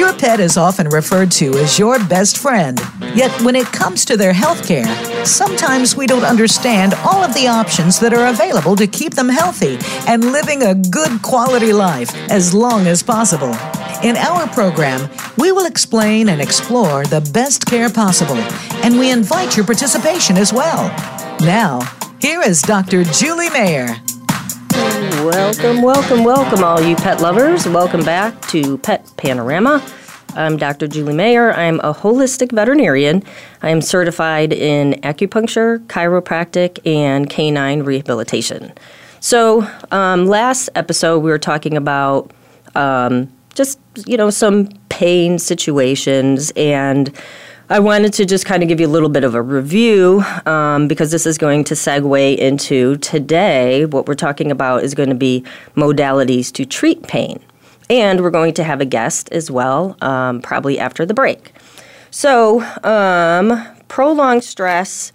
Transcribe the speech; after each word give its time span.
Your 0.00 0.14
pet 0.14 0.40
is 0.40 0.56
often 0.56 0.88
referred 0.88 1.30
to 1.32 1.58
as 1.58 1.78
your 1.78 2.02
best 2.06 2.38
friend. 2.38 2.80
Yet 3.14 3.30
when 3.42 3.54
it 3.54 3.66
comes 3.66 4.06
to 4.06 4.16
their 4.16 4.32
health 4.32 4.66
care, 4.66 4.86
sometimes 5.26 5.94
we 5.94 6.06
don't 6.06 6.24
understand 6.24 6.94
all 7.04 7.22
of 7.22 7.34
the 7.34 7.48
options 7.48 8.00
that 8.00 8.14
are 8.14 8.28
available 8.28 8.76
to 8.76 8.86
keep 8.86 9.12
them 9.12 9.28
healthy 9.28 9.78
and 10.08 10.32
living 10.32 10.62
a 10.62 10.74
good 10.74 11.20
quality 11.20 11.74
life 11.74 12.16
as 12.30 12.54
long 12.54 12.86
as 12.86 13.02
possible. 13.02 13.54
In 14.02 14.16
our 14.16 14.46
program, 14.48 15.06
we 15.36 15.52
will 15.52 15.66
explain 15.66 16.30
and 16.30 16.40
explore 16.40 17.04
the 17.04 17.20
best 17.34 17.66
care 17.66 17.90
possible, 17.90 18.38
and 18.82 18.98
we 18.98 19.10
invite 19.10 19.54
your 19.54 19.66
participation 19.66 20.38
as 20.38 20.50
well. 20.50 20.88
Now, 21.40 21.80
here 22.22 22.40
is 22.40 22.62
Dr. 22.62 23.04
Julie 23.04 23.50
Mayer. 23.50 23.96
Welcome, 25.30 25.80
welcome, 25.82 26.24
welcome, 26.24 26.64
all 26.64 26.82
you 26.82 26.96
pet 26.96 27.20
lovers. 27.20 27.64
Welcome 27.64 28.02
back 28.02 28.40
to 28.48 28.78
Pet 28.78 29.08
Panorama. 29.16 29.80
I'm 30.34 30.56
Dr. 30.56 30.88
Julie 30.88 31.14
Mayer. 31.14 31.52
I'm 31.52 31.78
a 31.80 31.94
holistic 31.94 32.50
veterinarian. 32.50 33.22
I 33.62 33.70
am 33.70 33.80
certified 33.80 34.52
in 34.52 34.94
acupuncture, 35.02 35.86
chiropractic, 35.86 36.84
and 36.84 37.30
canine 37.30 37.84
rehabilitation. 37.84 38.72
So, 39.20 39.70
um, 39.92 40.26
last 40.26 40.68
episode, 40.74 41.20
we 41.20 41.30
were 41.30 41.38
talking 41.38 41.76
about 41.76 42.32
um, 42.74 43.32
just, 43.54 43.78
you 44.06 44.16
know, 44.16 44.30
some 44.30 44.68
pain 44.88 45.38
situations 45.38 46.52
and 46.56 47.16
I 47.70 47.78
wanted 47.78 48.12
to 48.14 48.26
just 48.26 48.46
kind 48.46 48.64
of 48.64 48.68
give 48.68 48.80
you 48.80 48.88
a 48.88 48.90
little 48.90 49.08
bit 49.08 49.22
of 49.22 49.36
a 49.36 49.40
review 49.40 50.24
um, 50.44 50.88
because 50.88 51.12
this 51.12 51.24
is 51.24 51.38
going 51.38 51.62
to 51.64 51.74
segue 51.74 52.36
into 52.36 52.96
today. 52.96 53.86
What 53.86 54.08
we're 54.08 54.16
talking 54.16 54.50
about 54.50 54.82
is 54.82 54.92
going 54.92 55.08
to 55.08 55.14
be 55.14 55.44
modalities 55.76 56.50
to 56.54 56.66
treat 56.66 57.04
pain. 57.04 57.38
And 57.88 58.22
we're 58.22 58.32
going 58.32 58.54
to 58.54 58.64
have 58.64 58.80
a 58.80 58.84
guest 58.84 59.28
as 59.30 59.52
well, 59.52 59.96
um, 60.02 60.42
probably 60.42 60.80
after 60.80 61.06
the 61.06 61.14
break. 61.14 61.52
So, 62.10 62.60
um, 62.82 63.64
prolonged 63.86 64.42
stress, 64.42 65.12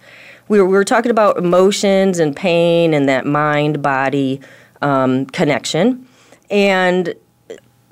we 0.48 0.58
were, 0.58 0.64
we 0.64 0.72
were, 0.72 0.84
talking 0.84 1.10
about 1.10 1.36
emotions 1.36 2.18
and 2.18 2.34
pain 2.34 2.94
and 2.94 3.06
that 3.06 3.26
mind 3.26 3.82
body 3.82 4.40
um, 4.80 5.26
connection. 5.26 6.08
And 6.50 7.14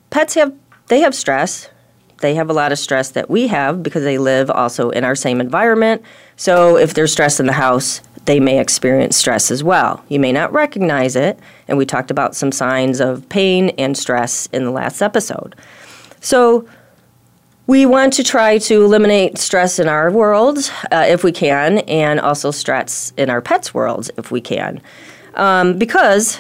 pets 0.09 0.33
have, 0.35 0.55
they 0.87 1.01
have 1.01 1.15
stress 1.15 1.69
they 2.19 2.35
have 2.35 2.51
a 2.51 2.53
lot 2.53 2.73
of 2.73 2.79
stress 2.79 3.11
that 3.11 3.29
we 3.29 3.49
have 3.49 3.83
because 3.83 4.03
they 4.05 4.19
live 4.19 4.51
also 4.51 4.91
in 4.91 5.05
our 5.05 5.15
same 5.15 5.41
environment. 5.41 6.03
So 6.37 6.77
if 6.77 6.95
there's 6.95 7.13
stress 7.13 7.41
in 7.41 7.47
the 7.47 7.53
house, 7.53 8.01
they 8.25 8.41
may 8.41 8.59
experience 8.59 9.17
stress 9.17 9.51
as 9.51 9.63
well. 9.63 10.03
You 10.09 10.19
may 10.19 10.33
not 10.33 10.53
recognize 10.53 11.17
it, 11.17 11.39
and 11.69 11.77
we 11.77 11.85
talked 11.85 12.11
about 12.11 12.35
some 12.35 12.53
signs 12.53 13.01
of 13.01 13.29
pain 13.29 13.71
and 13.71 13.97
stress 13.97 14.49
in 14.53 14.65
the 14.65 14.71
last 14.71 15.03
episode. 15.03 15.55
So 16.21 16.67
we 17.67 17.87
want 17.87 18.13
to 18.15 18.25
try 18.25 18.59
to 18.59 18.85
eliminate 18.85 19.39
stress 19.39 19.79
in 19.79 19.89
our 19.89 20.11
world 20.11 20.71
uh, 20.91 21.05
if 21.09 21.25
we 21.25 21.33
can, 21.33 21.79
and 21.81 22.21
also 22.21 22.51
stress 22.51 23.13
in 23.17 23.29
our 23.29 23.41
pets' 23.41 23.75
worlds 23.75 24.11
if 24.17 24.31
we 24.31 24.41
can. 24.41 24.81
Um, 25.35 25.79
because 25.79 26.39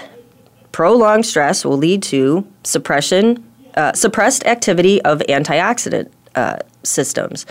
prolonged 0.72 1.26
stress 1.26 1.64
will 1.64 1.76
lead 1.76 2.02
to 2.04 2.46
suppression 2.62 3.44
uh, 3.76 3.92
suppressed 3.92 4.44
activity 4.46 5.02
of 5.02 5.18
antioxidant 5.28 6.10
uh, 6.34 6.58
systems. 6.82 7.46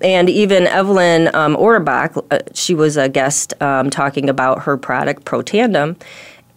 And 0.00 0.30
even 0.30 0.66
Evelyn 0.66 1.34
um, 1.34 1.56
Auerbach, 1.56 2.16
uh, 2.30 2.38
she 2.54 2.74
was 2.74 2.96
a 2.96 3.08
guest 3.08 3.52
um, 3.62 3.90
talking 3.90 4.30
about 4.30 4.62
her 4.62 4.76
product 4.76 5.24
Protandim, 5.24 6.00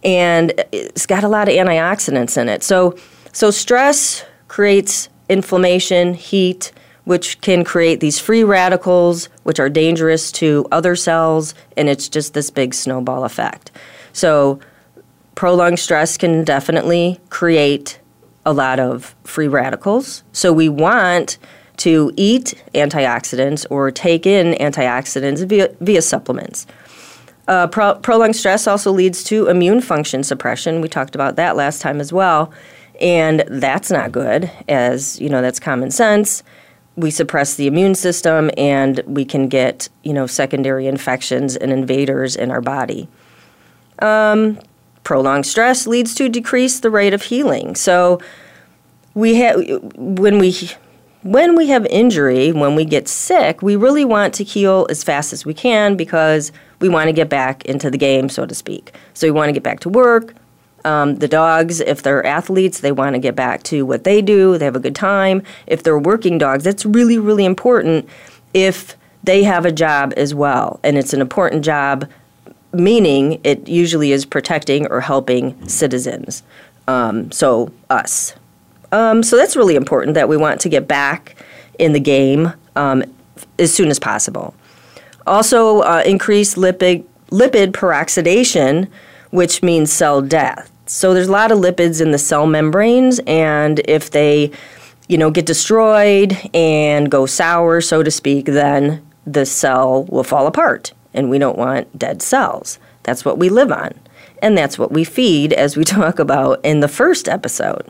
and 0.02 0.52
it's 0.72 1.06
got 1.06 1.24
a 1.24 1.28
lot 1.28 1.48
of 1.48 1.54
antioxidants 1.54 2.40
in 2.40 2.48
it. 2.48 2.62
So, 2.62 2.96
so 3.32 3.50
stress 3.50 4.24
creates 4.48 5.08
inflammation, 5.28 6.14
heat, 6.14 6.72
which 7.04 7.40
can 7.42 7.64
create 7.64 8.00
these 8.00 8.18
free 8.18 8.44
radicals, 8.44 9.26
which 9.42 9.60
are 9.60 9.68
dangerous 9.68 10.32
to 10.32 10.66
other 10.72 10.96
cells, 10.96 11.54
and 11.76 11.88
it's 11.88 12.08
just 12.08 12.32
this 12.32 12.50
big 12.50 12.72
snowball 12.72 13.24
effect. 13.24 13.70
So, 14.12 14.58
prolonged 15.34 15.78
stress 15.78 16.16
can 16.16 16.44
definitely 16.44 17.20
create 17.28 17.98
a 18.46 18.52
lot 18.52 18.78
of 18.78 19.14
free 19.24 19.48
radicals. 19.48 20.22
So 20.32 20.52
we 20.52 20.68
want 20.68 21.38
to 21.78 22.12
eat 22.16 22.62
antioxidants 22.74 23.66
or 23.70 23.90
take 23.90 24.26
in 24.26 24.54
antioxidants 24.54 25.44
via, 25.46 25.74
via 25.80 26.02
supplements. 26.02 26.66
Uh, 27.46 27.66
pro- 27.66 27.96
prolonged 27.96 28.36
stress 28.36 28.66
also 28.66 28.90
leads 28.90 29.22
to 29.24 29.48
immune 29.48 29.80
function 29.80 30.22
suppression. 30.22 30.80
We 30.80 30.88
talked 30.88 31.14
about 31.14 31.36
that 31.36 31.56
last 31.56 31.82
time 31.82 32.00
as 32.00 32.12
well. 32.12 32.52
And 33.00 33.44
that's 33.48 33.90
not 33.90 34.12
good, 34.12 34.50
as 34.68 35.20
you 35.20 35.28
know, 35.28 35.42
that's 35.42 35.58
common 35.58 35.90
sense. 35.90 36.42
We 36.96 37.10
suppress 37.10 37.56
the 37.56 37.66
immune 37.66 37.96
system 37.96 38.50
and 38.56 39.00
we 39.04 39.24
can 39.24 39.48
get, 39.48 39.88
you 40.04 40.12
know, 40.12 40.26
secondary 40.26 40.86
infections 40.86 41.56
and 41.56 41.72
invaders 41.72 42.36
in 42.36 42.52
our 42.52 42.60
body. 42.60 43.08
Um, 43.98 44.60
prolonged 45.04 45.46
stress 45.46 45.86
leads 45.86 46.14
to 46.14 46.28
decrease 46.28 46.80
the 46.80 46.90
rate 46.90 47.14
of 47.14 47.22
healing. 47.22 47.74
So 47.74 48.20
we 49.14 49.36
have 49.36 49.62
when 49.96 50.38
we 50.38 50.54
when 51.22 51.56
we 51.56 51.68
have 51.68 51.86
injury, 51.86 52.52
when 52.52 52.74
we 52.74 52.84
get 52.84 53.08
sick, 53.08 53.62
we 53.62 53.76
really 53.76 54.04
want 54.04 54.34
to 54.34 54.44
heal 54.44 54.86
as 54.90 55.02
fast 55.02 55.32
as 55.32 55.46
we 55.46 55.54
can 55.54 55.96
because 55.96 56.52
we 56.80 56.88
want 56.88 57.08
to 57.08 57.12
get 57.12 57.30
back 57.30 57.64
into 57.64 57.90
the 57.90 57.96
game, 57.96 58.28
so 58.28 58.44
to 58.44 58.54
speak. 58.54 58.94
So 59.14 59.26
we 59.26 59.30
want 59.30 59.48
to 59.48 59.52
get 59.52 59.62
back 59.62 59.80
to 59.80 59.88
work. 59.88 60.34
Um, 60.84 61.16
the 61.16 61.28
dogs, 61.28 61.80
if 61.80 62.02
they're 62.02 62.24
athletes, 62.26 62.80
they 62.80 62.92
want 62.92 63.14
to 63.14 63.18
get 63.18 63.34
back 63.34 63.62
to 63.64 63.86
what 63.86 64.04
they 64.04 64.20
do. 64.20 64.58
They 64.58 64.66
have 64.66 64.76
a 64.76 64.80
good 64.80 64.94
time. 64.94 65.42
If 65.66 65.82
they're 65.82 65.98
working 65.98 66.36
dogs, 66.36 66.62
that's 66.62 66.84
really, 66.84 67.16
really 67.16 67.46
important 67.46 68.06
if 68.52 68.94
they 69.22 69.44
have 69.44 69.64
a 69.64 69.72
job 69.72 70.12
as 70.18 70.34
well. 70.34 70.78
And 70.84 70.98
it's 70.98 71.14
an 71.14 71.22
important 71.22 71.64
job 71.64 72.06
meaning 72.74 73.40
it 73.44 73.68
usually 73.68 74.12
is 74.12 74.24
protecting 74.24 74.86
or 74.88 75.00
helping 75.00 75.68
citizens. 75.68 76.42
Um, 76.86 77.32
so, 77.32 77.72
us. 77.90 78.34
Um, 78.92 79.22
so 79.22 79.36
that's 79.36 79.56
really 79.56 79.74
important 79.74 80.14
that 80.14 80.28
we 80.28 80.36
want 80.36 80.60
to 80.60 80.68
get 80.68 80.86
back 80.86 81.36
in 81.78 81.92
the 81.92 82.00
game 82.00 82.52
um, 82.76 83.02
as 83.58 83.72
soon 83.72 83.88
as 83.88 83.98
possible. 83.98 84.54
Also, 85.26 85.80
uh, 85.80 86.04
lipid, 86.04 87.04
lipid 87.30 87.72
peroxidation, 87.72 88.88
which 89.30 89.62
means 89.62 89.92
cell 89.92 90.20
death. 90.20 90.70
So 90.86 91.14
there's 91.14 91.28
a 91.28 91.32
lot 91.32 91.50
of 91.50 91.58
lipids 91.58 92.00
in 92.00 92.10
the 92.10 92.18
cell 92.18 92.46
membranes, 92.46 93.18
and 93.26 93.80
if 93.86 94.10
they, 94.10 94.50
you 95.08 95.16
know, 95.16 95.30
get 95.30 95.46
destroyed 95.46 96.36
and 96.52 97.10
go 97.10 97.26
sour, 97.26 97.80
so 97.80 98.02
to 98.02 98.10
speak, 98.10 98.44
then 98.44 99.04
the 99.26 99.46
cell 99.46 100.04
will 100.04 100.24
fall 100.24 100.46
apart 100.46 100.92
and 101.14 101.30
we 101.30 101.38
don't 101.38 101.56
want 101.56 101.98
dead 101.98 102.20
cells. 102.20 102.78
That's 103.04 103.24
what 103.24 103.38
we 103.38 103.48
live 103.48 103.72
on. 103.72 103.94
And 104.42 104.58
that's 104.58 104.78
what 104.78 104.92
we 104.92 105.04
feed, 105.04 105.52
as 105.52 105.76
we 105.76 105.84
talk 105.98 106.18
about 106.18 106.60
in 106.64 106.80
the 106.80 106.88
first 106.88 107.28
episode. 107.28 107.88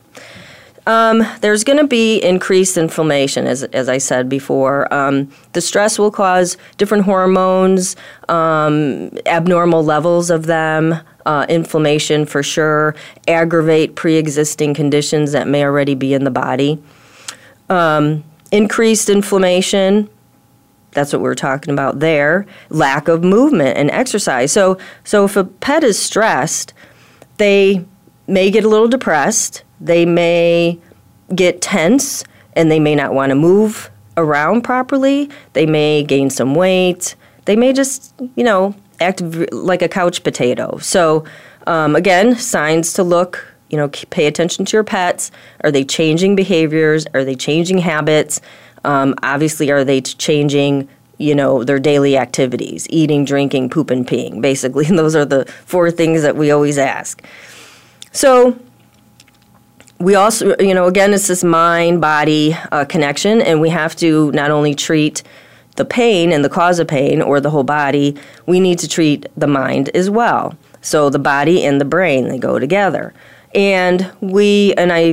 Um, 0.86 1.26
there's 1.40 1.64
going 1.64 1.78
to 1.78 1.86
be 1.86 2.18
increased 2.18 2.76
inflammation, 2.76 3.46
as, 3.46 3.62
as 3.62 3.88
I 3.88 3.96
said 3.96 4.28
before. 4.28 4.92
Um, 4.92 5.30
the 5.54 5.62
stress 5.62 5.98
will 5.98 6.10
cause 6.10 6.58
different 6.76 7.04
hormones, 7.04 7.96
um, 8.28 9.10
abnormal 9.24 9.82
levels 9.82 10.28
of 10.28 10.44
them, 10.44 11.00
uh, 11.24 11.46
inflammation 11.48 12.26
for 12.26 12.42
sure, 12.42 12.94
aggravate 13.26 13.94
pre 13.94 14.16
existing 14.16 14.74
conditions 14.74 15.32
that 15.32 15.48
may 15.48 15.64
already 15.64 15.94
be 15.94 16.12
in 16.12 16.24
the 16.24 16.30
body. 16.30 16.82
Um, 17.70 18.22
increased 18.52 19.08
inflammation 19.08 20.10
that's 20.94 21.12
what 21.12 21.20
we 21.20 21.28
are 21.28 21.34
talking 21.34 21.72
about 21.72 22.00
there. 22.00 22.46
Lack 22.70 23.08
of 23.08 23.22
movement 23.22 23.76
and 23.76 23.90
exercise. 23.90 24.52
So, 24.52 24.78
so 25.04 25.24
if 25.24 25.36
a 25.36 25.44
pet 25.44 25.84
is 25.84 25.98
stressed, 25.98 26.72
they 27.36 27.84
may 28.26 28.50
get 28.50 28.64
a 28.64 28.68
little 28.68 28.88
depressed. 28.88 29.64
They 29.80 30.06
may 30.06 30.78
get 31.34 31.60
tense 31.60 32.24
and 32.54 32.70
they 32.70 32.80
may 32.80 32.94
not 32.94 33.12
want 33.12 33.30
to 33.30 33.34
move 33.34 33.90
around 34.16 34.62
properly, 34.62 35.28
they 35.54 35.66
may 35.66 36.04
gain 36.04 36.30
some 36.30 36.54
weight. 36.54 37.16
They 37.46 37.56
may 37.56 37.72
just, 37.72 38.14
you 38.36 38.44
know, 38.44 38.74
act 39.00 39.20
like 39.52 39.82
a 39.82 39.88
couch 39.88 40.22
potato. 40.22 40.78
So, 40.78 41.24
um, 41.66 41.96
again, 41.96 42.36
signs 42.36 42.92
to 42.94 43.02
look, 43.02 43.44
you 43.70 43.76
know, 43.76 43.88
pay 43.88 44.26
attention 44.26 44.64
to 44.66 44.76
your 44.76 44.84
pets. 44.84 45.30
Are 45.62 45.70
they 45.70 45.84
changing 45.84 46.36
behaviors? 46.36 47.06
Are 47.12 47.24
they 47.24 47.34
changing 47.34 47.78
habits? 47.78 48.40
Um, 48.84 49.14
obviously, 49.22 49.70
are 49.70 49.84
they 49.84 50.00
changing 50.00 50.88
you 51.18 51.34
know 51.34 51.64
their 51.64 51.78
daily 51.78 52.16
activities? 52.16 52.86
Eating 52.90 53.24
drinking 53.24 53.70
poop 53.70 53.90
and 53.90 54.06
peeing. 54.06 54.40
Basically 54.40 54.84
those 54.88 55.16
are 55.16 55.24
the 55.24 55.44
four 55.66 55.90
things 55.90 56.22
that 56.22 56.36
we 56.36 56.50
always 56.50 56.78
ask. 56.78 57.22
So 58.12 58.58
we 59.98 60.14
also 60.14 60.54
you 60.58 60.74
know 60.74 60.86
again 60.86 61.14
it's 61.14 61.28
this 61.28 61.44
mind 61.44 62.00
body 62.00 62.56
uh, 62.72 62.84
connection 62.84 63.40
and 63.40 63.60
we 63.60 63.70
have 63.70 63.94
to 63.96 64.30
not 64.32 64.50
only 64.50 64.74
treat 64.74 65.22
the 65.76 65.84
pain 65.84 66.32
and 66.32 66.44
the 66.44 66.48
cause 66.48 66.78
of 66.78 66.86
pain 66.86 67.20
or 67.20 67.40
the 67.40 67.50
whole 67.50 67.64
body 67.64 68.16
we 68.46 68.60
need 68.60 68.78
to 68.78 68.88
treat 68.88 69.26
the 69.36 69.46
mind 69.46 69.88
as 69.90 70.10
well. 70.10 70.54
So 70.82 71.08
the 71.08 71.18
body 71.18 71.64
and 71.64 71.80
the 71.80 71.84
brain 71.84 72.28
they 72.28 72.38
go 72.38 72.58
together. 72.58 73.14
And 73.54 74.10
we 74.20 74.74
and 74.74 74.92
i 74.92 75.12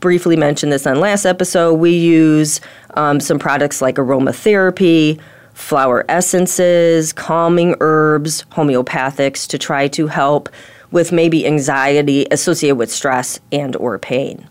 briefly 0.00 0.36
mentioned 0.36 0.72
this 0.72 0.86
on 0.86 0.98
last 0.98 1.26
episode 1.26 1.74
we 1.74 1.90
use 1.90 2.60
um, 2.94 3.20
some 3.20 3.38
products 3.38 3.80
like 3.82 3.96
aromatherapy 3.96 5.20
flower 5.54 6.04
essences, 6.08 7.12
calming 7.12 7.76
herbs, 7.80 8.44
homeopathics 8.52 9.46
to 9.48 9.58
try 9.58 9.88
to 9.88 10.08
help 10.08 10.48
with 10.90 11.12
maybe 11.12 11.46
anxiety 11.46 12.26
associated 12.30 12.76
with 12.76 12.90
stress 12.90 13.40
and 13.52 13.76
or 13.76 13.98
pain. 13.98 14.48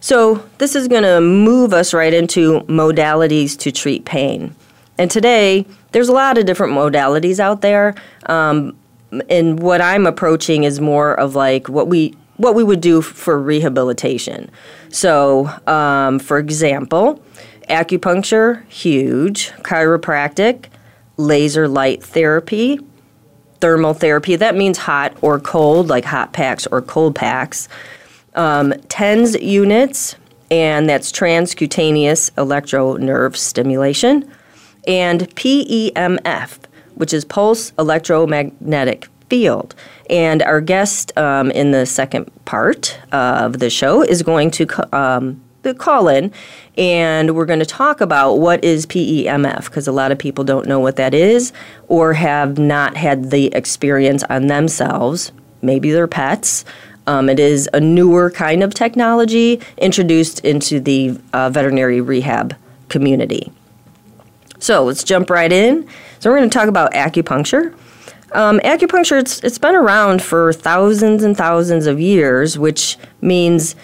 So, 0.00 0.46
this 0.58 0.74
is 0.74 0.88
going 0.88 1.02
to 1.02 1.20
move 1.20 1.74
us 1.74 1.92
right 1.92 2.12
into 2.12 2.60
modalities 2.60 3.58
to 3.58 3.70
treat 3.70 4.06
pain. 4.06 4.54
And 4.96 5.10
today, 5.10 5.66
there's 5.92 6.08
a 6.08 6.12
lot 6.12 6.38
of 6.38 6.46
different 6.46 6.72
modalities 6.72 7.38
out 7.38 7.60
there. 7.60 7.94
Um, 8.26 8.76
and 9.28 9.60
what 9.60 9.80
I'm 9.80 10.06
approaching 10.06 10.64
is 10.64 10.80
more 10.80 11.14
of 11.18 11.34
like 11.34 11.68
what 11.68 11.88
we 11.88 12.14
what 12.36 12.54
we 12.54 12.64
would 12.64 12.80
do 12.80 13.02
for 13.02 13.38
rehabilitation. 13.38 14.50
So, 14.88 15.50
um, 15.66 16.18
for 16.18 16.38
example, 16.38 17.22
acupuncture, 17.70 18.66
huge, 18.68 19.50
chiropractic, 19.62 20.66
laser 21.16 21.68
light 21.68 22.02
therapy, 22.02 22.78
thermal 23.60 23.94
therapy. 23.94 24.36
That 24.36 24.56
means 24.56 24.78
hot 24.78 25.16
or 25.22 25.38
cold, 25.38 25.88
like 25.88 26.04
hot 26.04 26.32
packs 26.32 26.66
or 26.66 26.82
cold 26.82 27.14
packs. 27.14 27.68
Um, 28.34 28.72
TENS 28.88 29.40
units, 29.40 30.16
and 30.50 30.88
that's 30.88 31.10
transcutaneous 31.12 32.30
electro 32.38 32.96
nerve 32.96 33.36
stimulation. 33.36 34.30
And 34.86 35.22
PEMF, 35.36 36.58
which 36.94 37.12
is 37.12 37.24
pulse 37.24 37.72
electromagnetic 37.78 39.08
field. 39.28 39.74
And 40.08 40.42
our 40.42 40.60
guest 40.60 41.16
um, 41.16 41.50
in 41.52 41.70
the 41.70 41.86
second 41.86 42.30
part 42.44 42.98
of 43.12 43.58
the 43.58 43.70
show 43.70 44.02
is 44.02 44.22
going 44.22 44.50
to 44.52 44.96
um, 44.96 45.40
call 45.78 46.08
in 46.08 46.32
and 46.76 47.34
we're 47.34 47.46
going 47.46 47.58
to 47.58 47.66
talk 47.66 48.00
about 48.00 48.34
what 48.34 48.64
is 48.64 48.86
PEMF 48.86 49.64
because 49.64 49.86
a 49.86 49.92
lot 49.92 50.12
of 50.12 50.18
people 50.18 50.44
don't 50.44 50.66
know 50.66 50.80
what 50.80 50.96
that 50.96 51.14
is 51.14 51.52
or 51.88 52.14
have 52.14 52.58
not 52.58 52.96
had 52.96 53.30
the 53.30 53.46
experience 53.54 54.22
on 54.24 54.46
themselves, 54.46 55.32
maybe 55.62 55.90
their 55.90 56.06
pets. 56.06 56.64
Um, 57.06 57.28
it 57.28 57.40
is 57.40 57.68
a 57.74 57.80
newer 57.80 58.30
kind 58.30 58.62
of 58.62 58.72
technology 58.72 59.60
introduced 59.78 60.44
into 60.44 60.80
the 60.80 61.18
uh, 61.32 61.50
veterinary 61.50 62.00
rehab 62.00 62.56
community. 62.88 63.52
So 64.58 64.84
let's 64.84 65.02
jump 65.02 65.30
right 65.30 65.50
in. 65.50 65.88
So 66.18 66.30
we're 66.30 66.38
going 66.38 66.50
to 66.50 66.58
talk 66.58 66.68
about 66.68 66.92
acupuncture. 66.92 67.74
Um, 68.32 68.60
acupuncture, 68.60 69.18
it's, 69.18 69.40
it's 69.40 69.58
been 69.58 69.74
around 69.74 70.22
for 70.22 70.52
thousands 70.52 71.24
and 71.24 71.36
thousands 71.36 71.86
of 71.86 71.98
years, 71.98 72.58
which 72.58 72.96
means 73.20 73.74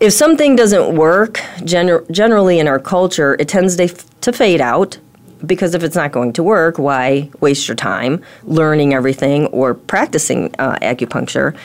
if 0.00 0.12
something 0.12 0.56
doesn't 0.56 0.96
work, 0.96 1.34
gener- 1.58 2.08
generally 2.10 2.58
in 2.58 2.68
our 2.68 2.78
culture, 2.78 3.36
it 3.38 3.48
tends 3.48 3.76
to, 3.76 3.84
f- 3.84 4.20
to 4.20 4.32
fade 4.32 4.60
out 4.60 4.98
because 5.46 5.74
if 5.74 5.82
it's 5.82 5.96
not 5.96 6.12
going 6.12 6.32
to 6.34 6.42
work, 6.42 6.78
why 6.78 7.30
waste 7.40 7.68
your 7.68 7.74
time 7.74 8.24
learning 8.44 8.94
everything 8.94 9.46
or 9.46 9.74
practicing 9.74 10.54
uh, 10.58 10.76
acupuncture? 10.80 11.56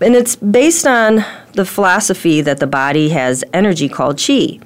And 0.00 0.16
it's 0.16 0.34
based 0.36 0.86
on 0.86 1.24
the 1.54 1.64
philosophy 1.64 2.40
that 2.40 2.58
the 2.58 2.66
body 2.66 3.10
has 3.10 3.44
energy 3.52 3.88
called 3.88 4.20
chi. 4.20 4.58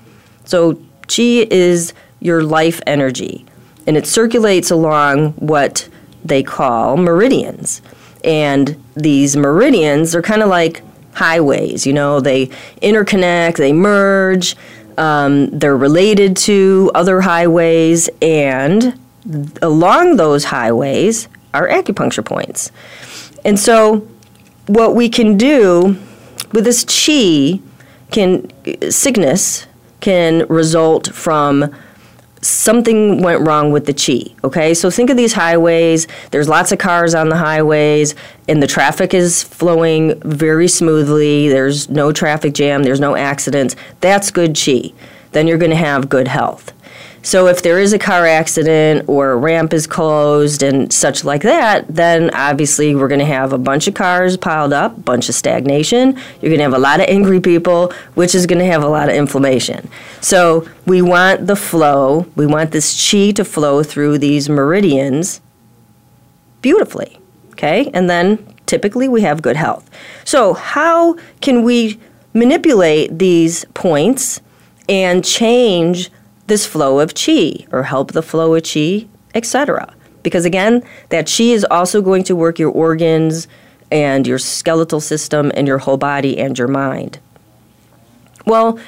So, 0.44 0.74
chi 1.08 1.46
is 1.50 1.92
your 2.20 2.42
life 2.42 2.80
energy, 2.86 3.44
and 3.86 3.96
it 3.96 4.06
circulates 4.06 4.70
along 4.70 5.32
what 5.32 5.88
they 6.24 6.42
call 6.42 6.96
meridians. 6.96 7.82
And 8.24 8.82
these 8.94 9.36
meridians 9.36 10.14
are 10.14 10.22
kind 10.22 10.42
of 10.42 10.48
like 10.48 10.82
highways. 11.16 11.86
You 11.86 11.94
know, 11.94 12.20
they 12.20 12.46
interconnect, 12.82 13.56
they 13.56 13.72
merge, 13.72 14.54
um, 14.98 15.50
they're 15.50 15.76
related 15.76 16.36
to 16.38 16.90
other 16.94 17.22
highways, 17.22 18.08
and 18.22 18.98
along 19.62 20.16
those 20.16 20.44
highways 20.44 21.28
are 21.52 21.68
acupuncture 21.68 22.24
points. 22.24 22.70
And 23.44 23.58
so, 23.58 24.06
what 24.66 24.94
we 24.94 25.08
can 25.08 25.36
do 25.36 25.96
with 26.52 26.64
this 26.64 26.84
chi 26.84 27.60
can 28.10 28.50
sickness 28.90 29.66
can 30.00 30.46
result 30.48 31.12
from 31.14 31.74
something 32.46 33.22
went 33.22 33.46
wrong 33.46 33.72
with 33.72 33.86
the 33.86 33.92
chi. 33.92 34.34
Okay, 34.44 34.74
so 34.74 34.90
think 34.90 35.10
of 35.10 35.16
these 35.16 35.32
highways. 35.32 36.06
There's 36.30 36.48
lots 36.48 36.72
of 36.72 36.78
cars 36.78 37.14
on 37.14 37.28
the 37.28 37.36
highways, 37.36 38.14
and 38.48 38.62
the 38.62 38.66
traffic 38.66 39.14
is 39.14 39.42
flowing 39.42 40.20
very 40.20 40.68
smoothly. 40.68 41.48
There's 41.48 41.88
no 41.88 42.12
traffic 42.12 42.54
jam. 42.54 42.82
There's 42.82 43.00
no 43.00 43.16
accidents. 43.16 43.76
That's 44.00 44.30
good 44.30 44.58
chi. 44.58 44.92
Then 45.32 45.46
you're 45.46 45.58
going 45.58 45.70
to 45.70 45.76
have 45.76 46.08
good 46.08 46.28
health. 46.28 46.72
So 47.26 47.48
if 47.48 47.60
there 47.60 47.80
is 47.80 47.92
a 47.92 47.98
car 47.98 48.24
accident 48.24 49.08
or 49.08 49.32
a 49.32 49.36
ramp 49.36 49.74
is 49.74 49.88
closed 49.88 50.62
and 50.62 50.92
such 50.92 51.24
like 51.24 51.42
that, 51.42 51.84
then 51.88 52.30
obviously 52.32 52.94
we're 52.94 53.08
going 53.08 53.18
to 53.18 53.24
have 53.24 53.52
a 53.52 53.58
bunch 53.58 53.88
of 53.88 53.94
cars 53.94 54.36
piled 54.36 54.72
up, 54.72 55.04
bunch 55.04 55.28
of 55.28 55.34
stagnation. 55.34 56.12
You're 56.40 56.50
going 56.50 56.58
to 56.58 56.62
have 56.62 56.72
a 56.72 56.78
lot 56.78 57.00
of 57.00 57.06
angry 57.08 57.40
people, 57.40 57.92
which 58.14 58.32
is 58.32 58.46
going 58.46 58.60
to 58.60 58.64
have 58.66 58.84
a 58.84 58.86
lot 58.86 59.08
of 59.08 59.16
inflammation. 59.16 59.90
So 60.20 60.68
we 60.86 61.02
want 61.02 61.48
the 61.48 61.56
flow, 61.56 62.28
we 62.36 62.46
want 62.46 62.70
this 62.70 63.10
chi 63.10 63.32
to 63.32 63.44
flow 63.44 63.82
through 63.82 64.18
these 64.18 64.48
meridians 64.48 65.40
beautifully. 66.62 67.18
Okay? 67.54 67.90
And 67.92 68.08
then 68.08 68.38
typically 68.66 69.08
we 69.08 69.22
have 69.22 69.42
good 69.42 69.56
health. 69.56 69.90
So 70.22 70.54
how 70.54 71.16
can 71.40 71.64
we 71.64 71.98
manipulate 72.34 73.18
these 73.18 73.64
points 73.74 74.40
and 74.88 75.24
change 75.24 76.12
this 76.46 76.66
flow 76.66 77.00
of 77.00 77.14
chi 77.14 77.66
or 77.72 77.84
help 77.84 78.12
the 78.12 78.22
flow 78.22 78.54
of 78.54 78.62
chi, 78.64 79.06
etc. 79.34 79.94
Because 80.22 80.44
again, 80.44 80.82
that 81.10 81.26
chi 81.26 81.44
is 81.44 81.64
also 81.70 82.02
going 82.02 82.24
to 82.24 82.36
work 82.36 82.58
your 82.58 82.70
organs 82.70 83.48
and 83.90 84.26
your 84.26 84.38
skeletal 84.38 85.00
system 85.00 85.52
and 85.54 85.66
your 85.66 85.78
whole 85.78 85.96
body 85.96 86.38
and 86.38 86.58
your 86.58 86.68
mind. 86.68 87.18
Well, 88.46 88.78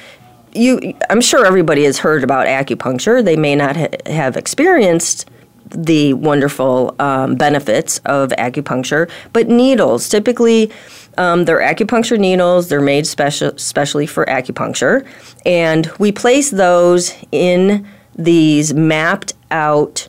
you 0.53 0.95
I'm 1.09 1.21
sure 1.21 1.45
everybody 1.45 1.83
has 1.83 1.99
heard 1.99 2.23
about 2.23 2.47
acupuncture. 2.47 3.23
They 3.23 3.35
may 3.35 3.55
not 3.55 3.77
ha- 3.77 3.89
have 4.07 4.35
experienced 4.35 5.29
the 5.69 6.13
wonderful 6.15 6.95
um, 6.99 7.35
benefits 7.35 7.99
of 8.05 8.29
acupuncture, 8.31 9.09
but 9.33 9.47
needles 9.47 10.09
typically 10.09 10.71
um, 11.19 11.43
they're 11.43 11.59
acupuncture 11.59 12.17
needles. 12.17 12.69
They're 12.69 12.81
made 12.81 13.05
special, 13.05 13.55
specially 13.57 14.07
for 14.07 14.25
acupuncture. 14.25 15.05
And 15.45 15.91
we 15.99 16.13
place 16.13 16.49
those 16.49 17.13
in 17.33 17.85
these 18.15 18.73
mapped 18.73 19.33
out 19.51 20.07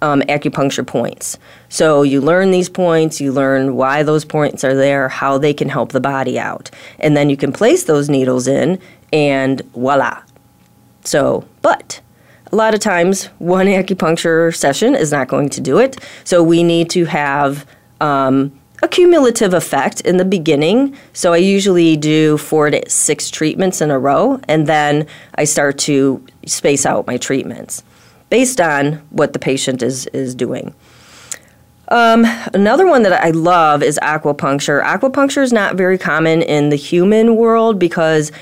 um, 0.00 0.20
acupuncture 0.22 0.86
points. 0.86 1.38
So 1.68 2.02
you 2.02 2.20
learn 2.20 2.52
these 2.52 2.68
points, 2.68 3.20
you 3.20 3.32
learn 3.32 3.74
why 3.74 4.04
those 4.04 4.24
points 4.24 4.62
are 4.62 4.74
there, 4.74 5.08
how 5.08 5.38
they 5.38 5.52
can 5.52 5.68
help 5.68 5.90
the 5.90 6.00
body 6.00 6.38
out. 6.38 6.70
And 7.00 7.16
then 7.16 7.30
you 7.30 7.36
can 7.36 7.52
place 7.52 7.84
those 7.84 8.08
needles 8.08 8.46
in, 8.46 8.78
and 9.12 9.60
voila. 9.72 10.22
So, 11.02 11.44
but 11.62 12.00
a 12.52 12.56
lot 12.56 12.74
of 12.74 12.80
times 12.80 13.24
one 13.38 13.66
acupuncture 13.80 14.54
session 14.54 14.94
is 14.94 15.10
not 15.10 15.26
going 15.26 15.48
to 15.48 15.60
do 15.60 15.78
it. 15.78 15.98
So 16.22 16.44
we 16.44 16.62
need 16.62 16.90
to 16.90 17.06
have 17.06 17.66
um, 18.00 18.52
a 18.84 18.88
cumulative 18.88 19.54
effect 19.54 20.02
in 20.02 20.18
the 20.18 20.26
beginning. 20.26 20.94
So 21.14 21.32
I 21.32 21.38
usually 21.38 21.96
do 21.96 22.36
four 22.36 22.68
to 22.68 22.88
six 22.88 23.30
treatments 23.30 23.80
in 23.80 23.90
a 23.90 23.98
row, 23.98 24.38
and 24.46 24.66
then 24.66 25.06
I 25.36 25.44
start 25.44 25.78
to 25.80 26.24
space 26.44 26.84
out 26.84 27.06
my 27.06 27.16
treatments 27.16 27.82
based 28.28 28.60
on 28.60 28.96
what 29.08 29.32
the 29.32 29.38
patient 29.38 29.82
is, 29.82 30.06
is 30.08 30.34
doing. 30.34 30.74
Um, 31.88 32.26
another 32.52 32.86
one 32.86 33.04
that 33.04 33.24
I 33.24 33.30
love 33.30 33.82
is 33.82 33.98
aquapuncture. 34.02 34.82
Aquapuncture 34.82 35.42
is 35.42 35.52
not 35.52 35.76
very 35.76 35.96
common 35.96 36.42
in 36.42 36.68
the 36.68 36.76
human 36.76 37.36
world 37.36 37.78
because 37.78 38.32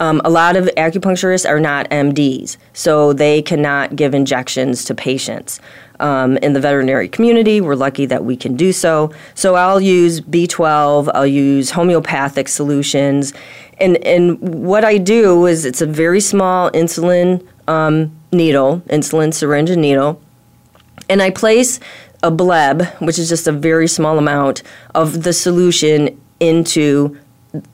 um, 0.00 0.20
a 0.24 0.30
lot 0.30 0.56
of 0.56 0.64
acupuncturists 0.76 1.48
are 1.48 1.60
not 1.60 1.88
MDs, 1.90 2.56
so 2.72 3.12
they 3.12 3.42
cannot 3.42 3.94
give 3.94 4.12
injections 4.12 4.84
to 4.86 4.94
patients. 4.94 5.60
Um, 6.00 6.36
in 6.38 6.54
the 6.54 6.60
veterinary 6.60 7.08
community, 7.08 7.60
we're 7.60 7.76
lucky 7.76 8.04
that 8.06 8.24
we 8.24 8.36
can 8.36 8.56
do 8.56 8.72
so. 8.72 9.12
So 9.34 9.54
I'll 9.54 9.80
use 9.80 10.20
B12, 10.20 11.08
I'll 11.14 11.26
use 11.26 11.70
homeopathic 11.70 12.48
solutions, 12.48 13.32
and 13.78 13.96
and 13.98 14.40
what 14.40 14.84
I 14.84 14.98
do 14.98 15.46
is 15.46 15.64
it's 15.64 15.80
a 15.80 15.86
very 15.86 16.20
small 16.20 16.70
insulin 16.72 17.46
um, 17.68 18.10
needle, 18.32 18.82
insulin 18.88 19.32
syringe 19.32 19.70
and 19.70 19.82
needle, 19.82 20.20
and 21.08 21.22
I 21.22 21.30
place 21.30 21.78
a 22.24 22.30
bleb, 22.30 22.86
which 22.98 23.18
is 23.18 23.28
just 23.28 23.46
a 23.46 23.52
very 23.52 23.86
small 23.86 24.18
amount 24.18 24.62
of 24.94 25.22
the 25.22 25.32
solution 25.32 26.20
into 26.40 27.18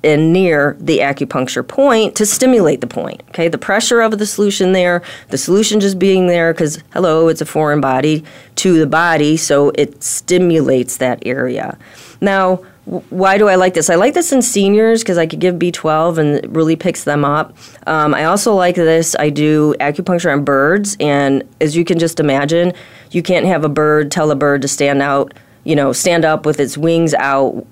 and 0.04 0.32
near 0.32 0.76
the 0.78 0.99
acupuncture 0.99 1.66
point 1.66 2.14
to 2.16 2.26
stimulate 2.26 2.80
the 2.80 2.87
point. 2.87 3.22
Okay, 3.30 3.49
the 3.49 3.58
pressure 3.58 4.00
of 4.00 4.18
the 4.18 4.26
solution 4.26 4.72
there, 4.72 5.02
the 5.28 5.38
solution 5.38 5.80
just 5.80 5.99
being 5.99 6.26
there 6.26 6.52
because 6.52 6.82
hello, 6.92 7.28
it's 7.28 7.40
a 7.40 7.46
foreign 7.46 7.80
body 7.80 8.25
to 8.56 8.78
the 8.78 8.87
body, 8.87 9.37
so 9.37 9.70
it 9.75 10.02
stimulates 10.02 10.99
that 10.99 11.22
area. 11.25 11.78
Now, 12.20 12.64
why 12.84 13.38
do 13.38 13.49
I 13.49 13.54
like 13.54 13.75
this? 13.75 13.88
I 13.88 13.94
like 13.94 14.14
this 14.14 14.32
in 14.32 14.42
seniors 14.42 15.02
because 15.02 15.16
I 15.16 15.26
could 15.26 15.38
give 15.38 15.54
B12 15.56 16.18
and 16.18 16.37
it 16.37 16.50
really 16.50 16.76
picks 16.76 17.04
them 17.04 17.25
up. 17.25 17.56
Um, 17.87 18.14
I 18.14 18.25
also 18.25 18.54
like 18.54 18.75
this. 18.75 19.14
I 19.18 19.30
do 19.30 19.75
acupuncture 19.80 20.32
on 20.32 20.44
birds, 20.44 20.96
and 20.99 21.44
as 21.60 21.76
you 21.76 21.84
can 21.84 21.99
just 21.99 22.20
imagine, 22.20 22.72
you 23.12 23.22
can't 23.22 23.46
have 23.46 23.64
a 23.64 23.68
bird 23.68 24.10
tell 24.10 24.30
a 24.30 24.37
bird 24.37 24.62
to 24.62 24.68
stand 24.68 25.02
out, 25.02 25.32
you 25.64 25.76
know, 25.76 25.92
stand 25.92 26.25
up 26.25 26.44
with 26.44 26.58
its 26.58 26.76
wings 26.76 27.14
out 27.14 27.64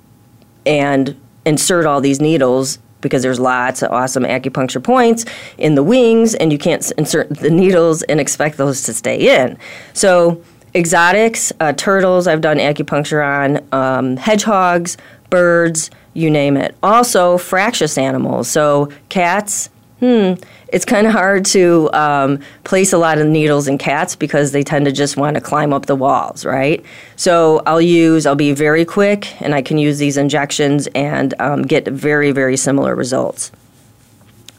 and 0.64 1.18
insert 1.44 1.86
all 1.86 2.00
these 2.00 2.20
needles 2.20 2.78
because 3.00 3.22
there's 3.22 3.40
lots 3.40 3.82
of 3.82 3.92
awesome 3.92 4.24
acupuncture 4.24 4.82
points 4.82 5.24
in 5.56 5.74
the 5.74 5.82
wings, 5.82 6.34
and 6.34 6.52
you 6.52 6.58
can't 6.58 6.90
insert 6.98 7.28
the 7.28 7.50
needles 7.50 8.02
and 8.04 8.20
expect 8.20 8.56
those 8.56 8.82
to 8.82 8.92
stay 8.92 9.40
in. 9.40 9.56
So, 9.92 10.42
exotics, 10.74 11.52
uh, 11.60 11.72
turtles, 11.74 12.26
I've 12.26 12.40
done 12.40 12.58
acupuncture 12.58 13.24
on, 13.24 13.64
um, 13.72 14.16
hedgehogs, 14.16 14.96
birds, 15.30 15.90
you 16.14 16.30
name 16.30 16.56
it. 16.56 16.74
Also, 16.82 17.38
fractious 17.38 17.96
animals, 17.96 18.48
so 18.48 18.90
cats, 19.08 19.70
hmm, 20.00 20.34
it's 20.72 20.84
kind 20.84 21.06
of 21.06 21.12
hard 21.12 21.44
to 21.46 21.90
um, 21.92 22.40
place 22.64 22.92
a 22.92 22.98
lot 22.98 23.18
of 23.18 23.26
needles 23.26 23.68
in 23.68 23.78
cats 23.78 24.14
because 24.16 24.52
they 24.52 24.62
tend 24.62 24.84
to 24.84 24.92
just 24.92 25.16
want 25.16 25.34
to 25.34 25.40
climb 25.40 25.72
up 25.72 25.86
the 25.86 25.96
walls, 25.96 26.44
right? 26.44 26.84
So 27.16 27.62
I'll 27.66 27.80
use, 27.80 28.26
I'll 28.26 28.34
be 28.34 28.52
very 28.52 28.84
quick 28.84 29.40
and 29.40 29.54
I 29.54 29.62
can 29.62 29.78
use 29.78 29.98
these 29.98 30.16
injections 30.16 30.86
and 30.94 31.34
um, 31.40 31.62
get 31.62 31.86
very, 31.86 32.32
very 32.32 32.56
similar 32.56 32.94
results. 32.94 33.50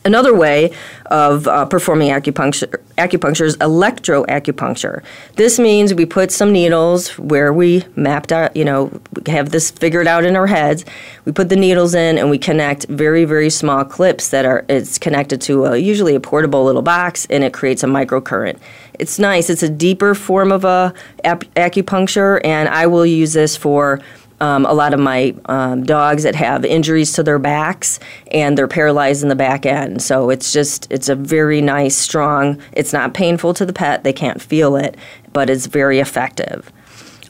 Another 0.06 0.34
way 0.34 0.72
of 1.08 1.46
uh, 1.46 1.66
performing 1.66 2.10
acupuncture, 2.10 2.82
acupuncture 2.98 3.46
is 3.46 3.58
electroacupuncture. 3.58 5.04
This 5.36 5.60
means 5.60 5.94
we 5.94 6.06
put 6.06 6.32
some 6.32 6.54
needles 6.54 7.18
where 7.20 7.52
we 7.52 7.84
mapped 7.98 8.32
out, 8.32 8.56
you 8.56 8.64
know, 8.64 8.92
have 9.28 9.50
this 9.50 9.72
figured 9.72 10.08
out 10.08 10.24
in 10.24 10.38
our 10.38 10.48
heads. 10.48 10.86
We 11.26 11.34
put 11.34 11.50
the 11.50 11.58
needles 11.58 11.96
in 11.96 12.18
and 12.18 12.30
we 12.30 12.38
connect 12.38 12.86
very, 12.86 13.26
very 13.26 13.50
small 13.50 13.84
clips 13.84 14.30
that 14.30 14.46
are, 14.46 14.64
it's 14.70 14.98
connected 14.98 15.42
to 15.42 15.66
a, 15.66 15.78
usually 15.78 16.16
a 16.16 16.20
portable 16.22 16.64
little 16.64 16.82
box 16.82 17.26
and 17.30 17.44
it 17.44 17.52
creates 17.52 17.84
a 17.84 17.88
microcurrent. 17.88 18.58
It's 18.94 19.20
nice. 19.20 19.50
It's 19.50 19.64
a 19.64 19.70
deeper 19.70 20.16
form 20.16 20.54
of 20.54 20.64
a 20.64 20.94
acupuncture 21.26 22.40
and 22.46 22.70
I 22.70 22.88
will 22.88 23.06
use 23.06 23.34
this 23.34 23.58
for 23.58 24.00
um, 24.42 24.66
a 24.66 24.74
lot 24.74 24.94
of 24.94 25.00
my 25.00 25.36
um, 25.46 25.84
dogs 25.84 26.24
that 26.24 26.36
have 26.36 26.66
injuries 26.66 27.14
to 27.14 27.24
their 27.24 27.40
backs 27.40 28.00
and 28.32 28.58
they're 28.58 28.68
paralyzed 28.68 29.24
in 29.24 29.30
the 29.30 29.36
back 29.36 29.66
end. 29.66 30.02
So 30.02 30.30
it's 30.30 30.54
just, 30.54 30.92
it's 30.92 31.10
a 31.10 31.16
very 31.16 31.62
nice, 31.62 31.96
strong, 31.96 32.62
it's 32.72 32.94
not 32.94 33.14
painful 33.14 33.54
to 33.56 33.66
the 33.66 33.74
pet, 33.74 34.04
they 34.04 34.14
can't 34.14 34.42
feel 34.42 34.76
it, 34.76 34.98
but 35.34 35.50
it's 35.50 35.66
very 35.66 36.00
effective. 36.00 36.72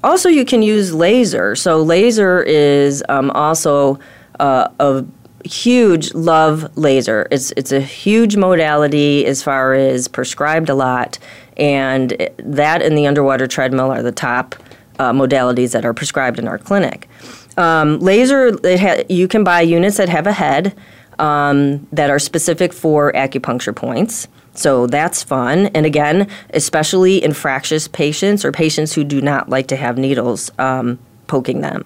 Also, 0.03 0.29
you 0.29 0.45
can 0.45 0.61
use 0.61 0.93
laser. 0.93 1.55
So, 1.55 1.81
laser 1.81 2.41
is 2.41 3.03
um, 3.09 3.31
also 3.31 3.99
uh, 4.39 4.69
a 4.79 5.03
huge 5.43 6.13
love 6.13 6.77
laser. 6.77 7.27
It's, 7.31 7.51
it's 7.57 7.73
a 7.73 7.81
huge 7.81 8.37
modality 8.37 9.25
as 9.25 9.43
far 9.43 9.73
as 9.73 10.07
prescribed 10.07 10.69
a 10.69 10.75
lot, 10.75 11.19
and 11.57 12.29
that 12.37 12.81
and 12.81 12.97
the 12.97 13.07
underwater 13.07 13.45
treadmill 13.45 13.91
are 13.91 14.01
the 14.01 14.13
top 14.13 14.55
uh, 14.99 15.11
modalities 15.11 15.71
that 15.71 15.85
are 15.85 15.93
prescribed 15.93 16.37
in 16.37 16.47
our 16.47 16.57
clinic. 16.57 17.09
Um, 17.57 17.99
laser, 17.99 18.51
ha- 18.77 19.03
you 19.09 19.27
can 19.27 19.43
buy 19.43 19.61
units 19.61 19.97
that 19.97 20.09
have 20.09 20.27
a 20.27 20.33
head 20.33 20.77
um, 21.17 21.87
that 21.91 22.09
are 22.09 22.19
specific 22.19 22.73
for 22.73 23.11
acupuncture 23.13 23.75
points. 23.75 24.27
So 24.53 24.87
that's 24.87 25.23
fun. 25.23 25.67
And 25.67 25.85
again, 25.85 26.29
especially 26.53 27.23
in 27.23 27.33
fractious 27.33 27.87
patients 27.87 28.43
or 28.43 28.51
patients 28.51 28.93
who 28.93 29.03
do 29.03 29.21
not 29.21 29.49
like 29.49 29.67
to 29.67 29.75
have 29.75 29.97
needles 29.97 30.51
um, 30.59 30.99
poking 31.27 31.61
them. 31.61 31.85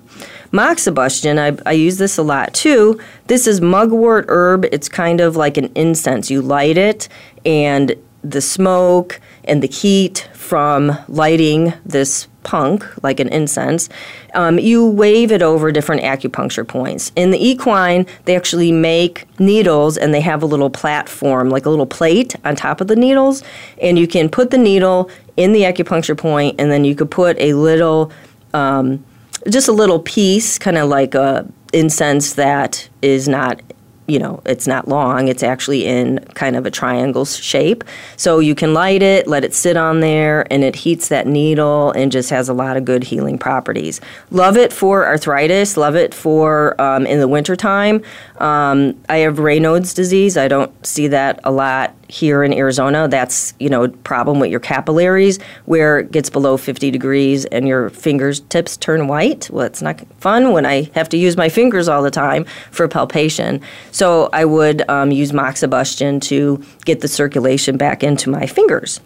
Moxibustion, 0.52 1.38
I, 1.38 1.70
I, 1.70 1.74
use 1.74 1.98
this 1.98 2.18
a 2.18 2.24
lot 2.24 2.54
too. 2.54 3.00
This 3.28 3.46
is 3.46 3.60
mugwort 3.60 4.26
herb. 4.30 4.66
It's 4.72 4.88
kind 4.88 5.20
of 5.20 5.36
like 5.36 5.58
an 5.58 5.72
incense. 5.76 6.32
You 6.32 6.42
light 6.42 6.78
it, 6.78 7.10
and 7.46 7.96
the 8.24 8.42
smoke 8.42 9.20
and 9.44 9.62
the 9.62 9.68
heat 9.68 10.30
from 10.34 10.98
lighting 11.08 11.74
this 11.86 12.28
punk, 12.44 12.86
like 13.04 13.20
an 13.20 13.30
incense, 13.30 13.90
um, 14.34 14.60
you 14.60 14.88
wave 14.88 15.32
it 15.32 15.42
over 15.42 15.72
different 15.72 16.02
acupuncture 16.02 16.68
points. 16.68 17.12
In 17.16 17.32
the 17.32 17.46
equine, 17.46 18.06
they 18.26 18.36
actually 18.36 18.72
make 18.72 19.28
needles 19.40 19.98
and 19.98 20.14
they 20.14 20.22
have 20.22 20.44
a 20.44 20.46
little 20.46 20.70
platform, 20.70 21.50
like 21.50 21.66
a 21.66 21.70
little 21.70 21.86
plate 21.86 22.36
on 22.46 22.56
top 22.56 22.82
of 22.82 22.88
the 22.88 22.96
needles, 22.96 23.44
and 23.82 23.98
you 23.98 24.08
can 24.08 24.30
put 24.30 24.52
the 24.52 24.58
needle 24.58 25.10
in 25.38 25.54
the 25.54 25.62
acupuncture 25.62 26.18
point, 26.18 26.60
and 26.60 26.72
then 26.72 26.86
you 26.86 26.96
could 26.96 27.10
put 27.10 27.38
a 27.40 27.54
little, 27.54 28.12
um, 28.54 29.04
just 29.50 29.68
a 29.68 29.72
little 29.72 30.00
piece, 30.00 30.60
kind 30.60 30.78
of 30.78 30.88
like 30.90 31.16
a 31.16 31.48
incense 31.74 32.34
that 32.34 32.88
is 33.02 33.28
not 33.28 33.60
you 34.08 34.20
know, 34.20 34.42
it's 34.46 34.68
not 34.68 34.88
long. 34.88 35.28
It's 35.28 35.44
actually 35.44 35.86
in 35.86 36.20
kind 36.34 36.56
of 36.56 36.66
a 36.66 36.72
triangle 36.72 37.26
shape. 37.26 37.84
So 38.18 38.40
you 38.40 38.56
can 38.56 38.74
light 38.74 39.02
it, 39.02 39.28
let 39.28 39.44
it 39.44 39.54
sit 39.54 39.78
on 39.78 40.02
there, 40.02 40.46
and 40.52 40.64
it 40.64 40.76
heats 40.76 41.08
that 41.08 41.26
needle 41.26 41.92
and 41.92 42.12
just 42.12 42.30
has 42.30 42.50
a 42.50 42.54
lot 42.54 42.76
of 42.76 42.86
good 42.86 43.04
healing 43.04 43.38
properties. 43.38 44.02
Love 44.32 44.58
it 44.58 44.74
for 44.74 45.06
arthritis. 45.06 45.78
Love 45.78 45.96
it 45.96 46.14
for 46.14 46.80
um, 46.82 47.06
in 47.06 47.20
the 47.20 47.28
wintertime. 47.28 48.04
Um, 48.40 49.00
I 49.08 49.18
have 49.18 49.38
Raynaud's 49.38 49.94
disease. 49.94 50.38
I 50.38 50.48
don't 50.48 50.86
see 50.86 51.08
that 51.08 51.40
a 51.44 51.52
lot 51.52 51.96
here 52.08 52.44
in 52.44 52.54
Arizona, 52.54 53.08
that's 53.08 53.54
you 53.60 53.70
know 53.70 53.86
a 53.86 53.90
problem 53.90 54.40
with 54.40 54.52
your 54.52 54.60
capillaries 54.60 55.40
where 55.66 56.00
it 56.00 56.12
gets 56.12 56.30
below 56.30 56.58
50 56.58 56.92
degrees 56.92 57.46
and 57.46 57.68
your 57.68 57.90
fingertips 57.90 58.78
turn 58.78 59.08
white. 59.08 59.50
Well, 59.50 59.66
it's 59.66 59.82
not 59.82 60.00
fun 60.20 60.52
when 60.52 60.66
I 60.66 60.90
have 60.96 61.10
to 61.10 61.18
use 61.18 61.38
my 61.38 61.50
fingers 61.50 61.88
all 61.88 62.04
the 62.04 62.12
time 62.12 62.46
for 62.72 62.88
palpation. 62.88 63.62
So 63.92 64.30
I 64.34 64.46
would 64.46 64.88
um, 64.90 65.12
use 65.12 65.32
moxibustion 65.32 66.22
to 66.24 66.64
get 66.86 67.02
the 67.02 67.08
circulation 67.08 67.78
back 67.78 68.04
into 68.04 68.30
my 68.30 68.46
fingers. 68.46 69.00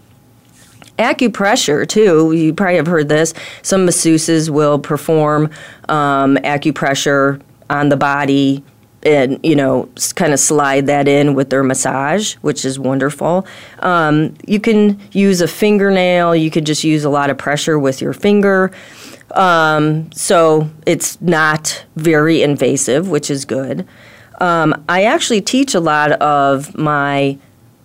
Acupressure, 0.97 1.87
too, 1.87 2.31
you 2.31 2.53
probably 2.53 2.77
have 2.77 2.87
heard 2.87 3.07
this. 3.07 3.33
Some 3.61 3.85
masseuses 3.85 4.49
will 4.49 4.79
perform 4.79 5.51
um, 5.89 6.37
acupressure 6.37 7.39
on 7.69 7.89
the 7.89 7.97
body 7.97 8.63
and 9.07 9.39
you 9.41 9.55
know 9.55 9.89
kind 10.15 10.33
of 10.33 10.39
slide 10.39 10.85
that 10.87 11.07
in 11.07 11.33
with 11.33 11.49
their 11.49 11.63
massage 11.63 12.35
which 12.41 12.65
is 12.65 12.77
wonderful. 12.77 13.47
Um, 13.79 14.35
you 14.45 14.59
can 14.59 14.99
use 15.13 15.41
a 15.41 15.47
fingernail 15.47 16.35
you 16.35 16.51
could 16.51 16.65
just 16.65 16.83
use 16.83 17.03
a 17.03 17.09
lot 17.09 17.29
of 17.29 17.37
pressure 17.37 17.79
with 17.79 18.01
your 18.01 18.13
finger. 18.13 18.71
Um, 19.31 20.11
so 20.11 20.69
it's 20.85 21.19
not 21.21 21.85
very 21.95 22.41
invasive 22.41 23.09
which 23.09 23.31
is 23.31 23.45
good. 23.45 23.87
Um, 24.39 24.83
i 24.89 25.03
actually 25.03 25.41
teach 25.41 25.73
a 25.73 25.79
lot 25.79 26.11
of 26.11 26.77
my 26.77 27.37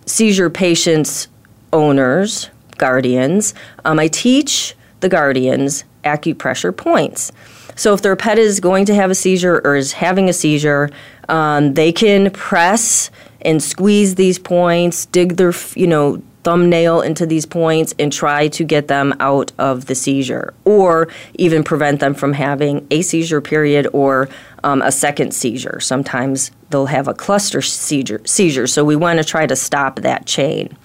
seizure 0.04 0.50
patients 0.50 1.28
owners 1.72 2.50
guardians. 2.78 3.54
Um, 3.84 3.98
i 4.00 4.08
teach 4.08 4.74
the 5.00 5.08
guardians 5.08 5.84
acupressure 6.04 6.76
points 6.76 7.30
so 7.74 7.94
if 7.94 8.02
their 8.02 8.16
pet 8.16 8.38
is 8.38 8.60
going 8.60 8.84
to 8.86 8.94
have 8.94 9.10
a 9.10 9.14
seizure 9.14 9.60
or 9.64 9.76
is 9.76 9.92
having 9.92 10.28
a 10.28 10.32
seizure, 10.32 10.90
um, 11.28 11.74
they 11.74 11.92
can 11.92 12.30
press 12.30 13.10
and 13.40 13.62
squeeze 13.62 14.14
these 14.14 14.38
points, 14.38 15.06
dig 15.06 15.36
their 15.36 15.52
you 15.74 15.86
know 15.86 16.22
thumbnail 16.44 17.00
into 17.00 17.24
these 17.24 17.46
points 17.46 17.94
and 17.98 18.12
try 18.12 18.48
to 18.48 18.64
get 18.64 18.88
them 18.88 19.14
out 19.20 19.52
of 19.58 19.86
the 19.86 19.94
seizure 19.94 20.52
or 20.64 21.08
even 21.34 21.62
prevent 21.62 22.00
them 22.00 22.14
from 22.14 22.32
having 22.32 22.86
a 22.90 23.02
seizure 23.02 23.40
period 23.40 23.86
or 23.92 24.28
um, 24.64 24.82
a 24.82 24.90
second 24.90 25.32
seizure. 25.32 25.78
Sometimes 25.80 26.50
they'll 26.70 26.86
have 26.86 27.08
a 27.08 27.14
cluster 27.14 27.62
seizure, 27.62 28.20
seizure 28.24 28.66
so 28.66 28.84
we 28.84 28.96
want 28.96 29.18
to 29.18 29.24
try 29.24 29.46
to 29.46 29.56
stop 29.56 30.00
that 30.00 30.26
chain. 30.26 30.76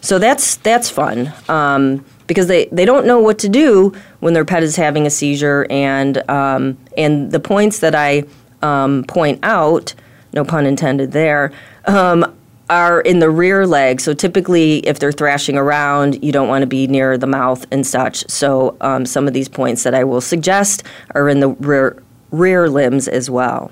So 0.00 0.18
that's 0.18 0.56
that's 0.56 0.90
fun. 0.90 1.32
Um, 1.48 2.04
because 2.26 2.46
they, 2.46 2.66
they 2.66 2.84
don't 2.84 3.06
know 3.06 3.20
what 3.20 3.38
to 3.40 3.48
do 3.48 3.92
when 4.20 4.34
their 4.34 4.44
pet 4.44 4.62
is 4.62 4.76
having 4.76 5.06
a 5.06 5.10
seizure. 5.10 5.66
And, 5.70 6.28
um, 6.30 6.76
and 6.96 7.30
the 7.30 7.40
points 7.40 7.80
that 7.80 7.94
I 7.94 8.24
um, 8.62 9.04
point 9.04 9.40
out, 9.42 9.94
no 10.32 10.44
pun 10.44 10.66
intended 10.66 11.12
there, 11.12 11.52
um, 11.86 12.36
are 12.68 13.00
in 13.00 13.20
the 13.20 13.30
rear 13.30 13.66
leg. 13.66 14.00
So 14.00 14.12
typically, 14.12 14.78
if 14.78 14.98
they're 14.98 15.12
thrashing 15.12 15.56
around, 15.56 16.22
you 16.24 16.32
don't 16.32 16.48
want 16.48 16.62
to 16.62 16.66
be 16.66 16.86
near 16.86 17.16
the 17.16 17.26
mouth 17.26 17.64
and 17.70 17.86
such. 17.86 18.28
So 18.28 18.76
um, 18.80 19.06
some 19.06 19.28
of 19.28 19.34
these 19.34 19.48
points 19.48 19.84
that 19.84 19.94
I 19.94 20.04
will 20.04 20.20
suggest 20.20 20.82
are 21.14 21.28
in 21.28 21.40
the 21.40 21.48
rear 21.48 22.02
rear 22.32 22.68
limbs 22.68 23.06
as 23.06 23.30
well. 23.30 23.70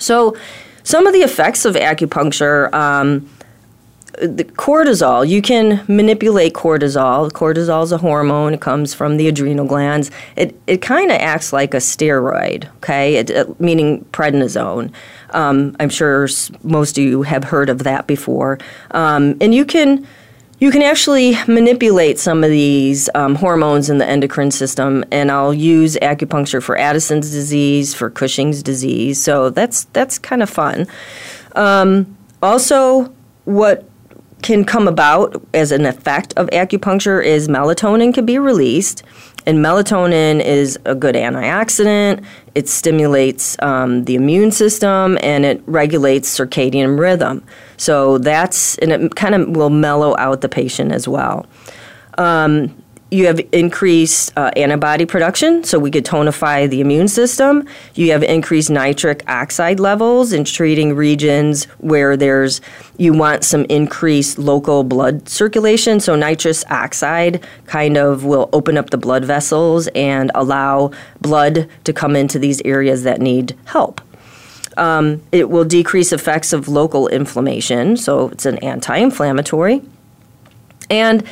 So 0.00 0.36
some 0.82 1.06
of 1.06 1.12
the 1.12 1.20
effects 1.20 1.64
of 1.64 1.76
acupuncture. 1.76 2.72
Um, 2.74 3.30
the 4.20 4.44
cortisol, 4.44 5.26
you 5.26 5.40
can 5.40 5.82
manipulate 5.88 6.52
cortisol. 6.52 7.30
Cortisol 7.30 7.82
is 7.82 7.92
a 7.92 7.98
hormone. 7.98 8.54
It 8.54 8.60
comes 8.60 8.92
from 8.92 9.16
the 9.16 9.28
adrenal 9.28 9.66
glands. 9.66 10.10
It, 10.36 10.58
it 10.66 10.82
kind 10.82 11.10
of 11.10 11.16
acts 11.16 11.52
like 11.52 11.74
a 11.74 11.78
steroid, 11.78 12.68
okay, 12.76 13.16
it, 13.16 13.30
it, 13.30 13.60
meaning 13.60 14.04
prednisone. 14.12 14.92
Um, 15.30 15.76
I'm 15.80 15.88
sure 15.88 16.28
most 16.62 16.98
of 16.98 17.04
you 17.04 17.22
have 17.22 17.44
heard 17.44 17.70
of 17.70 17.80
that 17.84 18.06
before. 18.06 18.58
Um, 18.90 19.36
and 19.40 19.54
you 19.54 19.64
can 19.64 20.06
you 20.58 20.70
can 20.70 20.82
actually 20.82 21.36
manipulate 21.48 22.20
some 22.20 22.44
of 22.44 22.50
these 22.50 23.10
um, 23.16 23.34
hormones 23.34 23.90
in 23.90 23.98
the 23.98 24.06
endocrine 24.06 24.52
system, 24.52 25.04
and 25.10 25.28
I'll 25.28 25.52
use 25.52 25.96
acupuncture 25.96 26.62
for 26.62 26.78
Addison's 26.78 27.32
disease, 27.32 27.94
for 27.94 28.10
Cushing's 28.10 28.62
disease. 28.62 29.20
So 29.20 29.50
that's 29.50 29.84
that's 29.86 30.20
kind 30.20 30.40
of 30.40 30.48
fun. 30.48 30.86
Um, 31.56 32.16
also, 32.40 33.12
what 33.44 33.88
can 34.42 34.64
come 34.64 34.88
about 34.88 35.42
as 35.54 35.72
an 35.72 35.86
effect 35.86 36.34
of 36.36 36.48
acupuncture 36.50 37.24
is 37.24 37.48
melatonin 37.48 38.12
can 38.12 38.26
be 38.26 38.38
released. 38.38 39.02
And 39.44 39.58
melatonin 39.58 40.40
is 40.40 40.78
a 40.84 40.94
good 40.94 41.14
antioxidant. 41.14 42.24
It 42.54 42.68
stimulates 42.68 43.60
um, 43.60 44.04
the 44.04 44.14
immune 44.14 44.52
system 44.52 45.18
and 45.22 45.44
it 45.44 45.62
regulates 45.66 46.38
circadian 46.38 46.98
rhythm. 46.98 47.44
So 47.76 48.18
that's, 48.18 48.78
and 48.78 48.92
it 48.92 49.16
kind 49.16 49.34
of 49.34 49.56
will 49.56 49.70
mellow 49.70 50.16
out 50.18 50.42
the 50.42 50.48
patient 50.48 50.92
as 50.92 51.08
well. 51.08 51.46
Um, 52.18 52.81
you 53.12 53.26
have 53.26 53.40
increased 53.52 54.32
uh, 54.38 54.50
antibody 54.56 55.04
production, 55.04 55.62
so 55.64 55.78
we 55.78 55.90
could 55.90 56.04
tonify 56.04 56.68
the 56.68 56.80
immune 56.80 57.08
system. 57.08 57.68
You 57.94 58.10
have 58.12 58.22
increased 58.22 58.70
nitric 58.70 59.22
oxide 59.28 59.78
levels 59.78 60.32
in 60.32 60.44
treating 60.44 60.94
regions 60.94 61.64
where 61.78 62.16
there's 62.16 62.62
you 62.96 63.12
want 63.12 63.44
some 63.44 63.64
increased 63.66 64.38
local 64.38 64.82
blood 64.82 65.28
circulation. 65.28 66.00
So 66.00 66.16
nitrous 66.16 66.64
oxide 66.70 67.44
kind 67.66 67.98
of 67.98 68.24
will 68.24 68.48
open 68.54 68.78
up 68.78 68.90
the 68.90 68.98
blood 68.98 69.24
vessels 69.26 69.88
and 69.94 70.30
allow 70.34 70.90
blood 71.20 71.68
to 71.84 71.92
come 71.92 72.16
into 72.16 72.38
these 72.38 72.62
areas 72.64 73.02
that 73.02 73.20
need 73.20 73.54
help. 73.66 74.00
Um, 74.78 75.22
it 75.32 75.50
will 75.50 75.64
decrease 75.64 76.12
effects 76.12 76.54
of 76.54 76.66
local 76.66 77.08
inflammation, 77.08 77.98
so 77.98 78.30
it's 78.30 78.46
an 78.46 78.56
anti-inflammatory, 78.58 79.82
and 80.88 81.22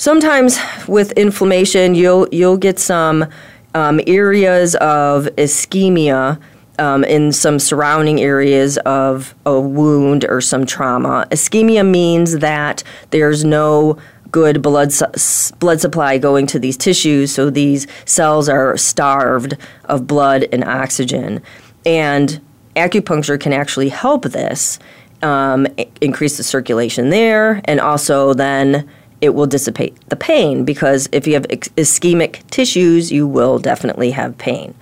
sometimes 0.00 0.58
with 0.88 1.12
inflammation, 1.12 1.94
you'll 1.94 2.26
you'll 2.32 2.56
get 2.56 2.78
some 2.78 3.26
um, 3.74 4.00
areas 4.06 4.74
of 4.76 5.26
ischemia 5.36 6.40
um, 6.78 7.04
in 7.04 7.30
some 7.30 7.58
surrounding 7.58 8.20
areas 8.20 8.78
of 8.78 9.34
a 9.44 9.60
wound 9.60 10.24
or 10.24 10.40
some 10.40 10.64
trauma. 10.64 11.26
Ischemia 11.30 11.88
means 11.88 12.38
that 12.38 12.82
there's 13.10 13.44
no 13.44 13.98
good 14.32 14.62
blood 14.62 14.90
su- 14.92 15.54
blood 15.58 15.80
supply 15.80 16.16
going 16.16 16.46
to 16.46 16.58
these 16.58 16.78
tissues, 16.78 17.32
so 17.32 17.50
these 17.50 17.86
cells 18.06 18.48
are 18.48 18.76
starved 18.78 19.56
of 19.84 20.06
blood 20.06 20.46
and 20.50 20.64
oxygen. 20.64 21.42
And 21.84 22.40
acupuncture 22.74 23.38
can 23.38 23.52
actually 23.52 23.90
help 23.90 24.22
this 24.22 24.78
um, 25.22 25.66
increase 26.00 26.38
the 26.38 26.42
circulation 26.42 27.10
there, 27.10 27.60
and 27.66 27.80
also 27.80 28.32
then 28.32 28.88
it 29.20 29.34
will 29.34 29.46
dissipate 29.46 29.96
the 30.08 30.16
pain 30.16 30.64
because 30.64 31.08
if 31.12 31.26
you 31.26 31.34
have 31.34 31.46
ischemic 31.48 32.48
tissues, 32.50 33.12
you 33.12 33.26
will 33.26 33.58
definitely 33.58 34.10
have 34.10 34.36
pain. 34.38 34.74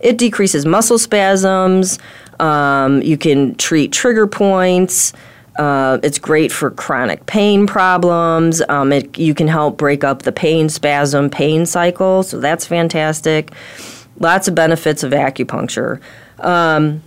It 0.00 0.16
decreases 0.16 0.64
muscle 0.64 0.98
spasms. 0.98 1.98
Um, 2.38 3.02
you 3.02 3.18
can 3.18 3.54
treat 3.56 3.92
trigger 3.92 4.26
points. 4.26 5.12
Uh, 5.58 5.98
it's 6.02 6.18
great 6.18 6.52
for 6.52 6.70
chronic 6.70 7.26
pain 7.26 7.66
problems. 7.66 8.62
Um, 8.68 8.92
it, 8.92 9.18
you 9.18 9.34
can 9.34 9.48
help 9.48 9.76
break 9.76 10.04
up 10.04 10.22
the 10.22 10.32
pain 10.32 10.68
spasm 10.68 11.28
pain 11.28 11.66
cycle, 11.66 12.22
so 12.22 12.40
that's 12.40 12.64
fantastic. 12.66 13.52
Lots 14.20 14.48
of 14.48 14.54
benefits 14.54 15.02
of 15.02 15.12
acupuncture. 15.12 16.00
Um, 16.38 17.02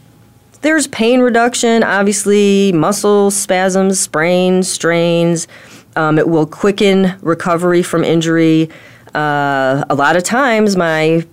there's 0.62 0.88
pain 0.88 1.22
reduction, 1.22 1.84
obviously, 1.84 2.72
muscle 2.74 3.32
spasms, 3.32 4.00
sprains, 4.00 4.68
strains. 4.68 5.48
Um, 5.96 6.18
it 6.18 6.28
will 6.28 6.46
quicken 6.46 7.16
recovery 7.22 7.84
from 7.84 8.04
injury. 8.04 8.70
Uh, 9.14 9.84
a 9.90 9.96
lot 9.96 10.16
of 10.16 10.24
times, 10.24 10.76
my 10.76 11.26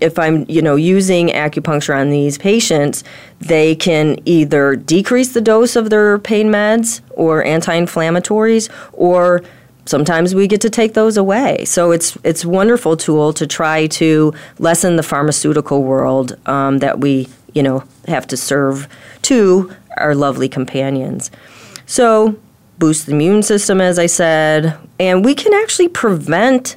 if 0.00 0.18
I'm 0.18 0.44
you 0.48 0.62
know 0.62 0.76
using 0.76 1.28
acupuncture 1.28 1.98
on 1.98 2.10
these 2.10 2.38
patients, 2.38 3.04
they 3.40 3.74
can 3.74 4.18
either 4.24 4.76
decrease 4.76 5.32
the 5.32 5.40
dose 5.40 5.76
of 5.76 5.90
their 5.90 6.18
pain 6.18 6.48
meds 6.48 7.00
or 7.10 7.44
anti-inflammatories, 7.44 8.70
or 8.92 9.42
sometimes 9.86 10.34
we 10.34 10.46
get 10.46 10.60
to 10.60 10.70
take 10.70 10.94
those 10.94 11.16
away. 11.16 11.64
So 11.64 11.90
it's 11.90 12.16
it's 12.24 12.44
wonderful 12.44 12.96
tool 12.96 13.32
to 13.34 13.46
try 13.46 13.86
to 13.88 14.32
lessen 14.58 14.96
the 14.96 15.02
pharmaceutical 15.02 15.82
world 15.82 16.36
um, 16.46 16.78
that 16.78 17.00
we 17.00 17.28
you 17.54 17.62
know 17.62 17.84
have 18.06 18.26
to 18.28 18.36
serve 18.36 18.88
to 19.22 19.72
our 19.96 20.14
lovely 20.14 20.48
companions. 20.48 21.30
So 21.86 22.36
boost 22.78 23.06
the 23.06 23.12
immune 23.12 23.42
system, 23.42 23.80
as 23.80 23.98
I 23.98 24.06
said, 24.06 24.78
and 24.98 25.24
we 25.24 25.34
can 25.34 25.52
actually 25.54 25.88
prevent 25.88 26.76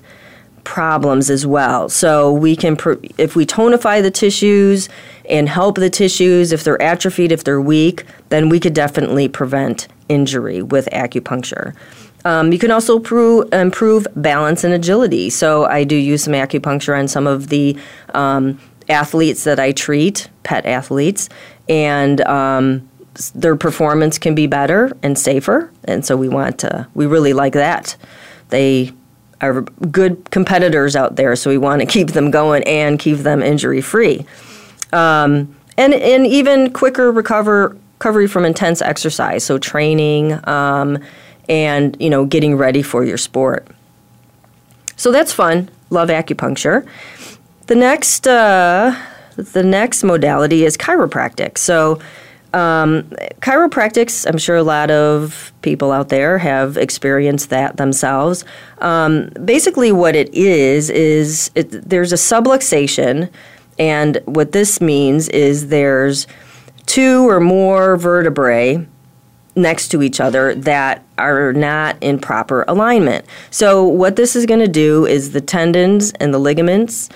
problems 0.64 1.30
as 1.30 1.46
well. 1.46 1.90
So 1.90 2.32
we 2.32 2.56
can, 2.56 2.78
if 3.18 3.36
we 3.36 3.46
tonify 3.46 4.02
the 4.02 4.12
tissues 4.12 4.90
and 5.30 5.50
help 5.50 5.76
the 5.76 5.90
tissues, 5.90 6.52
if 6.52 6.64
they're 6.64 6.82
atrophied, 6.82 7.32
if 7.32 7.44
they're 7.44 7.62
weak, 7.62 8.06
then 8.30 8.50
we 8.50 8.60
could 8.60 8.74
definitely 8.74 9.28
prevent 9.28 9.88
injury 10.10 10.62
with 10.62 10.88
acupuncture. 10.92 11.76
Um, 12.26 12.52
you 12.52 12.60
can 12.60 12.70
also 12.70 12.98
improve, 12.98 13.52
improve, 13.52 14.06
balance 14.16 14.64
and 14.64 14.74
agility. 14.74 15.30
So 15.30 15.66
I 15.66 15.84
do 15.84 15.96
use 15.96 16.24
some 16.24 16.34
acupuncture 16.34 16.98
on 16.98 17.08
some 17.08 17.26
of 17.26 17.50
the 17.50 17.78
um, 18.14 18.60
athletes 18.90 19.44
that 19.46 19.60
I 19.60 19.72
treat, 19.72 20.30
pet 20.44 20.66
athletes, 20.66 21.30
and 21.68 22.22
um, 22.22 22.88
their 23.36 23.56
performance 23.56 24.18
can 24.18 24.36
be 24.36 24.48
better 24.48 24.96
and 25.04 25.18
safer. 25.18 25.72
And 25.84 26.06
so 26.06 26.16
we 26.16 26.30
want 26.30 26.60
to, 26.60 26.88
we 26.94 27.06
really 27.06 27.34
like 27.34 27.54
that. 27.54 27.96
They 28.50 28.94
are 29.42 29.62
good 29.62 30.30
competitors 30.32 30.96
out 30.96 31.16
there, 31.16 31.36
so 31.36 31.50
we 31.50 31.58
want 31.58 31.82
to 31.82 31.86
keep 31.86 32.10
them 32.10 32.32
going 32.32 32.64
and 32.64 33.00
keep 33.00 33.20
them 33.20 33.42
injury 33.42 33.82
free. 33.82 34.26
Um, 34.94 35.56
and, 35.78 35.94
and 35.94 36.28
even 36.28 36.72
quicker 36.72 37.12
recover, 37.12 37.76
recovery 38.02 38.28
from 38.28 38.46
intense 38.46 38.82
exercise, 38.82 39.44
so 39.44 39.60
training 39.60 40.34
um, 40.48 40.98
and 41.48 41.96
you 42.00 42.10
know 42.10 42.26
getting 42.26 42.56
ready 42.56 42.82
for 42.82 43.06
your 43.06 43.18
sport. 43.18 43.68
So 44.96 45.12
that's 45.12 45.32
fun. 45.32 45.70
Love 45.92 46.10
acupuncture. 46.10 46.88
The 47.68 47.76
next 47.76 48.26
uh, 48.26 49.00
the 49.36 49.62
next 49.62 50.04
modality 50.04 50.66
is 50.66 50.78
chiropractic. 50.78 51.60
So 51.60 52.00
um, 52.54 53.04
chiropractics, 53.42 54.28
I'm 54.28 54.38
sure 54.38 54.58
a 54.58 54.64
lot 54.64 54.92
of 54.92 55.54
people 55.62 55.92
out 55.92 56.10
there 56.10 56.38
have 56.38 56.78
experienced 56.78 57.50
that 57.50 57.78
themselves. 57.78 58.44
Um, 58.80 59.30
basically, 59.46 59.92
what 59.92 60.16
it 60.16 60.34
is, 60.34 60.90
is 60.90 61.52
it, 61.56 61.70
there's 61.90 62.12
a 62.12 62.18
subluxation, 62.18 63.30
and 63.80 64.20
what 64.26 64.52
this 64.52 64.82
means 64.82 65.30
is 65.30 65.70
there's 65.70 66.28
two 66.86 67.30
or 67.30 67.40
more 67.40 67.96
vertebrae 67.96 68.86
next 69.56 69.90
to 69.90 70.02
each 70.02 70.20
other 70.20 70.56
that 70.56 71.04
are 71.18 71.54
not 71.54 71.98
in 72.02 72.20
proper 72.20 72.64
alignment. 72.68 73.26
So, 73.50 73.84
what 73.86 74.16
this 74.16 74.36
is 74.36 74.46
going 74.46 74.60
to 74.60 74.68
do 74.68 75.06
is 75.06 75.32
the 75.32 75.42
tendons 75.42 76.12
and 76.20 76.34
the 76.34 76.40
ligaments, 76.40 77.10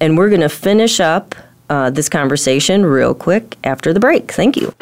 and 0.00 0.16
we're 0.16 0.28
going 0.28 0.40
to 0.40 0.48
finish 0.48 1.00
up 1.00 1.34
uh, 1.68 1.90
this 1.90 2.08
conversation 2.08 2.84
real 2.84 3.14
quick 3.14 3.56
after 3.64 3.92
the 3.92 4.00
break. 4.00 4.32
Thank 4.32 4.56
you. 4.56 4.72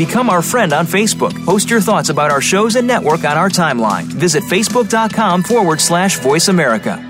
Become 0.00 0.30
our 0.30 0.40
friend 0.40 0.72
on 0.72 0.86
Facebook. 0.86 1.44
Post 1.44 1.68
your 1.68 1.82
thoughts 1.82 2.08
about 2.08 2.30
our 2.30 2.40
shows 2.40 2.76
and 2.76 2.86
network 2.86 3.24
on 3.24 3.36
our 3.36 3.50
timeline. 3.50 4.04
Visit 4.04 4.42
facebook.com 4.44 5.42
forward 5.42 5.78
slash 5.78 6.18
voice 6.20 6.48
America. 6.48 7.09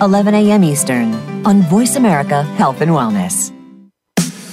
11 0.00 0.34
a.m. 0.34 0.64
Eastern 0.64 1.14
on 1.46 1.62
Voice 1.62 1.96
America 1.96 2.42
Health 2.42 2.80
and 2.80 2.90
Wellness. 2.90 3.50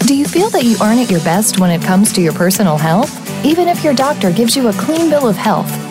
Do 0.07 0.15
you 0.15 0.25
feel 0.25 0.49
that 0.49 0.63
you 0.63 0.75
aren't 0.81 0.99
at 0.99 1.09
your 1.09 1.21
best 1.21 1.59
when 1.59 1.71
it 1.71 1.81
comes 1.81 2.11
to 2.13 2.21
your 2.21 2.33
personal 2.33 2.77
health? 2.77 3.11
Even 3.45 3.67
if 3.67 3.83
your 3.83 3.93
doctor 3.93 4.31
gives 4.31 4.55
you 4.55 4.67
a 4.67 4.73
clean 4.73 5.09
bill 5.09 5.27
of 5.27 5.35
health 5.35 5.90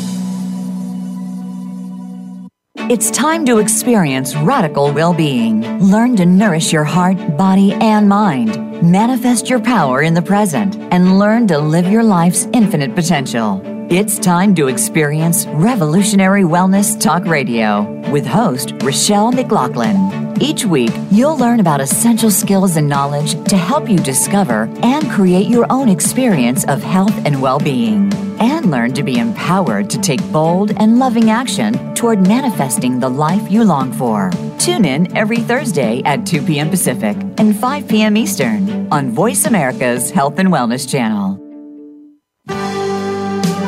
It's 2.91 3.09
time 3.09 3.45
to 3.45 3.59
experience 3.59 4.35
radical 4.35 4.91
well 4.91 5.13
being. 5.13 5.79
Learn 5.79 6.17
to 6.17 6.25
nourish 6.25 6.73
your 6.73 6.83
heart, 6.83 7.37
body, 7.37 7.71
and 7.75 8.09
mind. 8.09 8.83
Manifest 8.83 9.49
your 9.49 9.61
power 9.61 10.01
in 10.01 10.13
the 10.13 10.21
present 10.21 10.75
and 10.91 11.17
learn 11.17 11.47
to 11.47 11.57
live 11.57 11.89
your 11.89 12.03
life's 12.03 12.49
infinite 12.51 12.93
potential. 12.93 13.61
It's 13.89 14.19
time 14.19 14.53
to 14.55 14.67
experience 14.67 15.45
Revolutionary 15.45 16.43
Wellness 16.43 16.99
Talk 16.99 17.23
Radio 17.27 17.83
with 18.11 18.25
host 18.25 18.73
Rochelle 18.83 19.31
McLaughlin. 19.31 20.20
Each 20.41 20.65
week, 20.65 20.89
you'll 21.11 21.37
learn 21.37 21.59
about 21.59 21.81
essential 21.81 22.31
skills 22.31 22.75
and 22.75 22.89
knowledge 22.89 23.33
to 23.49 23.55
help 23.55 23.87
you 23.87 23.99
discover 23.99 24.67
and 24.81 25.07
create 25.11 25.47
your 25.47 25.71
own 25.71 25.87
experience 25.87 26.65
of 26.65 26.81
health 26.81 27.13
and 27.27 27.39
well 27.39 27.59
being. 27.59 28.11
And 28.41 28.71
learn 28.71 28.91
to 28.93 29.03
be 29.03 29.19
empowered 29.19 29.91
to 29.91 30.01
take 30.01 30.31
bold 30.31 30.71
and 30.77 30.97
loving 30.97 31.29
action 31.29 31.93
toward 31.93 32.27
manifesting 32.27 32.99
the 32.99 33.07
life 33.07 33.51
you 33.51 33.63
long 33.63 33.93
for. 33.93 34.31
Tune 34.57 34.83
in 34.83 35.15
every 35.15 35.37
Thursday 35.37 36.01
at 36.05 36.25
2 36.25 36.41
p.m. 36.41 36.71
Pacific 36.71 37.15
and 37.37 37.55
5 37.55 37.87
p.m. 37.87 38.17
Eastern 38.17 38.91
on 38.91 39.11
Voice 39.11 39.45
America's 39.45 40.09
Health 40.09 40.39
and 40.39 40.49
Wellness 40.49 40.89
Channel. 40.89 41.37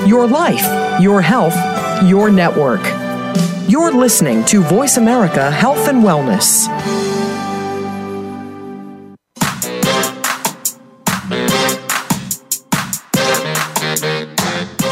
Your 0.08 0.26
life, 0.26 1.00
your 1.00 1.22
health, 1.22 1.56
your 2.04 2.32
network. 2.32 2.82
You're 3.66 3.94
listening 3.94 4.44
to 4.46 4.62
Voice 4.62 4.98
America 4.98 5.50
Health 5.50 5.88
and 5.88 6.04
Wellness. 6.04 6.68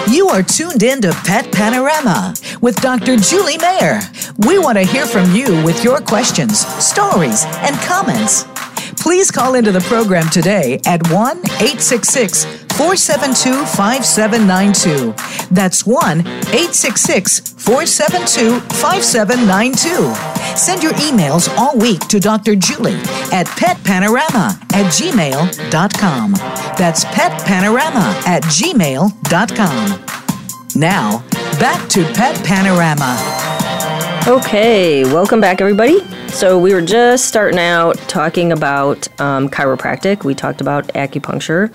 You 0.07 0.29
are 0.29 0.41
tuned 0.41 0.83
in 0.83 1.01
to 1.01 1.11
Pet 1.25 1.51
Panorama 1.51 2.33
with 2.61 2.77
Dr. 2.77 3.17
Julie 3.17 3.57
Mayer. 3.57 3.99
We 4.47 4.57
want 4.57 4.77
to 4.77 4.85
hear 4.85 5.05
from 5.05 5.35
you 5.35 5.61
with 5.65 5.83
your 5.83 5.99
questions, 5.99 6.65
stories, 6.81 7.43
and 7.45 7.75
comments. 7.81 8.45
Please 9.01 9.31
call 9.31 9.55
into 9.55 9.73
the 9.73 9.81
program 9.81 10.29
today 10.29 10.79
at 10.85 11.05
1 11.09 11.37
866 11.39 12.60
472 12.73 13.65
5792. 13.65 15.13
That's 15.53 15.85
1 15.85 16.19
866 16.21 17.53
472 17.57 18.59
5792. 18.59 20.31
Send 20.55 20.83
your 20.83 20.93
emails 20.93 21.49
all 21.57 21.77
week 21.77 21.99
to 22.07 22.19
Dr. 22.19 22.55
Julie 22.55 22.99
at 23.31 23.47
petpanorama 23.47 24.51
at 24.73 24.85
gmail.com. 24.91 26.31
That's 26.77 27.05
petpanorama 27.05 28.27
at 28.27 28.43
gmail.com. 28.43 30.05
Now, 30.75 31.23
back 31.59 31.89
to 31.89 32.05
Pet 32.13 32.43
Panorama. 32.45 33.17
Okay, 34.27 35.03
welcome 35.03 35.41
back, 35.41 35.59
everybody. 35.59 35.99
So, 36.29 36.57
we 36.57 36.73
were 36.73 36.81
just 36.81 37.25
starting 37.25 37.59
out 37.59 37.97
talking 38.07 38.53
about 38.53 39.07
um, 39.19 39.49
chiropractic. 39.49 40.23
We 40.23 40.33
talked 40.33 40.61
about 40.61 40.87
acupuncture 40.89 41.73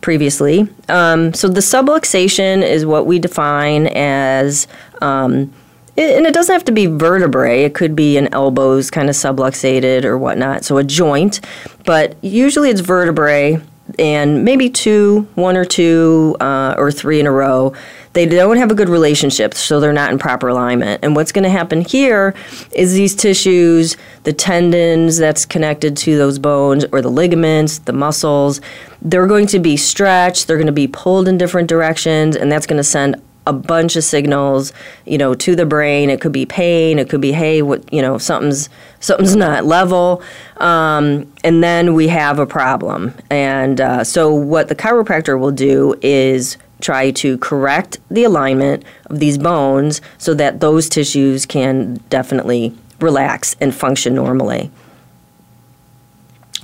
previously. 0.00 0.68
Um, 0.88 1.34
so, 1.34 1.48
the 1.48 1.60
subluxation 1.60 2.62
is 2.62 2.86
what 2.86 3.06
we 3.06 3.18
define 3.18 3.88
as, 3.88 4.66
um, 5.00 5.52
it, 5.96 6.16
and 6.16 6.26
it 6.26 6.34
doesn't 6.34 6.52
have 6.52 6.64
to 6.64 6.72
be 6.72 6.86
vertebrae, 6.86 7.64
it 7.64 7.74
could 7.74 7.96
be 7.96 8.16
an 8.16 8.32
elbows 8.32 8.90
kind 8.90 9.08
of 9.08 9.14
subluxated 9.14 10.04
or 10.04 10.16
whatnot, 10.18 10.64
so 10.64 10.78
a 10.78 10.84
joint, 10.84 11.40
but 11.84 12.16
usually 12.22 12.70
it's 12.70 12.80
vertebrae 12.80 13.60
and 13.98 14.44
maybe 14.44 14.68
two, 14.68 15.26
one 15.34 15.56
or 15.56 15.64
two, 15.64 16.36
uh, 16.40 16.74
or 16.76 16.90
three 16.90 17.20
in 17.20 17.26
a 17.26 17.32
row. 17.32 17.72
They 18.18 18.26
don't 18.26 18.56
have 18.56 18.72
a 18.72 18.74
good 18.74 18.88
relationship, 18.88 19.54
so 19.54 19.78
they're 19.78 19.92
not 19.92 20.10
in 20.10 20.18
proper 20.18 20.48
alignment. 20.48 21.04
And 21.04 21.14
what's 21.14 21.30
going 21.30 21.44
to 21.44 21.50
happen 21.50 21.82
here 21.82 22.34
is 22.72 22.92
these 22.92 23.14
tissues, 23.14 23.96
the 24.24 24.32
tendons 24.32 25.18
that's 25.18 25.46
connected 25.46 25.96
to 25.98 26.18
those 26.18 26.40
bones, 26.40 26.84
or 26.90 27.00
the 27.00 27.12
ligaments, 27.12 27.78
the 27.78 27.92
muscles, 27.92 28.60
they're 29.00 29.28
going 29.28 29.46
to 29.46 29.60
be 29.60 29.76
stretched, 29.76 30.48
they're 30.48 30.56
going 30.56 30.66
to 30.66 30.72
be 30.72 30.88
pulled 30.88 31.28
in 31.28 31.38
different 31.38 31.68
directions, 31.68 32.34
and 32.34 32.50
that's 32.50 32.66
going 32.66 32.78
to 32.78 32.82
send 32.82 33.22
a 33.46 33.52
bunch 33.52 33.94
of 33.94 34.02
signals, 34.02 34.72
you 35.06 35.16
know, 35.16 35.32
to 35.34 35.54
the 35.54 35.64
brain. 35.64 36.10
It 36.10 36.20
could 36.20 36.32
be 36.32 36.44
pain. 36.44 36.98
It 36.98 37.08
could 37.08 37.20
be, 37.20 37.30
hey, 37.30 37.62
what, 37.62 37.92
you 37.92 38.02
know, 38.02 38.18
something's 38.18 38.68
something's 38.98 39.36
not 39.36 39.64
level, 39.64 40.24
um, 40.56 41.32
and 41.44 41.62
then 41.62 41.94
we 41.94 42.08
have 42.08 42.40
a 42.40 42.46
problem. 42.46 43.14
And 43.30 43.80
uh, 43.80 44.02
so, 44.02 44.34
what 44.34 44.66
the 44.66 44.74
chiropractor 44.74 45.38
will 45.38 45.52
do 45.52 45.94
is 46.02 46.58
try 46.80 47.10
to 47.10 47.38
correct 47.38 47.98
the 48.10 48.24
alignment 48.24 48.84
of 49.06 49.18
these 49.18 49.38
bones 49.38 50.00
so 50.18 50.34
that 50.34 50.60
those 50.60 50.88
tissues 50.88 51.46
can 51.46 51.94
definitely 52.08 52.74
relax 53.00 53.56
and 53.60 53.74
function 53.74 54.14
normally. 54.14 54.70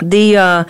The 0.00 0.36
uh, 0.36 0.64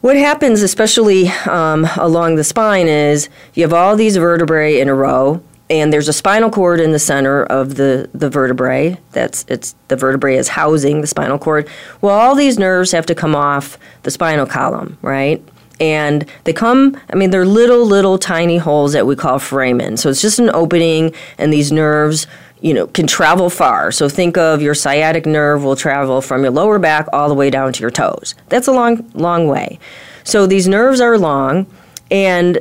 what 0.00 0.16
happens, 0.16 0.62
especially 0.62 1.28
um, 1.46 1.86
along 1.98 2.36
the 2.36 2.44
spine, 2.44 2.88
is 2.88 3.28
you 3.54 3.62
have 3.62 3.72
all 3.72 3.96
these 3.96 4.16
vertebrae 4.16 4.80
in 4.80 4.88
a 4.88 4.94
row, 4.94 5.42
and 5.68 5.92
there's 5.92 6.08
a 6.08 6.12
spinal 6.12 6.50
cord 6.50 6.80
in 6.80 6.92
the 6.92 6.98
center 6.98 7.44
of 7.44 7.76
the, 7.76 8.08
the 8.14 8.30
vertebrae. 8.30 8.98
That's 9.12 9.44
it's 9.46 9.74
the 9.88 9.96
vertebrae 9.96 10.36
is 10.36 10.48
housing 10.48 11.02
the 11.02 11.06
spinal 11.06 11.38
cord. 11.38 11.68
Well, 12.00 12.18
all 12.18 12.34
these 12.34 12.58
nerves 12.58 12.92
have 12.92 13.06
to 13.06 13.14
come 13.14 13.36
off 13.36 13.78
the 14.02 14.10
spinal 14.10 14.46
column, 14.46 14.98
right? 15.02 15.42
And 15.80 16.26
they 16.44 16.52
come, 16.52 17.00
I 17.10 17.16
mean, 17.16 17.30
they're 17.30 17.46
little, 17.46 17.84
little 17.86 18.18
tiny 18.18 18.58
holes 18.58 18.92
that 18.92 19.06
we 19.06 19.16
call 19.16 19.38
foramen. 19.38 19.96
So 19.96 20.10
it's 20.10 20.20
just 20.20 20.38
an 20.38 20.50
opening, 20.50 21.14
and 21.38 21.52
these 21.52 21.72
nerves 21.72 22.26
you 22.60 22.74
know, 22.74 22.86
can 22.88 23.06
travel 23.06 23.50
far. 23.50 23.90
So 23.90 24.08
think 24.08 24.36
of 24.36 24.60
your 24.60 24.74
sciatic 24.74 25.26
nerve 25.26 25.64
will 25.64 25.76
travel 25.76 26.20
from 26.20 26.42
your 26.42 26.50
lower 26.50 26.78
back 26.78 27.08
all 27.12 27.28
the 27.28 27.34
way 27.34 27.50
down 27.50 27.72
to 27.72 27.80
your 27.80 27.90
toes. 27.90 28.34
That's 28.48 28.68
a 28.68 28.72
long, 28.72 29.10
long 29.14 29.46
way. 29.46 29.78
So 30.24 30.46
these 30.46 30.68
nerves 30.68 31.00
are 31.00 31.18
long, 31.18 31.66
and 32.10 32.60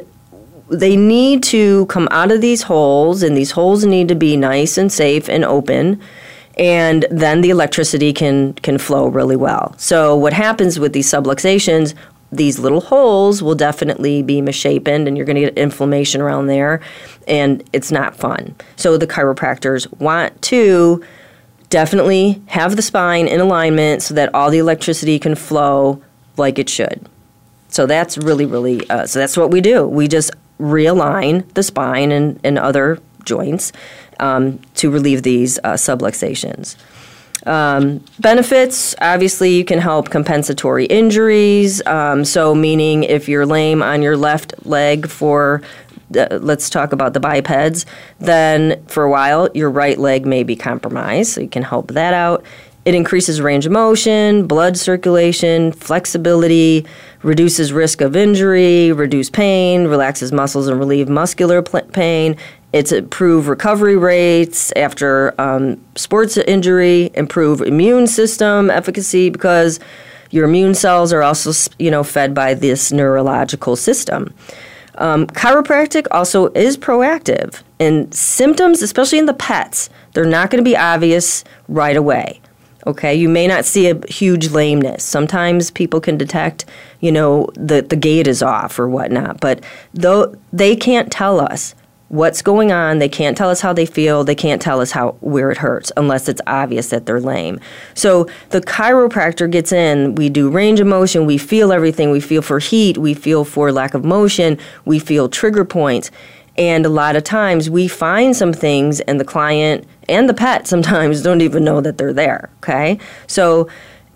they 0.70 0.96
need 0.96 1.44
to 1.44 1.86
come 1.88 2.08
out 2.12 2.32
of 2.32 2.42
these 2.42 2.64
holes, 2.64 3.24
and 3.24 3.36
these 3.36 3.52
holes 3.52 3.86
need 3.86 4.08
to 4.08 4.16
be 4.16 4.38
nice 4.38 4.78
and 4.78 4.92
safe 4.92 5.28
and 5.28 5.44
open. 5.44 6.00
And 6.58 7.06
then 7.10 7.42
the 7.42 7.50
electricity 7.52 8.12
can 8.12 8.54
can 8.54 8.78
flow 8.78 9.08
really 9.08 9.38
well. 9.38 9.74
So 9.78 10.16
what 10.16 10.34
happens 10.34 10.78
with 10.78 10.92
these 10.92 11.10
subluxations? 11.10 11.94
These 12.32 12.60
little 12.60 12.82
holes 12.82 13.42
will 13.42 13.56
definitely 13.56 14.22
be 14.22 14.42
misshapen 14.42 15.08
and 15.08 15.18
you're 15.18 15.26
going 15.26 15.36
to 15.36 15.42
get 15.42 15.58
inflammation 15.58 16.22
around 16.22 16.48
there 16.48 16.80
and 17.28 17.68
it's 17.74 17.92
not 17.92 18.16
fun. 18.16 18.56
So 18.76 18.98
the 18.98 19.08
chiropractors 19.08 19.92
want 20.00 20.40
to 20.44 21.04
definitely 21.70 22.42
have 22.48 22.76
the 22.76 22.82
spine 22.82 23.28
in 23.28 23.40
alignment 23.40 24.02
so 24.02 24.14
that 24.14 24.34
all 24.34 24.52
the 24.52 24.58
electricity 24.58 25.20
can 25.20 25.36
flow 25.36 26.02
like 26.38 26.60
it 26.60 26.70
should. 26.70 27.08
So 27.70 27.86
that's 27.86 28.18
really, 28.18 28.46
really, 28.46 28.88
uh, 28.90 29.06
so 29.06 29.20
that's 29.20 29.38
what 29.38 29.52
we 29.52 29.62
do. 29.62 29.88
We 29.88 30.08
just 30.08 30.32
realign 30.60 31.52
the 31.54 31.64
spine 31.64 32.12
and, 32.12 32.40
and 32.44 32.58
other 32.58 33.00
joints 33.24 33.72
um, 34.20 34.60
to 34.76 34.90
relieve 34.90 35.24
these 35.24 35.60
uh, 35.60 35.74
subluxations. 35.74 36.76
Um, 37.46 38.04
benefits 38.20 38.96
obviously, 39.02 39.56
you 39.56 39.64
can 39.64 39.80
help 39.80 40.10
compensatory 40.10 40.86
injuries. 40.86 41.86
Um, 41.86 42.26
so, 42.26 42.54
meaning 42.54 43.04
if 43.04 43.30
you're 43.30 43.46
lame 43.46 43.82
on 43.82 44.02
your 44.02 44.18
left 44.18 44.54
leg 44.66 45.08
for 45.08 45.62
uh, 46.18 46.40
let's 46.42 46.70
talk 46.70 46.92
about 46.92 47.14
the 47.14 47.20
bipeds, 47.20 47.86
then 48.20 48.84
for 48.88 49.04
a 49.04 49.12
while 49.12 49.50
your 49.54 49.70
right 49.70 50.00
leg 50.00 50.26
may 50.26 50.44
be 50.44 50.56
compromised, 50.56 51.34
so 51.34 51.42
you 51.42 51.50
can 51.50 51.64
help 51.64 51.92
that 51.92 52.14
out. 52.14 52.44
It 52.86 52.96
increases 52.96 53.42
range 53.42 53.66
of 53.66 53.72
motion, 53.72 54.48
blood 54.48 54.78
circulation, 54.78 55.72
flexibility, 55.72 56.86
reduces 57.24 57.74
risk 57.74 58.02
of 58.02 58.16
injury, 58.16 58.92
reduce 58.92 59.30
pain, 59.30 59.88
relaxes 59.88 60.32
muscles 60.32 60.68
and 60.68 60.80
relieve 60.80 61.10
muscular 61.10 61.62
pain. 61.62 62.38
It's 62.72 62.92
improve 62.92 63.48
recovery 63.48 63.98
rates 63.98 64.72
after 64.76 65.40
um, 65.42 65.84
sports 65.96 66.38
injury, 66.38 67.12
improve 67.16 67.62
immune 67.62 68.08
system 68.08 68.70
efficacy 68.70 69.30
because 69.30 69.80
your 70.32 70.46
immune 70.46 70.76
cells 70.76 71.12
are 71.12 71.24
also 71.24 71.52
you 71.80 71.90
know 71.90 72.04
fed 72.04 72.34
by 72.34 72.54
this 72.54 72.92
neurological 72.92 73.76
system. 73.76 74.34
Um, 74.96 75.28
chiropractic 75.28 76.08
also 76.12 76.48
is 76.48 76.78
proactive, 76.78 77.64
and 77.80 78.14
symptoms, 78.14 78.82
especially 78.82 79.18
in 79.18 79.28
the 79.28 79.34
pets, 79.34 79.90
they're 80.14 80.26
not 80.26 80.52
going 80.52 80.64
to 80.64 80.70
be 80.70 80.76
obvious 80.76 81.44
right 81.70 81.96
away. 81.96 82.42
Okay, 82.88 83.14
you 83.14 83.28
may 83.28 83.46
not 83.46 83.66
see 83.66 83.90
a 83.90 84.08
huge 84.08 84.50
lameness. 84.50 85.04
Sometimes 85.04 85.70
people 85.70 86.00
can 86.00 86.18
detect, 86.18 86.66
you 87.02 87.12
know, 87.12 87.50
the 87.56 87.82
the 87.82 87.96
gait 87.96 88.28
is 88.28 88.42
off 88.42 88.80
or 88.80 88.88
whatnot, 88.88 89.40
but 89.40 89.64
though 89.94 90.36
they 90.54 90.76
can't 90.76 91.12
tell 91.12 91.40
us 91.40 91.76
what's 92.10 92.42
going 92.42 92.72
on. 92.72 92.98
They 92.98 93.08
can't 93.08 93.38
tell 93.38 93.50
us 93.50 93.62
how 93.62 93.72
they 93.72 93.86
feel. 93.86 94.24
They 94.24 94.36
can't 94.36 94.62
tell 94.62 94.82
us 94.82 94.92
how 94.92 95.12
where 95.22 95.52
it 95.52 95.58
hurts 95.58 95.92
unless 95.96 96.28
it's 96.28 96.42
obvious 96.46 96.90
that 96.90 97.06
they're 97.06 97.22
lame. 97.22 97.60
So 97.94 98.28
the 98.50 98.62
chiropractor 98.62 99.50
gets 99.50 99.72
in. 99.72 100.16
We 100.16 100.30
do 100.30 100.50
range 100.50 100.80
of 100.80 100.88
motion. 100.88 101.26
We 101.26 101.38
feel 101.38 101.72
everything. 101.72 102.12
We 102.12 102.20
feel 102.20 102.42
for 102.42 102.60
heat. 102.60 102.98
We 102.98 103.14
feel 103.14 103.46
for 103.46 103.72
lack 103.72 103.94
of 103.94 104.04
motion. 104.04 104.58
We 104.86 105.00
feel 105.00 105.30
trigger 105.30 105.64
points. 105.64 106.12
And 106.58 106.86
a 106.86 106.90
lot 106.90 107.16
of 107.16 107.24
times 107.24 107.70
we 107.70 107.88
find 107.88 108.36
some 108.36 108.54
things, 108.54 109.00
and 109.02 109.20
the 109.20 109.26
client 109.26 109.88
and 110.08 110.28
the 110.28 110.34
pet 110.34 110.68
sometimes 110.68 111.22
don't 111.24 111.42
even 111.42 111.64
know 111.64 111.82
that 111.82 111.98
they're 111.98 112.14
there. 112.14 112.50
Okay, 112.58 113.00
so 113.28 113.70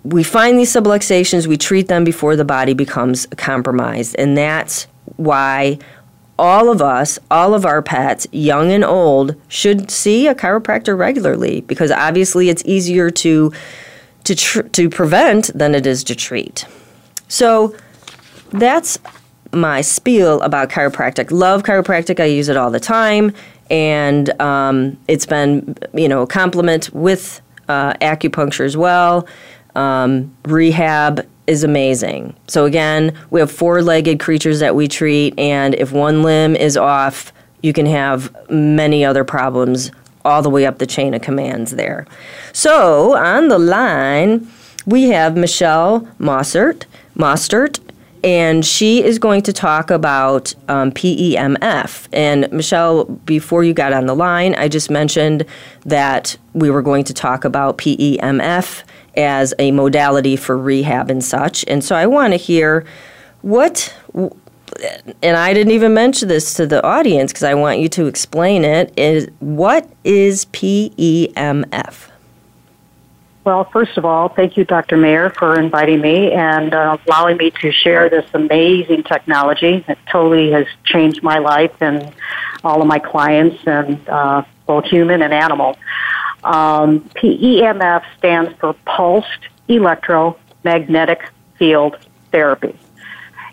we 0.04 0.24
find 0.24 0.60
these 0.60 0.74
subluxations. 0.74 1.48
We 1.48 1.58
treat 1.58 1.88
them 1.88 2.04
before 2.04 2.36
the 2.36 2.46
body 2.46 2.74
becomes 2.74 3.26
compromised, 3.38 4.16
and 4.18 4.38
that's 4.38 4.88
why 5.16 5.80
all 6.38 6.70
of 6.70 6.82
us, 6.82 7.20
all 7.30 7.54
of 7.54 7.66
our 7.66 7.82
pets, 7.82 8.28
young 8.32 8.72
and 8.72 8.84
old, 8.84 9.36
should 9.48 9.92
see 9.92 10.28
a 10.28 10.36
chiropractor 10.36 10.98
regularly 10.98 11.62
because 11.62 11.92
obviously 11.92 12.50
it's 12.50 12.64
easier 12.66 13.10
to 13.10 13.52
to 14.24 14.36
tr- 14.36 14.62
to 14.62 14.90
prevent 14.90 15.52
than 15.54 15.76
it 15.76 15.86
is 15.86 16.04
to 16.06 16.16
treat. 16.16 16.66
So 17.28 17.76
that's 18.52 18.98
my 19.54 19.82
spiel 19.82 20.42
about 20.42 20.70
chiropractic. 20.70 21.32
Love 21.32 21.64
chiropractic. 21.64 22.20
I 22.20 22.26
use 22.26 22.50
it 22.50 22.58
all 22.58 22.72
the 22.72 22.80
time, 22.80 23.34
and 23.70 24.30
um, 24.42 24.98
it's 25.08 25.26
been 25.26 25.76
you 25.94 26.08
know 26.08 26.24
a 26.24 26.28
complement 26.28 26.94
with 26.94 27.42
uh, 27.70 27.94
acupuncture 27.96 28.66
as 28.66 28.76
well. 28.76 29.28
Um, 29.76 30.36
rehab 30.46 31.28
is 31.48 31.64
amazing. 31.64 32.36
So 32.48 32.66
again, 32.66 33.18
we 33.30 33.40
have 33.40 33.52
four-legged 33.52 34.20
creatures 34.20 34.60
that 34.60 34.76
we 34.76 34.88
treat, 34.88 35.38
and 35.38 35.76
if 35.76 35.92
one 35.92 36.24
limb 36.24 36.56
is 36.56 36.78
off, 36.78 37.34
you 37.62 37.74
can 37.74 37.86
have 37.86 38.34
many 38.50 39.04
other 39.04 39.24
problems 39.24 39.92
all 40.26 40.42
the 40.42 40.50
way 40.50 40.66
up 40.66 40.78
the 40.78 40.86
chain 40.86 41.14
of 41.14 41.22
commands 41.22 41.72
there. 41.72 42.08
So 42.54 43.18
on 43.18 43.50
the 43.50 43.60
line, 43.60 44.48
we 44.86 45.10
have 45.10 45.36
Michelle 45.36 46.02
Mossert, 46.20 46.86
Mostert, 47.18 47.80
and 48.24 48.66
she 48.66 49.04
is 49.04 49.20
going 49.20 49.42
to 49.44 49.54
talk 49.54 49.92
about 49.92 50.54
um, 50.70 50.92
PEMF. 50.92 52.08
And 52.14 52.52
Michelle, 52.52 53.06
before 53.06 53.64
you 53.64 53.74
got 53.74 53.92
on 53.92 54.06
the 54.06 54.16
line, 54.16 54.56
I 54.56 54.70
just 54.70 54.90
mentioned 54.90 55.46
that 55.86 56.38
we 56.54 56.70
were 56.70 56.82
going 56.82 57.04
to 57.06 57.14
talk 57.14 57.44
about 57.44 57.78
PEMF 57.78 58.84
as 59.18 59.54
a 59.60 59.72
modality 59.72 60.36
for 60.36 60.58
rehab 60.58 61.12
and 61.12 61.24
such. 61.24 61.66
And 61.68 61.84
so 61.84 61.96
I 61.96 62.08
want 62.08 62.32
to 62.34 62.38
hear 62.38 62.86
what, 63.42 63.94
and 65.22 65.38
I 65.38 65.54
didn't 65.54 65.74
even 65.74 65.94
mention 65.94 66.30
this 66.30 66.54
to 66.56 66.66
the 66.66 66.84
audience 66.84 67.34
because 67.34 67.44
I 67.44 67.54
want 67.56 67.80
you 67.80 67.90
to 67.90 68.08
explain 68.08 68.64
it. 68.64 68.94
Is 68.98 69.28
what 69.40 69.90
is 70.06 70.46
PEMF? 70.46 72.10
Well, 73.44 73.66
first 73.66 73.98
of 73.98 74.06
all, 74.06 74.30
thank 74.30 74.56
you, 74.56 74.64
Dr. 74.64 74.96
Mayer, 74.96 75.30
for 75.30 75.60
inviting 75.60 76.00
me 76.00 76.32
and 76.32 76.74
uh, 76.74 76.98
allowing 77.06 77.36
me 77.36 77.52
to 77.62 77.74
share 77.74 78.10
this 78.10 78.26
amazing 78.34 79.04
technology 79.04 79.84
that 79.88 79.98
totally 80.10 80.52
has 80.52 80.66
changed 80.86 81.22
my 81.22 81.40
life 81.40 81.74
and 81.82 82.14
all 82.64 82.82
of 82.82 82.88
my 82.88 83.00
clients, 83.00 83.62
and 83.68 84.08
uh, 84.08 84.44
both 84.66 84.86
human 84.86 85.22
and 85.22 85.34
animal. 85.34 85.78
Um, 86.46 87.02
PEMF 87.16 88.04
stands 88.18 88.58
for 88.60 88.74
Pulsed 88.86 89.50
Electromagnetic 89.68 91.30
Field 91.58 91.98
Therapy. 92.32 92.78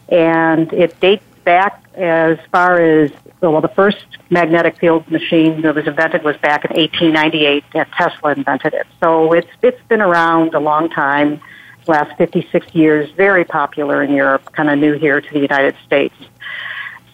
And 0.08 0.72
it 0.72 0.98
dates 1.00 1.24
back 1.44 1.84
as 1.94 2.38
far 2.52 2.80
as, 2.80 3.10
well, 3.40 3.60
the 3.60 3.68
first 3.68 4.04
magnetic 4.28 4.78
field 4.78 5.10
machine 5.10 5.62
that 5.62 5.74
was 5.74 5.86
invented 5.86 6.22
was 6.22 6.36
back 6.38 6.64
in 6.64 6.76
1898 6.76 7.64
that 7.72 7.90
Tesla 7.92 8.32
invented 8.32 8.74
it. 8.74 8.86
So 9.00 9.32
it's, 9.32 9.48
it's 9.62 9.80
been 9.88 10.02
around 10.02 10.54
a 10.54 10.60
long 10.60 10.90
time, 10.90 11.40
last 11.86 12.16
56 12.18 12.74
years, 12.74 13.10
very 13.12 13.44
popular 13.44 14.02
in 14.02 14.12
Europe, 14.12 14.52
kind 14.52 14.68
of 14.68 14.78
new 14.78 14.92
here 14.98 15.20
to 15.20 15.32
the 15.32 15.40
United 15.40 15.74
States. 15.86 16.14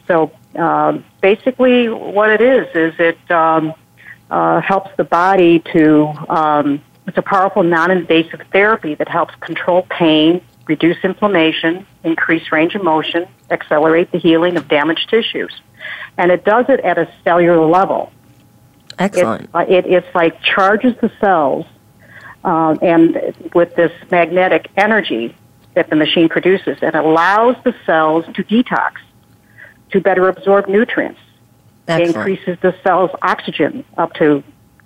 So 0.09 0.33
uh, 0.57 0.99
basically 1.21 1.89
what 1.89 2.31
it 2.31 2.41
is, 2.41 2.67
is 2.75 2.99
it, 2.99 3.31
um, 3.31 3.75
uh, 4.31 4.61
helps 4.61 4.91
the 4.97 5.05
body 5.05 5.61
to, 5.61 6.07
um, 6.29 6.83
it's 7.07 7.19
a 7.19 7.23
powerful 7.23 7.63
non-invasive 7.63 8.43
therapy 8.51 8.95
that 8.97 9.09
helps 9.09 9.35
control 9.37 9.87
pain, 9.89 10.41
reduce 10.67 10.97
inflammation, 11.05 11.87
increase 12.03 12.51
range 12.51 12.75
of 12.75 12.83
motion, 12.83 13.29
accelerate 13.51 14.11
the 14.11 14.19
healing 14.19 14.57
of 14.57 14.67
damaged 14.67 15.09
tissues. 15.09 15.61
And 16.19 16.31
it 16.31 16.45
does 16.45 16.67
it 16.69 16.81
at 16.81 16.99
a 16.99 17.09
cellular 17.25 17.65
level. 17.67 18.13
Excellent. 18.99 19.51
It, 19.55 19.71
it, 19.71 19.87
it's 19.87 20.15
like 20.15 20.41
charges 20.43 20.95
the 21.01 21.11
cells 21.21 21.67
uh, 22.47 22.77
and 22.81 23.35
with 23.55 23.75
this 23.75 23.93
magnetic 24.11 24.71
energy 24.77 25.35
that 25.75 25.91
the 25.91 25.97
machine 25.97 26.29
produces, 26.29 26.79
it 26.81 26.95
allows 26.95 27.57
the 27.65 27.75
cells 27.85 28.25
to 28.35 28.45
detox, 28.45 28.93
to 29.91 30.01
better 30.01 30.29
absorb 30.29 30.69
nutrients, 30.69 31.21
Excellent. 31.89 32.17
increases 32.17 32.59
the 32.63 32.75
cell's 32.83 33.11
oxygen 33.21 33.85
up 33.99 34.15
to 34.15 34.43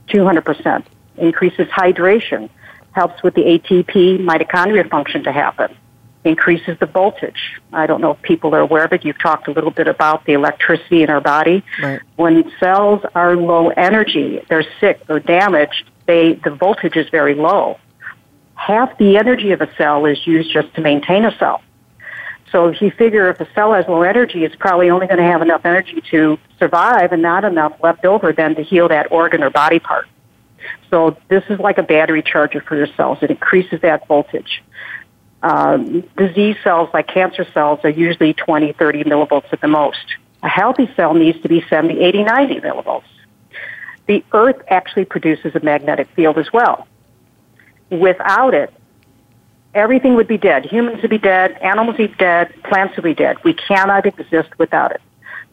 200%, 0.08 0.84
increases 1.18 1.68
hydration, 1.68 2.48
helps 2.92 3.22
with 3.22 3.34
the 3.34 3.42
ATP 3.42 4.18
mitochondria 4.18 4.88
function 4.88 5.22
to 5.24 5.30
happen, 5.30 5.76
increases 6.24 6.78
the 6.78 6.86
voltage. 6.86 7.60
I 7.72 7.86
don't 7.86 8.00
know 8.00 8.12
if 8.12 8.22
people 8.22 8.54
are 8.54 8.60
aware 8.60 8.84
of 8.84 8.92
it. 8.92 9.04
You've 9.04 9.18
talked 9.18 9.48
a 9.48 9.52
little 9.52 9.70
bit 9.70 9.88
about 9.88 10.26
the 10.26 10.34
electricity 10.34 11.02
in 11.02 11.10
our 11.10 11.20
body. 11.20 11.64
Right. 11.82 12.00
When 12.16 12.50
cells 12.60 13.02
are 13.14 13.36
low 13.36 13.68
energy, 13.70 14.40
they're 14.48 14.66
sick 14.80 15.00
or 15.08 15.20
damaged, 15.20 15.90
they, 16.06 16.34
the 16.34 16.50
voltage 16.50 16.96
is 16.96 17.08
very 17.10 17.34
low. 17.34 17.78
Half 18.54 18.98
the 18.98 19.16
energy 19.16 19.52
of 19.52 19.62
a 19.62 19.74
cell 19.76 20.04
is 20.04 20.26
used 20.26 20.52
just 20.52 20.74
to 20.74 20.82
maintain 20.82 21.24
a 21.24 21.36
cell. 21.38 21.62
So 22.52 22.66
if 22.68 22.82
you 22.82 22.90
figure 22.90 23.30
if 23.30 23.40
a 23.40 23.48
cell 23.54 23.72
has 23.72 23.86
low 23.88 24.02
energy, 24.02 24.44
it's 24.44 24.56
probably 24.56 24.90
only 24.90 25.06
going 25.06 25.18
to 25.18 25.24
have 25.24 25.40
enough 25.40 25.64
energy 25.64 26.02
to 26.10 26.38
survive 26.58 27.12
and 27.12 27.22
not 27.22 27.44
enough 27.44 27.72
left 27.82 28.04
over 28.04 28.32
then 28.32 28.56
to 28.56 28.62
heal 28.62 28.88
that 28.88 29.10
organ 29.12 29.42
or 29.42 29.50
body 29.50 29.78
part. 29.78 30.06
So 30.90 31.16
this 31.28 31.44
is 31.48 31.58
like 31.60 31.78
a 31.78 31.82
battery 31.82 32.22
charger 32.22 32.60
for 32.60 32.76
your 32.76 32.88
cells. 32.96 33.18
It 33.22 33.30
increases 33.30 33.80
that 33.82 34.06
voltage. 34.08 34.62
Um, 35.42 36.02
disease 36.16 36.56
cells 36.62 36.90
like 36.92 37.08
cancer 37.08 37.46
cells 37.54 37.80
are 37.84 37.90
usually 37.90 38.34
20, 38.34 38.72
30 38.72 39.04
millivolts 39.04 39.52
at 39.52 39.60
the 39.60 39.68
most. 39.68 40.04
A 40.42 40.48
healthy 40.48 40.90
cell 40.96 41.14
needs 41.14 41.40
to 41.42 41.48
be 41.48 41.64
70, 41.68 42.00
80, 42.00 42.24
90 42.24 42.60
millivolts. 42.60 43.04
The 44.06 44.24
earth 44.32 44.60
actually 44.68 45.04
produces 45.04 45.54
a 45.54 45.60
magnetic 45.60 46.08
field 46.16 46.38
as 46.38 46.52
well. 46.52 46.86
Without 47.90 48.54
it, 48.54 48.72
everything 49.74 50.14
would 50.14 50.28
be 50.28 50.38
dead. 50.38 50.66
Humans 50.66 51.02
would 51.02 51.10
be 51.10 51.18
dead, 51.18 51.52
animals 51.62 51.98
would 51.98 52.10
be 52.10 52.16
dead, 52.16 52.52
plants 52.64 52.96
would 52.96 53.04
be 53.04 53.14
dead. 53.14 53.36
We 53.44 53.54
cannot 53.54 54.06
exist 54.06 54.50
without 54.58 54.92
it. 54.92 55.00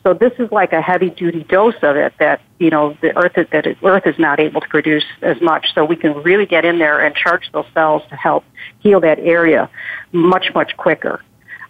So 0.08 0.14
this 0.14 0.32
is 0.40 0.50
like 0.54 0.72
a 0.72 0.82
heavy 0.82 1.10
duty 1.10 1.44
dose 1.44 1.76
of 1.82 1.98
it 1.98 2.14
that, 2.18 2.40
you 2.60 2.70
know, 2.70 2.96
the 3.02 3.14
earth, 3.18 3.34
that 3.52 3.68
earth 3.84 4.08
is 4.08 4.18
not 4.18 4.40
able 4.40 4.62
to 4.62 4.68
produce 4.70 5.04
as 5.22 5.42
much. 5.42 5.74
So 5.76 5.84
we 5.84 5.98
can 5.98 6.14
really 6.24 6.46
get 6.46 6.64
in 6.64 6.80
there 6.80 7.06
and 7.06 7.14
charge 7.14 7.52
those 7.52 7.66
cells 7.74 8.04
to 8.08 8.16
help 8.16 8.46
heal 8.80 9.02
that 9.02 9.20
area 9.20 9.70
much, 10.14 10.54
much 10.56 10.78
quicker. 10.78 11.22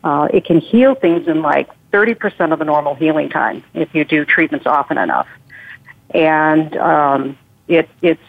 Uh, 0.03 0.27
it 0.31 0.45
can 0.45 0.59
heal 0.59 0.93
things 0.93 1.27
in 1.27 1.41
like 1.41 1.67
30% 1.91 2.53
of 2.53 2.59
the 2.59 2.65
normal 2.65 2.93
healing 2.93 3.29
time 3.29 3.63
if 3.73 3.95
you 3.95 4.05
do 4.05 4.23
treatments 4.23 4.67
often 4.67 4.99
enough. 4.99 5.27
And, 6.11 6.77
um, 6.77 7.39
it, 7.67 7.89
it's 8.03 8.21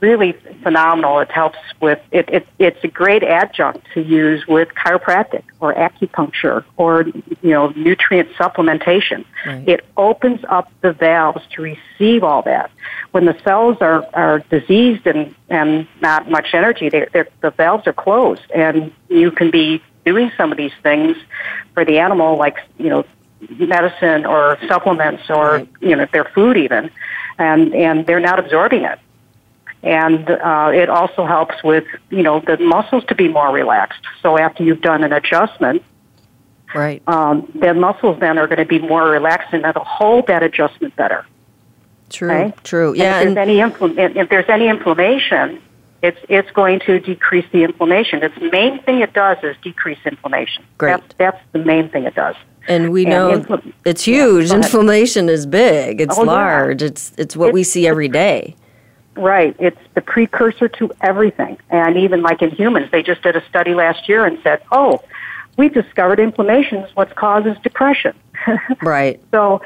really 0.00 0.32
phenomenal. 0.62 1.18
It 1.20 1.30
helps 1.30 1.58
with 1.80 2.00
it, 2.10 2.28
it. 2.28 2.46
It's 2.58 2.82
a 2.84 2.88
great 2.88 3.22
adjunct 3.22 3.86
to 3.94 4.00
use 4.02 4.46
with 4.46 4.68
chiropractic 4.74 5.42
or 5.60 5.74
acupuncture 5.74 6.64
or 6.76 7.06
you 7.42 7.50
know 7.50 7.68
nutrient 7.76 8.30
supplementation. 8.32 9.24
Right. 9.46 9.68
It 9.68 9.84
opens 9.96 10.40
up 10.48 10.70
the 10.80 10.92
valves 10.92 11.42
to 11.52 11.62
receive 11.62 12.22
all 12.24 12.42
that. 12.42 12.70
When 13.12 13.24
the 13.24 13.36
cells 13.44 13.78
are 13.80 14.06
are 14.14 14.40
diseased 14.50 15.06
and 15.06 15.34
and 15.48 15.86
not 16.00 16.30
much 16.30 16.54
energy, 16.54 16.88
they're, 16.88 17.08
they're, 17.12 17.28
the 17.40 17.50
valves 17.50 17.86
are 17.86 17.92
closed, 17.92 18.42
and 18.54 18.92
you 19.08 19.30
can 19.30 19.50
be 19.50 19.82
doing 20.04 20.30
some 20.36 20.52
of 20.52 20.58
these 20.58 20.72
things 20.82 21.16
for 21.74 21.84
the 21.84 21.98
animal, 21.98 22.36
like 22.36 22.56
you 22.78 22.88
know 22.88 23.04
medicine 23.58 24.24
or 24.24 24.58
supplements 24.66 25.24
or 25.28 25.50
Right. 25.56 25.68
you 25.80 25.96
know 25.96 26.06
their 26.12 26.24
food 26.24 26.56
even, 26.56 26.90
and 27.38 27.74
and 27.74 28.06
they're 28.06 28.20
not 28.20 28.38
absorbing 28.38 28.84
it 28.84 28.98
and 29.86 30.28
uh, 30.28 30.70
it 30.74 30.88
also 30.90 31.24
helps 31.26 31.62
with 31.62 31.84
you 32.10 32.22
know 32.22 32.40
the 32.40 32.56
muscles 32.58 33.04
to 33.08 33.14
be 33.14 33.28
more 33.28 33.50
relaxed. 33.52 34.02
So 34.22 34.36
after 34.38 34.62
you've 34.64 34.82
done 34.82 35.02
an 35.04 35.12
adjustment, 35.12 35.82
Right. 36.74 37.00
um, 37.06 37.50
the 37.54 37.72
muscles 37.72 38.18
then 38.20 38.36
are 38.38 38.46
going 38.48 38.58
to 38.58 38.64
be 38.66 38.80
more 38.80 39.08
relaxed 39.08 39.50
and 39.54 39.62
that'll 39.64 39.84
hold 39.84 40.26
that 40.26 40.42
adjustment 40.42 40.94
better. 40.96 41.24
True. 42.10 42.30
Okay? 42.30 42.54
True. 42.64 42.88
And 42.90 42.96
Yeah. 42.98 43.20
if 43.20 43.26
And, 43.28 43.36
there's 43.36 43.48
any 43.48 43.56
infl- 43.58 44.16
if 44.22 44.28
there's 44.28 44.48
any 44.48 44.68
inflammation, 44.68 45.60
it's 46.02 46.18
it's 46.28 46.50
going 46.50 46.80
to 46.80 46.98
decrease 46.98 47.46
the 47.52 47.62
inflammation. 47.62 48.22
Its 48.22 48.36
main 48.52 48.80
thing 48.82 49.00
it 49.00 49.12
does 49.12 49.38
is 49.42 49.56
decrease 49.62 49.98
inflammation. 50.04 50.64
Great. 50.78 50.90
That's, 51.00 51.14
that's 51.18 51.40
the 51.52 51.60
main 51.60 51.88
thing 51.88 52.04
it 52.04 52.14
does. 52.14 52.34
and 52.68 52.90
we 52.90 53.02
and 53.04 53.10
know 53.14 53.26
infl- 53.38 53.72
it's 53.84 54.02
huge. 54.02 54.46
ahead. 54.50 54.64
Inflammation 54.64 55.28
is 55.28 55.46
big. 55.46 56.00
It's 56.00 56.18
Oh, 56.18 56.24
yeah. 56.24 56.30
large. 56.32 56.82
It's 56.82 57.12
it's 57.16 57.36
what 57.36 57.52
we 57.52 57.62
see 57.62 57.86
every 57.86 58.08
day. 58.08 58.56
Right. 59.16 59.56
It's 59.58 59.80
the 59.94 60.00
precursor 60.00 60.68
to 60.68 60.90
everything. 61.00 61.58
And 61.70 61.96
even 61.96 62.22
like 62.22 62.42
in 62.42 62.50
humans, 62.50 62.90
they 62.92 63.02
just 63.02 63.22
did 63.22 63.36
a 63.36 63.46
study 63.48 63.74
last 63.74 64.08
year 64.08 64.24
and 64.24 64.38
said, 64.42 64.62
oh, 64.72 65.02
we 65.56 65.68
discovered 65.68 66.20
inflammation 66.20 66.78
is 66.78 66.94
what 66.94 67.14
causes 67.16 67.56
depression. 67.62 68.14
Right. 68.82 69.20
so 69.32 69.62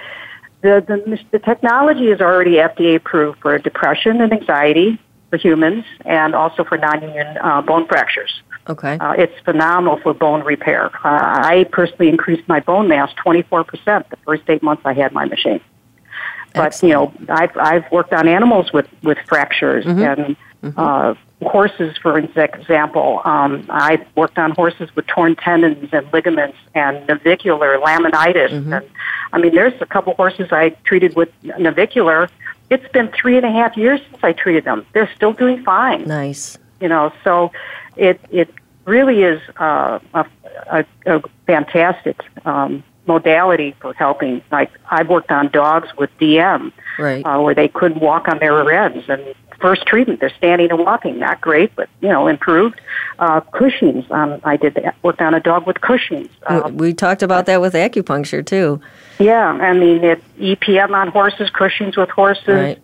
the, 0.63 0.85
the, 0.87 1.19
the 1.33 1.39
technology 1.39 2.07
is 2.07 2.21
already 2.21 2.53
FDA 2.53 2.97
approved 2.97 3.41
for 3.41 3.59
depression 3.59 4.21
and 4.21 4.33
anxiety 4.33 4.99
for 5.29 5.37
humans 5.37 5.85
and 6.05 6.35
also 6.35 6.65
for 6.65 6.79
non-union 6.79 7.39
uh, 7.39 7.63
bone 7.63 7.87
fractures. 7.87 8.43
Okay. 8.69 8.99
Uh, 8.99 9.15
it's 9.19 9.39
phenomenal 9.45 9.99
for 10.03 10.15
bone 10.15 10.45
repair. 10.45 10.87
Uh, 11.05 11.41
I 11.43 11.67
personally 11.73 12.09
increased 12.09 12.47
my 12.49 12.61
bone 12.61 12.89
mass 12.89 13.11
24% 13.25 13.67
the 13.85 14.17
first 14.25 14.43
eight 14.49 14.63
months 14.63 14.83
I 14.85 14.93
had 14.93 15.13
my 15.13 15.25
machine. 15.25 15.61
But 16.55 16.83
you 16.83 16.91
know, 16.91 17.13
I've 17.29 17.57
I've 17.57 17.91
worked 17.93 18.13
on 18.13 18.29
animals 18.29 18.73
with 18.73 18.87
with 19.03 19.19
fractures 19.27 19.85
and 19.87 20.37
Uh, 20.77 21.15
horses, 21.43 21.97
for 21.97 22.19
example. 22.19 23.23
Um, 23.25 23.65
I've 23.71 24.05
worked 24.15 24.39
on 24.39 24.51
horses 24.51 24.95
with 24.95 25.07
torn 25.07 25.35
tendons 25.37 25.89
and 25.91 26.07
ligaments 26.13 26.59
and 26.75 27.07
navicular 27.07 27.79
laminitis. 27.79 28.53
And 28.53 28.85
I 29.33 29.39
mean, 29.39 29.55
there's 29.55 29.73
a 29.81 29.87
couple 29.87 30.13
horses 30.15 30.49
I 30.53 30.71
treated 30.85 31.17
with 31.17 31.31
navicular. 31.59 32.29
It's 32.69 32.87
been 32.93 33.09
three 33.09 33.37
and 33.39 33.47
a 33.47 33.51
half 33.51 33.75
years 33.75 34.01
since 34.11 34.23
I 34.23 34.33
treated 34.35 34.65
them. 34.65 34.85
They're 34.93 35.11
still 35.17 35.33
doing 35.33 35.63
fine 35.65 36.05
nice. 36.07 36.59
you 36.81 36.89
know 36.89 37.11
so 37.25 37.51
it 37.97 38.21
it 38.31 38.53
really 38.85 39.23
is 39.23 39.41
uh, 39.59 39.99
a, 40.15 40.27
a, 40.71 40.85
a 41.07 41.23
fantastic 41.47 42.17
um, 42.45 42.83
modality 43.15 43.71
for 43.81 43.93
helping 44.05 44.33
like 44.57 44.71
i've 44.97 45.09
worked 45.15 45.33
on 45.39 45.45
dogs 45.63 45.89
with 46.01 46.11
dm 46.23 46.63
Right. 46.99 47.23
uh, 47.27 47.39
where 47.45 47.55
they 47.61 47.69
couldn't 47.79 48.01
walk 48.11 48.29
on 48.29 48.37
their 48.45 48.57
ends 48.85 49.05
and 49.09 49.23
first 49.61 49.83
treatment 49.91 50.21
they're 50.21 50.37
standing 50.43 50.69
and 50.73 50.79
walking 50.91 51.15
not 51.27 51.37
great 51.41 51.71
but 51.79 51.89
you 52.03 52.09
know 52.09 52.23
improved 52.37 52.79
uh, 53.25 53.41
cushings 53.59 54.05
um, 54.19 54.31
i 54.53 54.55
did 54.65 54.73
that, 54.75 54.95
worked 55.03 55.21
on 55.29 55.33
a 55.41 55.41
dog 55.51 55.67
with 55.67 55.79
cushings 55.81 56.31
uh, 56.47 56.71
we 56.83 56.89
talked 56.95 57.23
about 57.29 57.47
that 57.47 57.61
with 57.61 57.75
acupuncture 57.87 58.43
too. 58.53 58.81
yeah, 59.19 59.49
I 59.71 59.73
mean, 59.83 60.03
it, 60.13 60.21
EPM 60.39 60.91
on 61.01 61.09
horses, 61.09 61.51
Cushing's 61.51 61.97
with 61.97 62.09
horses. 62.23 62.49
Right. 62.49 62.79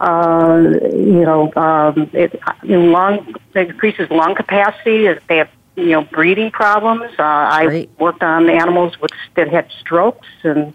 Uh, 0.00 0.62
you 0.92 1.24
know, 1.28 1.50
um, 1.56 2.10
it 2.12 2.30
lung 2.62 3.34
it 3.54 3.68
increases 3.70 4.06
lung 4.10 4.34
capacity. 4.34 5.06
If 5.06 5.26
They 5.28 5.38
have 5.38 5.48
you 5.78 5.90
know 5.90 6.02
breathing 6.02 6.50
problems. 6.50 7.12
Uh, 7.18 7.22
I 7.22 7.66
Great. 7.66 7.90
worked 7.98 8.22
on 8.22 8.50
animals 8.50 9.00
with 9.00 9.12
that 9.36 9.48
had 9.48 9.70
strokes 9.80 10.28
and 10.42 10.74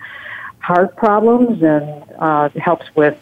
heart 0.60 0.96
problems, 0.96 1.62
and 1.62 2.04
uh, 2.20 2.50
helps 2.56 2.86
with 2.96 3.18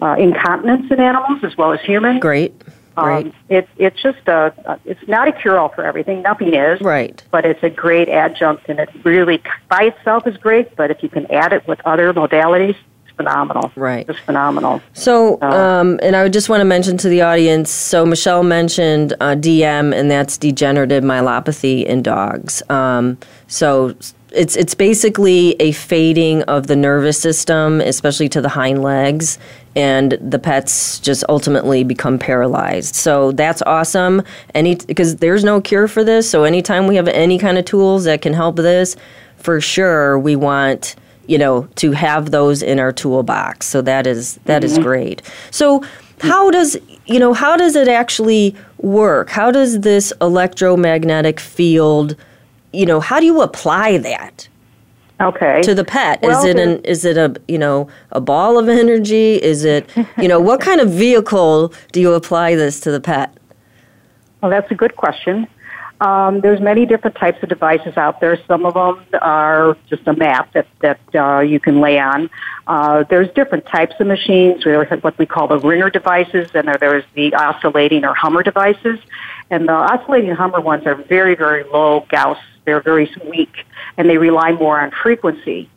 uh, 0.00 0.16
incontinence 0.18 0.90
in 0.90 1.00
animals 1.00 1.44
as 1.44 1.56
well 1.56 1.72
as 1.72 1.80
humans. 1.80 2.20
Great. 2.20 2.54
Great. 2.96 3.26
Um, 3.26 3.32
it, 3.48 3.68
it's 3.78 4.02
just 4.02 4.26
a, 4.26 4.78
it's 4.84 5.06
not 5.06 5.28
a 5.28 5.32
cure 5.32 5.58
all 5.58 5.68
for 5.68 5.84
everything. 5.84 6.22
Nothing 6.22 6.54
is 6.54 6.80
right. 6.80 7.22
but 7.30 7.46
it's 7.46 7.62
a 7.62 7.70
great 7.70 8.08
adjunct 8.08 8.68
and 8.68 8.78
it 8.78 8.90
really 9.04 9.40
by 9.68 9.84
itself 9.84 10.26
is 10.26 10.36
great 10.36 10.74
but 10.76 10.90
if 10.90 11.02
you 11.02 11.08
can 11.08 11.30
add 11.30 11.52
it 11.52 11.66
with 11.68 11.80
other 11.86 12.12
modalities 12.12 12.76
phenomenal 13.20 13.70
Right. 13.76 14.06
it's 14.08 14.18
phenomenal 14.20 14.80
So, 14.94 15.38
Uh, 15.42 15.46
um, 15.46 16.00
and 16.02 16.16
I 16.16 16.22
would 16.22 16.32
just 16.32 16.48
want 16.48 16.60
to 16.62 16.64
mention 16.64 16.96
to 16.98 17.08
the 17.08 17.20
audience. 17.22 17.70
So, 17.70 18.06
Michelle 18.06 18.42
mentioned 18.42 19.12
uh, 19.20 19.34
DM, 19.34 19.92
and 19.94 20.10
that's 20.10 20.38
degenerative 20.38 21.04
myelopathy 21.04 21.84
in 21.84 22.02
dogs. 22.02 22.62
Um, 22.70 23.18
so, 23.46 23.94
it's 24.32 24.54
it's 24.56 24.74
basically 24.74 25.56
a 25.60 25.72
fading 25.72 26.42
of 26.44 26.68
the 26.68 26.76
nervous 26.76 27.18
system, 27.20 27.80
especially 27.80 28.28
to 28.30 28.40
the 28.40 28.48
hind 28.48 28.82
legs, 28.82 29.38
and 29.74 30.16
the 30.20 30.38
pets 30.38 31.00
just 31.00 31.24
ultimately 31.28 31.82
become 31.84 32.16
paralyzed. 32.18 32.94
So 32.94 33.32
that's 33.32 33.60
awesome. 33.62 34.22
Any 34.54 34.76
because 34.76 35.16
there's 35.16 35.42
no 35.44 35.60
cure 35.60 35.88
for 35.88 36.04
this. 36.04 36.30
So 36.30 36.44
anytime 36.44 36.86
we 36.86 36.94
have 36.96 37.08
any 37.08 37.38
kind 37.38 37.58
of 37.58 37.64
tools 37.64 38.04
that 38.04 38.22
can 38.22 38.32
help 38.32 38.56
this, 38.56 38.96
for 39.36 39.60
sure 39.60 40.16
we 40.18 40.36
want 40.36 40.94
you 41.30 41.38
know 41.38 41.68
to 41.76 41.92
have 41.92 42.30
those 42.30 42.62
in 42.62 42.78
our 42.78 42.92
toolbox. 42.92 43.66
So 43.66 43.82
that 43.82 44.06
is 44.06 44.36
that 44.44 44.64
is 44.64 44.74
mm-hmm. 44.74 44.82
great. 44.82 45.22
So 45.50 45.84
how 46.20 46.50
does 46.50 46.76
you 47.06 47.18
know 47.18 47.32
how 47.32 47.56
does 47.56 47.76
it 47.76 47.88
actually 47.88 48.54
work? 48.78 49.30
How 49.30 49.50
does 49.50 49.80
this 49.80 50.12
electromagnetic 50.20 51.38
field 51.40 52.16
you 52.72 52.86
know 52.86 53.00
how 53.00 53.20
do 53.20 53.26
you 53.26 53.40
apply 53.40 53.98
that 53.98 54.48
okay 55.20 55.60
to 55.62 55.74
the 55.74 55.84
pet 55.84 56.20
Well, 56.22 56.38
is 56.38 56.44
it 56.44 56.58
an 56.58 56.82
is 56.84 57.04
it 57.04 57.16
a 57.16 57.34
you 57.48 57.58
know 57.58 57.88
a 58.12 58.20
ball 58.20 58.58
of 58.58 58.68
energy 58.68 59.34
is 59.42 59.64
it 59.64 59.88
you 60.18 60.28
know 60.28 60.40
what 60.40 60.60
kind 60.68 60.80
of 60.80 60.90
vehicle 60.90 61.72
do 61.92 62.00
you 62.00 62.12
apply 62.14 62.54
this 62.54 62.80
to 62.80 62.90
the 62.90 63.00
pet 63.00 63.36
well 64.40 64.50
that's 64.50 64.70
a 64.70 64.74
good 64.74 64.96
question 64.96 65.46
um, 66.00 66.40
there's 66.40 66.60
many 66.60 66.86
different 66.86 67.16
types 67.16 67.42
of 67.42 67.48
devices 67.48 67.96
out 67.96 68.20
there. 68.20 68.38
Some 68.46 68.64
of 68.64 68.74
them 68.74 69.04
are 69.20 69.76
just 69.88 70.06
a 70.06 70.14
map 70.14 70.52
that 70.54 70.66
that 70.80 71.00
uh, 71.14 71.40
you 71.40 71.60
can 71.60 71.80
lay 71.80 71.98
on. 71.98 72.30
Uh, 72.66 73.04
there's 73.10 73.28
different 73.34 73.66
types 73.66 73.94
of 74.00 74.06
machines. 74.06 74.64
There's 74.64 74.88
what 75.02 75.18
we 75.18 75.26
call 75.26 75.48
the 75.48 75.58
ringer 75.58 75.90
devices, 75.90 76.48
and 76.54 76.68
there- 76.68 76.78
there's 76.78 77.04
the 77.14 77.34
oscillating 77.34 78.04
or 78.04 78.14
hummer 78.14 78.42
devices. 78.42 78.98
And 79.50 79.68
the 79.68 79.72
oscillating 79.72 80.34
hummer 80.34 80.60
ones 80.60 80.86
are 80.86 80.94
very, 80.94 81.34
very 81.34 81.64
low 81.64 82.06
Gauss. 82.08 82.38
They're 82.64 82.80
very 82.80 83.10
weak, 83.28 83.66
and 83.96 84.08
they 84.08 84.16
rely 84.16 84.52
more 84.52 84.80
on 84.80 84.92
frequency. 84.92 85.68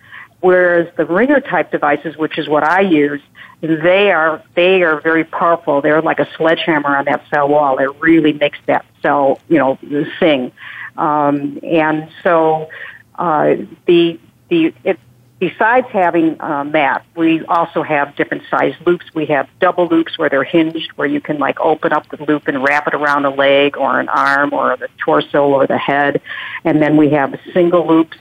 Whereas 0.41 0.87
the 0.97 1.05
ringer 1.05 1.39
type 1.39 1.71
devices, 1.71 2.17
which 2.17 2.37
is 2.37 2.47
what 2.47 2.63
I 2.63 2.81
use, 2.81 3.21
they 3.61 4.11
are 4.11 4.41
they 4.55 4.83
are 4.83 4.99
very 5.01 5.23
powerful. 5.23 5.81
They're 5.81 6.01
like 6.01 6.19
a 6.19 6.27
sledgehammer 6.37 6.95
on 6.95 7.05
that 7.05 7.23
cell 7.29 7.47
wall. 7.47 7.77
It 7.79 7.89
really 8.01 8.33
makes 8.33 8.59
that 8.67 8.85
cell, 9.03 9.39
you 9.47 9.59
know, 9.59 9.77
sing. 10.19 10.51
Um, 10.97 11.59
and 11.61 12.09
so 12.23 12.69
uh, 13.15 13.55
the 13.85 14.19
the 14.49 14.73
it, 14.83 14.99
besides 15.39 15.87
having 15.91 16.39
uh, 16.39 16.63
mat, 16.63 17.05
we 17.15 17.43
also 17.45 17.83
have 17.83 18.15
different 18.15 18.43
size 18.49 18.73
loops. 18.85 19.05
We 19.13 19.25
have 19.27 19.47
double 19.59 19.87
loops 19.87 20.17
where 20.17 20.29
they're 20.29 20.43
hinged, 20.43 20.91
where 20.95 21.07
you 21.07 21.21
can 21.21 21.37
like 21.37 21.59
open 21.59 21.91
up 21.93 22.07
the 22.09 22.23
loop 22.23 22.47
and 22.47 22.63
wrap 22.63 22.87
it 22.87 22.93
around 22.93 23.25
a 23.25 23.29
leg 23.29 23.77
or 23.77 23.99
an 23.99 24.09
arm 24.09 24.53
or 24.53 24.77
the 24.77 24.89
torso 25.03 25.45
or 25.45 25.67
the 25.67 25.77
head. 25.77 26.21
And 26.63 26.81
then 26.81 26.97
we 26.97 27.09
have 27.09 27.37
single 27.53 27.85
loops 27.85 28.17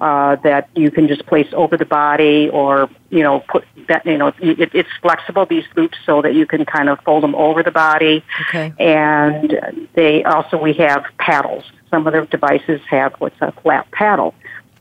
uh, 0.00 0.36
that 0.36 0.68
you 0.74 0.90
can 0.90 1.08
just 1.08 1.24
place 1.26 1.48
over 1.52 1.76
the 1.76 1.84
body 1.86 2.48
or, 2.48 2.90
you 3.10 3.22
know, 3.22 3.40
put 3.40 3.64
that, 3.88 4.04
you 4.04 4.18
know, 4.18 4.28
it, 4.40 4.70
it's 4.74 4.88
flexible, 5.00 5.46
these 5.46 5.64
loops, 5.76 5.96
so 6.04 6.20
that 6.22 6.34
you 6.34 6.46
can 6.46 6.64
kind 6.64 6.88
of 6.88 6.98
fold 7.04 7.22
them 7.22 7.34
over 7.34 7.62
the 7.62 7.70
body. 7.70 8.24
Okay. 8.48 8.72
And 8.78 9.88
they 9.94 10.24
also, 10.24 10.56
we 10.60 10.72
have 10.74 11.04
paddles. 11.18 11.64
Some 11.90 12.06
of 12.06 12.12
the 12.12 12.26
devices 12.26 12.80
have 12.90 13.14
what's 13.18 13.40
a 13.40 13.52
flat 13.62 13.90
paddle. 13.92 14.34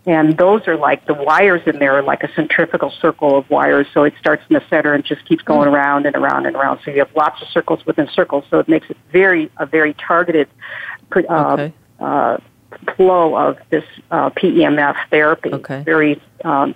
And 0.06 0.36
those 0.36 0.68
are 0.68 0.76
like 0.76 1.06
the 1.06 1.14
wires 1.14 1.62
in 1.66 1.80
there 1.80 1.94
are 1.94 2.04
like 2.04 2.24
a 2.24 2.34
centrifugal 2.34 2.92
circle 3.00 3.38
of 3.38 3.50
wires. 3.50 3.88
So 3.94 4.04
it 4.04 4.14
starts 4.20 4.44
in 4.50 4.56
the 4.56 4.64
center 4.70 4.94
and 4.94 5.06
just 5.06 5.24
keeps 5.26 5.44
going 5.44 5.70
around 5.70 6.06
and 6.06 6.16
around 6.16 6.46
and 6.46 6.56
around. 6.58 6.80
So 6.84 6.92
you 6.92 7.00
have 7.00 7.16
lots 7.16 7.42
of 7.42 7.48
circles 7.50 7.86
within 7.86 8.10
circles. 8.10 8.44
So 8.50 8.60
it 8.60 8.68
makes 8.68 8.90
it 8.90 8.98
very, 9.14 9.50
a 9.58 9.66
very 9.66 9.94
targeted, 9.94 10.50
uh, 11.16 11.54
Okay. 11.54 11.74
uh, 12.02 12.38
flow 12.96 13.36
of 13.36 13.58
this 13.70 13.84
uh, 14.12 14.30
PEMF 14.32 14.96
therapy. 15.10 15.54
Okay. 15.54 15.84
Very 15.84 16.22
um, 16.44 16.76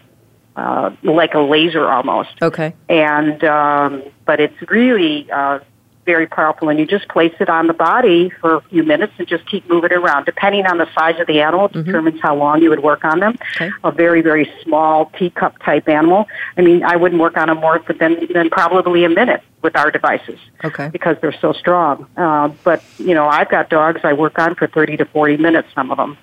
uh, 0.55 0.89
like 1.03 1.33
a 1.35 1.39
laser 1.39 1.87
almost. 1.87 2.29
okay 2.41 2.73
And 2.89 3.43
um, 3.43 4.03
but 4.25 4.39
it's 4.39 4.59
really 4.69 5.29
uh, 5.31 5.59
very 6.07 6.25
powerful, 6.25 6.69
and 6.69 6.79
you 6.79 6.85
just 6.87 7.07
place 7.09 7.33
it 7.39 7.49
on 7.49 7.67
the 7.67 7.73
body 7.73 8.31
for 8.41 8.55
a 8.55 8.61
few 8.61 8.81
minutes 8.81 9.11
and 9.19 9.27
just 9.27 9.45
keep 9.45 9.69
moving 9.69 9.91
it 9.91 9.97
around. 9.97 10.25
Depending 10.25 10.65
on 10.65 10.77
the 10.79 10.87
size 10.97 11.19
of 11.19 11.27
the 11.27 11.41
animal, 11.41 11.65
it 11.65 11.73
determines 11.73 12.19
how 12.21 12.33
long 12.33 12.61
you 12.63 12.69
would 12.69 12.81
work 12.81 13.03
on 13.03 13.19
them. 13.19 13.37
Okay. 13.57 13.69
A 13.83 13.91
very, 13.91 14.21
very 14.21 14.49
small 14.63 15.11
teacup 15.19 15.59
type 15.61 15.87
animal. 15.89 16.25
I 16.57 16.61
mean, 16.61 16.81
I 16.83 16.95
wouldn't 16.95 17.21
work 17.21 17.35
on 17.37 17.49
them 17.49 17.57
more 17.57 17.83
than, 17.99 18.25
than 18.33 18.49
probably 18.49 19.03
a 19.03 19.09
minute 19.09 19.43
with 19.61 19.75
our 19.75 19.91
devices 19.91 20.39
Okay. 20.63 20.87
because 20.93 21.17
they're 21.21 21.37
so 21.41 21.51
strong. 21.51 22.07
Uh, 22.15 22.47
but, 22.63 22.81
you 22.97 23.13
know, 23.13 23.27
I've 23.27 23.49
got 23.49 23.69
dogs 23.69 24.01
I 24.05 24.13
work 24.13 24.39
on 24.39 24.55
for 24.55 24.65
30 24.67 24.97
to 24.97 25.05
40 25.05 25.37
minutes, 25.37 25.67
some 25.75 25.91
of 25.91 25.97
them. 25.97 26.17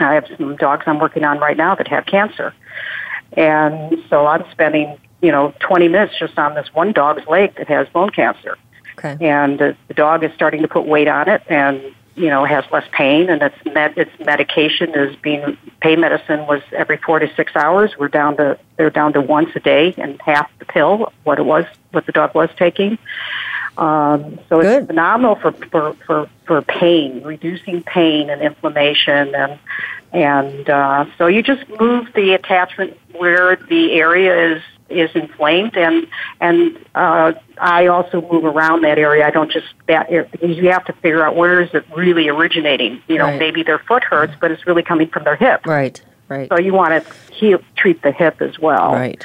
I 0.00 0.14
have 0.14 0.26
some 0.36 0.56
dogs 0.56 0.82
I'm 0.86 0.98
working 0.98 1.24
on 1.24 1.38
right 1.38 1.56
now 1.56 1.76
that 1.76 1.86
have 1.88 2.04
cancer. 2.06 2.52
And 3.34 4.02
so 4.08 4.26
I'm 4.26 4.44
spending, 4.50 4.98
you 5.22 5.30
know, 5.30 5.54
20 5.60 5.86
minutes 5.86 6.14
just 6.18 6.36
on 6.36 6.54
this 6.56 6.66
one 6.74 6.92
dog's 6.92 7.24
leg 7.28 7.54
that 7.58 7.68
has 7.68 7.88
bone 7.90 8.10
cancer. 8.10 8.58
Okay. 9.02 9.16
And 9.26 9.60
uh, 9.60 9.72
the 9.88 9.94
dog 9.94 10.24
is 10.24 10.32
starting 10.34 10.62
to 10.62 10.68
put 10.68 10.86
weight 10.86 11.08
on 11.08 11.28
it 11.28 11.42
and, 11.48 11.82
you 12.16 12.28
know, 12.28 12.44
has 12.44 12.64
less 12.70 12.86
pain 12.92 13.30
and 13.30 13.42
its, 13.42 13.56
med- 13.64 13.96
its 13.96 14.10
medication 14.20 14.94
is 14.94 15.16
being, 15.16 15.56
pain 15.80 16.00
medicine 16.00 16.46
was 16.46 16.62
every 16.72 16.98
four 16.98 17.18
to 17.18 17.34
six 17.34 17.56
hours. 17.56 17.96
We're 17.98 18.08
down 18.08 18.36
to, 18.36 18.58
they're 18.76 18.90
down 18.90 19.14
to 19.14 19.20
once 19.20 19.50
a 19.54 19.60
day 19.60 19.94
and 19.96 20.20
half 20.20 20.50
the 20.58 20.66
pill, 20.66 21.12
what 21.24 21.38
it 21.38 21.44
was, 21.44 21.64
what 21.92 22.06
the 22.06 22.12
dog 22.12 22.34
was 22.34 22.50
taking. 22.56 22.98
Um, 23.78 24.38
so 24.48 24.60
Good. 24.60 24.82
it's 24.82 24.86
phenomenal 24.88 25.36
for, 25.36 25.52
for, 25.52 25.94
for, 26.06 26.28
for 26.44 26.62
pain, 26.62 27.22
reducing 27.22 27.82
pain 27.82 28.28
and 28.28 28.42
inflammation 28.42 29.34
and 29.34 29.58
and 30.12 30.68
uh, 30.68 31.06
so 31.18 31.28
you 31.28 31.42
just 31.42 31.68
move 31.80 32.08
the 32.14 32.32
attachment 32.32 32.98
where 33.12 33.56
the 33.56 33.92
area 33.92 34.56
is 34.56 34.62
is 34.90 35.10
inflamed 35.14 35.76
and 35.76 36.06
and 36.40 36.78
uh, 36.94 37.32
I 37.58 37.86
also 37.86 38.20
move 38.32 38.44
around 38.44 38.82
that 38.82 38.98
area. 38.98 39.26
I 39.26 39.30
don't 39.30 39.50
just 39.50 39.66
that 39.86 40.08
because 40.10 40.56
you 40.56 40.70
have 40.70 40.84
to 40.86 40.92
figure 40.94 41.24
out 41.24 41.36
where 41.36 41.60
is 41.60 41.72
it 41.74 41.84
really 41.94 42.28
originating. 42.28 43.02
You 43.08 43.18
know, 43.18 43.24
Right. 43.26 43.38
maybe 43.38 43.62
their 43.62 43.78
foot 43.78 44.02
hurts, 44.04 44.32
but 44.40 44.50
it's 44.50 44.66
really 44.66 44.82
coming 44.82 45.08
from 45.08 45.24
their 45.24 45.36
hip. 45.36 45.66
Right. 45.66 46.00
Right. 46.28 46.48
So 46.48 46.58
you 46.58 46.72
want 46.72 47.04
to 47.04 47.14
heal, 47.32 47.60
treat 47.76 48.02
the 48.02 48.12
hip 48.12 48.40
as 48.40 48.58
well. 48.58 48.92
Right. 48.92 49.24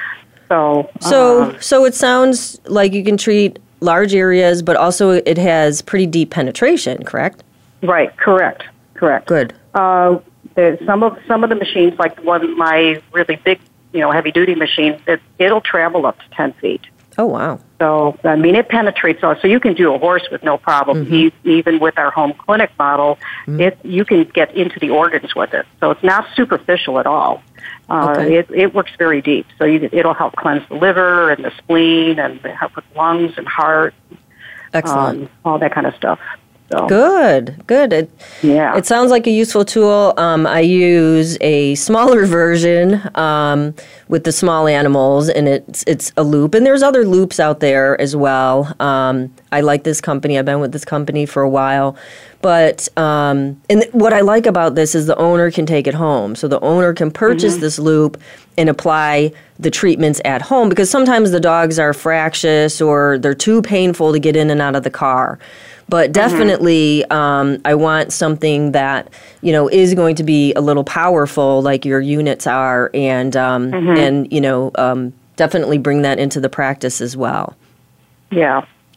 So 0.50 0.90
So, 1.02 1.44
um, 1.44 1.58
so 1.60 1.86
it 1.86 1.96
sounds 1.96 2.60
like 2.66 2.94
you 2.94 3.04
can 3.04 3.18
treat 3.18 3.60
large 3.80 4.14
areas, 4.16 4.62
but 4.62 4.76
also 4.76 5.12
it 5.12 5.38
has 5.38 5.82
pretty 5.82 6.06
deep 6.08 6.30
penetration. 6.32 7.04
Correct? 7.04 7.44
right, 7.84 8.16
correct, 8.18 8.64
correct. 8.96 9.28
Good. 9.28 9.54
Uh, 9.76 10.18
some 10.86 11.04
of 11.04 11.18
some 11.28 11.44
of 11.44 11.50
the 11.50 11.56
machines, 11.56 11.98
like 12.00 12.16
the 12.16 12.22
one 12.24 12.58
my 12.58 13.02
really 13.12 13.36
big, 13.44 13.60
you 13.96 14.02
know, 14.02 14.12
heavy 14.12 14.32
duty 14.32 14.54
machine, 14.56 15.00
it, 15.08 15.22
it'll 15.40 15.62
travel 15.62 16.06
up 16.06 16.20
to 16.20 16.30
ten 16.32 16.54
feet. 16.54 16.82
Oh 17.18 17.26
wow. 17.28 17.60
So 17.80 18.18
I 18.26 18.36
mean, 18.36 18.56
it 18.56 18.68
penetrates 18.68 19.24
all. 19.24 19.36
So 19.42 19.48
you 19.48 19.60
can 19.62 19.74
do 19.74 19.94
a 19.94 19.98
horse 19.98 20.28
with 20.30 20.44
no 20.44 20.58
problem. 20.58 21.12
E- 21.14 21.32
even 21.46 21.80
with 21.80 21.98
our 21.98 22.12
home 22.12 22.34
clinic 22.34 22.72
model, 22.78 23.18
it 23.48 23.78
you 23.84 24.04
can 24.04 24.26
get 24.26 24.54
into 24.56 24.80
the 24.80 24.90
organs 24.90 25.34
with 25.34 25.54
it. 25.54 25.66
So 25.80 25.92
it's 25.92 26.04
not 26.04 26.28
superficial 26.36 27.00
at 27.00 27.08
all. 27.08 27.42
Uh, 27.90 28.10
Okay. 28.18 28.36
it, 28.38 28.50
it 28.52 28.74
works 28.74 28.92
very 28.98 29.22
deep. 29.22 29.46
So 29.58 29.64
you, 29.66 29.88
it'll 29.92 30.14
help 30.14 30.36
cleanse 30.36 30.68
the 30.68 30.76
liver 30.76 31.30
and 31.32 31.46
the 31.46 31.52
spleen 31.58 32.20
and 32.20 32.40
help 32.42 32.76
with 32.76 32.86
lungs 32.96 33.34
and 33.38 33.48
heart, 33.48 33.94
Excellent. 34.74 35.24
um, 35.24 35.30
all 35.46 35.58
that 35.60 35.72
kind 35.74 35.88
of 35.88 35.96
stuff. 35.96 36.20
So 36.72 36.88
Good, 36.88 37.64
good. 37.68 37.94
It, 37.94 38.10
yeah, 38.42 38.76
it 38.76 38.88
sounds 38.88 39.12
like 39.12 39.28
a 39.28 39.32
useful 39.32 39.64
tool. 39.66 40.14
Um, 40.18 40.48
I 40.48 40.62
use 40.62 41.38
a 41.42 41.76
smaller 41.76 42.26
version 42.42 43.02
um, 43.16 43.76
with 44.08 44.24
the 44.24 44.32
small 44.32 44.68
animals, 44.68 45.30
and 45.30 45.48
it's 45.48 45.84
it's 45.86 46.12
a 46.18 46.24
loop. 46.24 46.56
And 46.56 46.66
there's 46.66 46.82
other 46.82 47.06
loops 47.06 47.40
out 47.40 47.60
there 47.60 48.00
as 48.02 48.16
well. 48.16 48.76
Um, 48.80 49.32
I 49.52 49.62
like 49.62 49.84
this 49.84 50.02
company. 50.02 50.40
I've 50.40 50.46
been 50.46 50.60
with 50.60 50.72
this 50.72 50.86
company 50.86 51.28
for 51.28 51.44
a 51.44 51.50
while. 51.50 51.96
But 52.42 52.88
um, 52.98 53.60
and 53.70 53.82
th- 53.82 53.94
what 53.94 54.14
I 54.14 54.22
like 54.22 54.46
about 54.46 54.76
this 54.76 54.94
is 54.94 55.08
the 55.08 55.18
owner 55.18 55.50
can 55.52 55.66
take 55.66 55.88
it 55.88 55.96
home. 55.96 56.36
So 56.36 56.48
the 56.48 56.60
owner 56.60 56.94
can 56.94 57.10
purchase 57.10 57.58
this 57.58 57.80
loop 57.80 58.22
and 58.58 58.70
apply 58.70 59.32
the 59.58 59.72
treatments 59.72 60.22
at 60.26 60.42
home 60.44 60.70
because 60.70 60.90
sometimes 60.90 61.32
the 61.32 61.40
dogs 61.40 61.80
are 61.80 61.94
fractious 61.94 62.82
or 62.82 63.18
they're 63.18 63.34
too 63.34 63.62
painful 63.62 64.14
to 64.14 64.20
get 64.20 64.36
in 64.36 64.50
and 64.50 64.62
out 64.62 64.76
of 64.76 64.84
the 64.84 64.92
car. 64.92 65.40
But 65.88 66.12
definitely, 66.12 67.06
um, 67.12 67.60
I 67.64 67.76
want 67.76 68.12
something 68.12 68.72
that 68.72 69.08
you 69.42 69.52
know 69.52 69.68
is 69.70 69.94
going 69.94 70.16
to 70.16 70.24
be 70.24 70.52
a 70.56 70.62
little 70.62 70.84
powerful, 70.84 71.62
like 71.62 71.86
your 71.86 72.02
units 72.02 72.48
are, 72.48 72.90
and 72.94 73.36
um, 73.36 73.72
and 73.98 74.32
you 74.34 74.42
know 74.42 74.72
um, 74.76 75.14
definitely 75.36 75.78
bring 75.78 76.02
that 76.02 76.18
into 76.18 76.40
the 76.40 76.50
practice 76.50 77.02
as 77.02 77.16
well. 77.16 77.56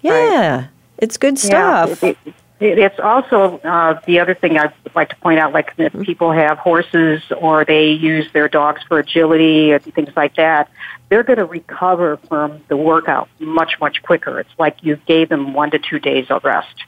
yeah. 0.01 0.12
Yeah, 0.32 0.66
it's 0.99 1.16
good 1.18 1.39
stuff. 1.39 2.03
it- 2.03 2.16
it's 2.61 2.99
also 2.99 3.59
uh, 3.59 4.01
the 4.07 4.19
other 4.21 4.35
thing 4.35 4.59
I'd 4.59 4.73
like 4.95 5.11
to 5.11 5.17
point 5.17 5.39
out, 5.39 5.53
like 5.53 5.73
if 5.79 5.93
people 6.01 6.33
have 6.33 6.59
horses 6.59 7.23
or 7.41 7.65
they 7.65 7.91
use 7.91 8.31
their 8.33 8.49
dogs 8.49 8.83
for 8.89 8.99
agility 8.99 9.73
and 9.73 9.83
things 9.95 10.11
like 10.17 10.35
that, 10.37 10.71
they're 11.09 11.23
going 11.23 11.39
to 11.39 11.45
recover 11.45 12.17
from 12.29 12.61
the 12.69 12.77
workout 12.77 13.29
much, 13.39 13.79
much 13.81 14.03
quicker. 14.03 14.41
It's 14.41 14.51
like 14.59 14.83
you 14.83 14.97
gave 15.07 15.29
them 15.29 15.55
one 15.55 15.71
to 15.71 15.79
two 15.79 15.99
days 15.99 16.27
of 16.31 16.45
rest. 16.45 16.85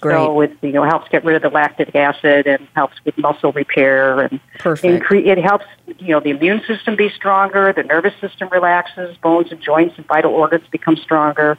Great. 0.00 0.14
So 0.14 0.40
it 0.40 0.56
you 0.62 0.72
know 0.72 0.82
helps 0.84 1.08
get 1.08 1.24
rid 1.24 1.36
of 1.36 1.42
the 1.42 1.48
lactic 1.48 1.94
acid 1.94 2.46
and 2.46 2.66
helps 2.74 2.96
with 3.04 3.16
muscle 3.18 3.52
repair 3.52 4.20
and 4.20 4.40
Perfect. 4.58 5.04
incre- 5.04 5.26
it 5.26 5.38
helps 5.38 5.64
you 5.98 6.08
know 6.08 6.20
the 6.20 6.30
immune 6.30 6.62
system 6.66 6.96
be 6.96 7.08
stronger, 7.10 7.72
the 7.72 7.84
nervous 7.84 8.14
system 8.20 8.48
relaxes, 8.50 9.16
bones 9.18 9.52
and 9.52 9.60
joints 9.60 9.96
and 9.96 10.06
vital 10.06 10.32
organs 10.32 10.66
become 10.72 10.96
stronger. 10.96 11.56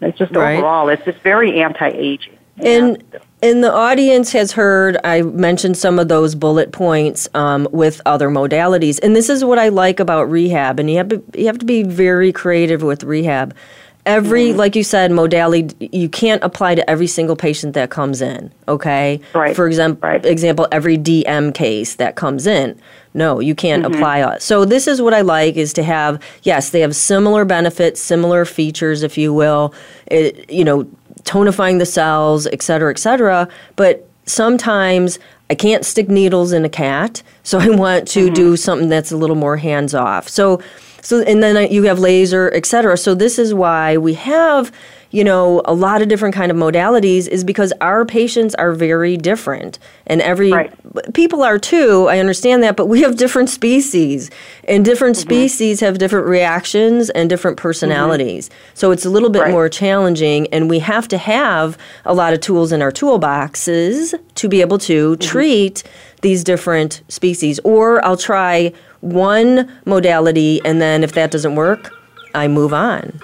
It's 0.00 0.18
just 0.18 0.34
Right. 0.34 0.58
overall, 0.58 0.88
it's 0.90 1.04
just 1.04 1.18
very 1.20 1.60
anti-aging. 1.62 2.37
And 2.60 3.02
and 3.40 3.62
the 3.62 3.72
audience 3.72 4.32
has 4.32 4.52
heard 4.52 4.96
I 5.04 5.22
mentioned 5.22 5.76
some 5.76 5.98
of 5.98 6.08
those 6.08 6.34
bullet 6.34 6.72
points 6.72 7.28
um, 7.34 7.68
with 7.70 8.00
other 8.04 8.28
modalities, 8.28 8.98
and 9.02 9.14
this 9.14 9.28
is 9.28 9.44
what 9.44 9.58
I 9.58 9.68
like 9.68 10.00
about 10.00 10.28
rehab. 10.30 10.80
And 10.80 10.90
you 10.90 10.96
have 10.96 11.08
to 11.10 11.22
you 11.34 11.46
have 11.46 11.58
to 11.58 11.66
be 11.66 11.82
very 11.82 12.32
creative 12.32 12.82
with 12.82 13.04
rehab. 13.04 13.54
Every, 14.06 14.54
like 14.54 14.74
you 14.74 14.84
said, 14.84 15.12
modality 15.12 15.90
you 15.92 16.08
can't 16.08 16.42
apply 16.42 16.76
to 16.76 16.90
every 16.90 17.06
single 17.06 17.36
patient 17.36 17.74
that 17.74 17.90
comes 17.90 18.22
in. 18.22 18.50
Okay, 18.66 19.20
Right, 19.34 19.54
For 19.54 19.66
example, 19.66 20.08
right. 20.08 20.24
example, 20.24 20.66
every 20.72 20.96
DM 20.96 21.52
case 21.52 21.96
that 21.96 22.16
comes 22.16 22.46
in. 22.46 22.80
No, 23.12 23.38
you 23.40 23.54
can't 23.54 23.84
apply 23.84 24.20
it. 24.32 24.42
So 24.42 24.64
this 24.64 24.86
is 24.86 25.02
what 25.02 25.12
I 25.12 25.20
like 25.22 25.56
is 25.56 25.72
to 25.74 25.82
have 25.82 26.22
yes, 26.42 26.70
they 26.70 26.80
have 26.80 26.96
similar 26.96 27.44
benefits, 27.44 28.00
similar 28.00 28.46
features, 28.46 29.02
if 29.02 29.18
you 29.18 29.34
will. 29.34 29.74
It, 30.06 30.50
you 30.50 30.64
know, 30.64 30.88
tonifying 31.28 31.78
the 31.78 31.86
cells, 31.86 32.46
et 32.48 32.62
cetera, 32.62 32.90
et 32.90 32.98
cetera. 32.98 33.46
But 33.76 34.08
sometimes 34.24 35.18
I 35.50 35.54
can't 35.54 35.84
stick 35.84 36.08
needles 36.08 36.52
in 36.52 36.64
a 36.64 36.68
cat, 36.68 37.22
so 37.42 37.58
I 37.58 37.68
want 37.68 38.08
to 38.08 38.26
mm-hmm. 38.26 38.34
do 38.34 38.56
something 38.56 38.88
that's 38.88 39.12
a 39.12 39.16
little 39.16 39.36
more 39.36 39.56
hands 39.56 39.94
off. 39.94 40.28
So, 40.28 40.60
so 41.02 41.22
and 41.22 41.42
then 41.42 41.70
you 41.70 41.84
have 41.84 41.98
laser, 41.98 42.50
et 42.54 42.66
cetera. 42.66 42.96
So 42.96 43.14
this 43.14 43.38
is 43.38 43.54
why 43.54 43.96
we 43.98 44.14
have 44.14 44.72
you 45.10 45.24
know 45.24 45.62
a 45.64 45.72
lot 45.72 46.02
of 46.02 46.08
different 46.08 46.34
kind 46.34 46.50
of 46.50 46.56
modalities 46.56 47.28
is 47.28 47.44
because 47.44 47.72
our 47.80 48.04
patients 48.04 48.54
are 48.56 48.72
very 48.72 49.16
different 49.16 49.78
and 50.06 50.20
every 50.20 50.52
Right. 50.52 50.77
People 51.14 51.42
are 51.42 51.58
too 51.58 52.06
i 52.08 52.18
understand 52.18 52.62
that 52.62 52.76
but 52.76 52.86
we 52.86 53.02
have 53.02 53.16
different 53.16 53.48
species 53.50 54.30
and 54.64 54.84
different 54.84 55.16
Mm-hmm. 55.16 55.28
species 55.28 55.80
have 55.80 55.98
different 55.98 56.26
reactions 56.26 57.10
and 57.10 57.28
different 57.28 57.56
personalities 57.56 58.48
so 58.74 58.90
it's 58.90 59.04
a 59.04 59.10
little 59.10 59.30
bit 59.30 59.42
Right. 59.42 59.50
more 59.50 59.68
challenging 59.68 60.46
and 60.52 60.68
we 60.70 60.78
have 60.80 61.06
to 61.08 61.18
have 61.18 61.76
a 62.04 62.14
lot 62.14 62.32
of 62.32 62.40
tools 62.40 62.72
in 62.72 62.80
our 62.82 62.92
toolboxes 62.92 64.14
to 64.36 64.48
be 64.48 64.60
able 64.60 64.78
to 64.78 65.12
Mm-hmm. 65.12 65.20
treat 65.20 65.82
these 66.22 66.42
different 66.44 67.02
species 67.08 67.60
or 67.64 68.04
i'll 68.04 68.16
try 68.16 68.72
one 69.00 69.70
modality 69.86 70.60
and 70.64 70.80
then 70.80 71.04
if 71.04 71.12
that 71.12 71.30
doesn't 71.30 71.54
work 71.54 71.90
i 72.34 72.48
move 72.48 72.72
on 72.74 73.20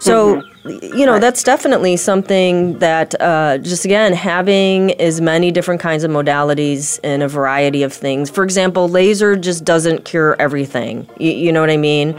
so, 0.00 0.42
you 0.64 1.04
know, 1.06 1.18
that's 1.18 1.42
definitely 1.42 1.96
something 1.96 2.78
that, 2.78 3.20
uh, 3.20 3.58
just 3.58 3.84
again, 3.84 4.12
having 4.12 4.92
as 5.00 5.20
many 5.20 5.50
different 5.50 5.80
kinds 5.80 6.04
of 6.04 6.10
modalities 6.10 7.00
and 7.02 7.22
a 7.22 7.28
variety 7.28 7.82
of 7.82 7.92
things. 7.92 8.30
For 8.30 8.44
example, 8.44 8.88
laser 8.88 9.34
just 9.34 9.64
doesn't 9.64 10.04
cure 10.04 10.36
everything. 10.38 11.08
You, 11.18 11.32
you 11.32 11.52
know 11.52 11.60
what 11.60 11.70
I 11.70 11.76
mean? 11.76 12.16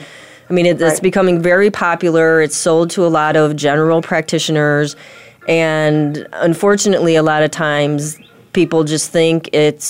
I 0.50 0.54
mean, 0.54 0.66
it, 0.66 0.82
it's 0.82 0.96
Right. 0.96 1.02
becoming 1.02 1.42
very 1.42 1.72
popular. 1.72 2.42
It's 2.42 2.58
sold 2.58 2.90
to 2.92 3.06
a 3.06 3.08
lot 3.08 3.36
of 3.38 3.56
general 3.56 4.02
practitioners. 4.02 4.96
And 5.48 6.28
unfortunately, 6.34 7.16
a 7.16 7.24
lot 7.24 7.44
of 7.44 7.52
times 7.52 8.18
people 8.52 8.84
just 8.84 9.10
think 9.10 9.50
it's 9.54 9.86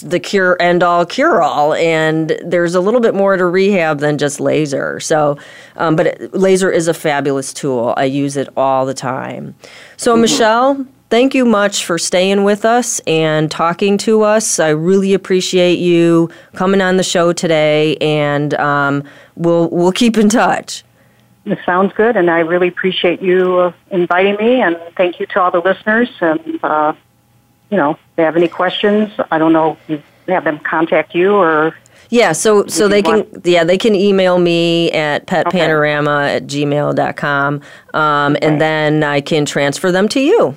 the 0.00 0.20
cure 0.20 0.56
end 0.60 0.82
all 0.82 1.06
cure 1.06 1.42
all. 1.42 1.74
And 1.74 2.38
there's 2.44 2.74
a 2.74 2.80
little 2.80 3.00
bit 3.00 3.14
more 3.14 3.36
to 3.36 3.46
rehab 3.46 4.00
than 4.00 4.18
just 4.18 4.40
laser. 4.40 5.00
So 5.00 5.38
um, 5.76 5.96
but 5.96 6.06
it, 6.06 6.34
laser 6.34 6.70
is 6.70 6.88
a 6.88 6.94
fabulous 6.94 7.52
tool. 7.52 7.94
I 7.96 8.04
use 8.04 8.36
it 8.36 8.48
all 8.56 8.86
the 8.86 8.94
time. 8.94 9.54
So 9.96 10.16
michelle 10.16 10.86
thank 11.08 11.34
you 11.34 11.44
much 11.44 11.84
for 11.84 11.98
staying 11.98 12.44
with 12.44 12.64
us 12.64 13.00
and 13.06 13.50
talking 13.50 13.96
to 13.98 14.22
us. 14.22 14.58
I 14.58 14.70
really 14.70 15.14
appreciate 15.14 15.78
you 15.78 16.30
coming 16.54 16.80
on 16.80 16.96
the 16.96 17.04
show 17.04 17.32
today 17.32 17.96
and 17.98 18.54
um, 18.54 19.04
we'll 19.36 19.68
we'll 19.70 19.92
keep 19.92 20.18
in 20.18 20.28
touch. 20.28 20.84
It 21.46 21.60
sounds 21.64 21.92
good, 21.92 22.16
and 22.16 22.28
I 22.28 22.40
really 22.40 22.66
appreciate 22.66 23.22
you 23.22 23.58
uh, 23.58 23.72
inviting 23.92 24.34
me, 24.34 24.60
and 24.60 24.76
thank 24.96 25.20
you 25.20 25.26
to 25.26 25.40
all 25.40 25.52
the 25.52 25.60
listeners. 25.60 26.08
And 26.20 26.58
uh, 26.64 26.92
you 27.70 27.76
know, 27.76 27.92
if 27.92 27.98
they 28.16 28.22
have 28.22 28.36
any 28.36 28.48
questions, 28.48 29.12
I 29.30 29.38
don't 29.38 29.52
know 29.52 29.76
if 29.88 30.02
you 30.26 30.34
have 30.34 30.44
them 30.44 30.58
contact 30.58 31.14
you 31.14 31.34
or 31.34 31.74
yeah, 32.08 32.32
so 32.32 32.66
so 32.66 32.88
they 32.88 33.02
can 33.02 33.26
yeah 33.44 33.64
they 33.64 33.78
can 33.78 33.94
email 33.94 34.38
me 34.38 34.92
at 34.92 35.26
petpanorama 35.26 36.26
okay. 36.26 36.36
at 36.36 36.46
gmail.com 36.46 37.62
um, 37.94 38.36
okay. 38.36 38.46
and 38.46 38.60
then 38.60 39.02
I 39.02 39.20
can 39.20 39.44
transfer 39.44 39.90
them 39.90 40.08
to 40.10 40.20
you. 40.20 40.54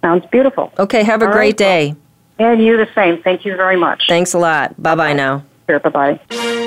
Sounds 0.00 0.24
beautiful. 0.26 0.72
Okay, 0.78 1.02
have 1.02 1.22
a 1.22 1.26
All 1.26 1.32
great 1.32 1.46
right, 1.48 1.56
day. 1.56 1.94
And 2.38 2.62
you 2.62 2.76
the 2.76 2.88
same. 2.94 3.20
Thank 3.22 3.44
you 3.44 3.56
very 3.56 3.76
much. 3.76 4.04
Thanks 4.08 4.32
a 4.32 4.38
lot. 4.38 4.80
Bye 4.80 4.94
bye 4.94 5.12
now. 5.12 5.44
Sure, 5.68 5.80
bye 5.80 6.18
bye. 6.30 6.66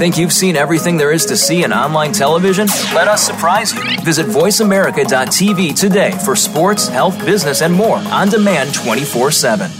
Think 0.00 0.16
you've 0.16 0.32
seen 0.32 0.56
everything 0.56 0.96
there 0.96 1.12
is 1.12 1.26
to 1.26 1.36
see 1.36 1.62
in 1.62 1.74
online 1.74 2.12
television? 2.12 2.68
Let 2.94 3.06
us 3.06 3.22
surprise 3.22 3.74
you. 3.74 4.00
Visit 4.00 4.24
VoiceAmerica.tv 4.28 5.78
today 5.78 6.12
for 6.24 6.34
sports, 6.34 6.88
health, 6.88 7.22
business, 7.26 7.60
and 7.60 7.74
more 7.74 7.98
on 7.98 8.30
demand 8.30 8.72
24 8.72 9.30
7. 9.30 9.70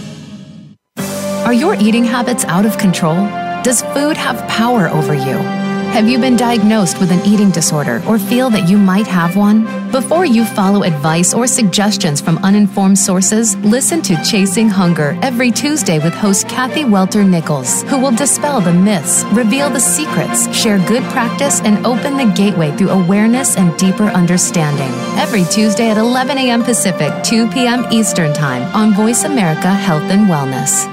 Are 1.43 1.53
your 1.53 1.73
eating 1.73 2.03
habits 2.03 2.45
out 2.45 2.67
of 2.67 2.77
control? 2.77 3.15
Does 3.63 3.81
food 3.95 4.15
have 4.15 4.47
power 4.47 4.89
over 4.89 5.15
you? 5.15 5.70
Have 5.91 6.07
you 6.07 6.19
been 6.19 6.37
diagnosed 6.37 7.01
with 7.01 7.11
an 7.11 7.19
eating 7.25 7.51
disorder 7.51 8.01
or 8.07 8.17
feel 8.17 8.49
that 8.51 8.69
you 8.69 8.77
might 8.77 9.05
have 9.07 9.35
one? 9.35 9.91
Before 9.91 10.25
you 10.25 10.45
follow 10.45 10.83
advice 10.83 11.33
or 11.33 11.45
suggestions 11.45 12.21
from 12.21 12.37
uninformed 12.39 12.97
sources, 12.97 13.57
listen 13.57 14.01
to 14.03 14.15
Chasing 14.23 14.69
Hunger 14.69 15.19
every 15.21 15.51
Tuesday 15.51 15.99
with 15.99 16.13
host 16.13 16.47
Kathy 16.47 16.85
Welter 16.85 17.25
Nichols, 17.25 17.83
who 17.83 17.99
will 17.99 18.15
dispel 18.15 18.61
the 18.61 18.73
myths, 18.73 19.25
reveal 19.33 19.69
the 19.69 19.81
secrets, 19.81 20.51
share 20.55 20.79
good 20.87 21.03
practice, 21.11 21.59
and 21.61 21.85
open 21.85 22.15
the 22.15 22.33
gateway 22.35 22.75
through 22.77 22.89
awareness 22.89 23.57
and 23.57 23.77
deeper 23.77 24.05
understanding. 24.05 24.89
Every 25.19 25.43
Tuesday 25.43 25.89
at 25.89 25.97
11 25.97 26.37
a.m. 26.37 26.63
Pacific, 26.63 27.11
2 27.23 27.49
p.m. 27.51 27.85
Eastern 27.91 28.33
Time 28.33 28.63
on 28.73 28.93
Voice 28.93 29.25
America 29.25 29.69
Health 29.69 30.09
and 30.09 30.27
Wellness. 30.27 30.90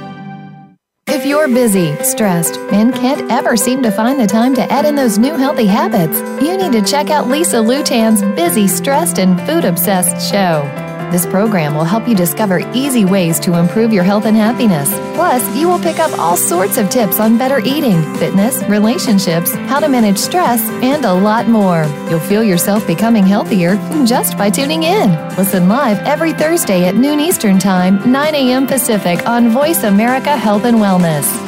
If 1.10 1.24
you're 1.24 1.48
busy, 1.48 1.96
stressed, 2.04 2.58
and 2.70 2.94
can't 2.94 3.32
ever 3.32 3.56
seem 3.56 3.82
to 3.82 3.90
find 3.90 4.20
the 4.20 4.26
time 4.26 4.54
to 4.56 4.70
add 4.70 4.84
in 4.84 4.94
those 4.94 5.18
new 5.18 5.36
healthy 5.36 5.64
habits, 5.64 6.20
you 6.42 6.54
need 6.58 6.72
to 6.72 6.82
check 6.82 7.08
out 7.08 7.28
Lisa 7.28 7.56
Lutan's 7.56 8.20
Busy, 8.36 8.68
Stressed, 8.68 9.18
and 9.18 9.40
Food 9.46 9.64
Obsessed 9.64 10.30
show. 10.30 10.87
This 11.10 11.24
program 11.24 11.74
will 11.74 11.84
help 11.84 12.06
you 12.06 12.14
discover 12.14 12.60
easy 12.74 13.06
ways 13.06 13.40
to 13.40 13.54
improve 13.58 13.92
your 13.94 14.04
health 14.04 14.26
and 14.26 14.36
happiness. 14.36 14.90
Plus, 15.14 15.56
you 15.56 15.66
will 15.66 15.78
pick 15.78 15.98
up 15.98 16.18
all 16.18 16.36
sorts 16.36 16.76
of 16.76 16.90
tips 16.90 17.18
on 17.18 17.38
better 17.38 17.60
eating, 17.60 18.02
fitness, 18.16 18.62
relationships, 18.64 19.54
how 19.54 19.80
to 19.80 19.88
manage 19.88 20.18
stress, 20.18 20.60
and 20.82 21.06
a 21.06 21.12
lot 21.14 21.48
more. 21.48 21.84
You'll 22.10 22.20
feel 22.20 22.44
yourself 22.44 22.86
becoming 22.86 23.24
healthier 23.24 23.76
just 24.04 24.36
by 24.36 24.50
tuning 24.50 24.82
in. 24.82 25.10
Listen 25.36 25.66
live 25.66 25.98
every 26.00 26.34
Thursday 26.34 26.86
at 26.86 26.94
noon 26.94 27.20
Eastern 27.20 27.58
Time, 27.58 28.12
9 28.12 28.34
a.m. 28.34 28.66
Pacific 28.66 29.26
on 29.26 29.48
Voice 29.48 29.84
America 29.84 30.36
Health 30.36 30.66
and 30.66 30.76
Wellness. 30.76 31.47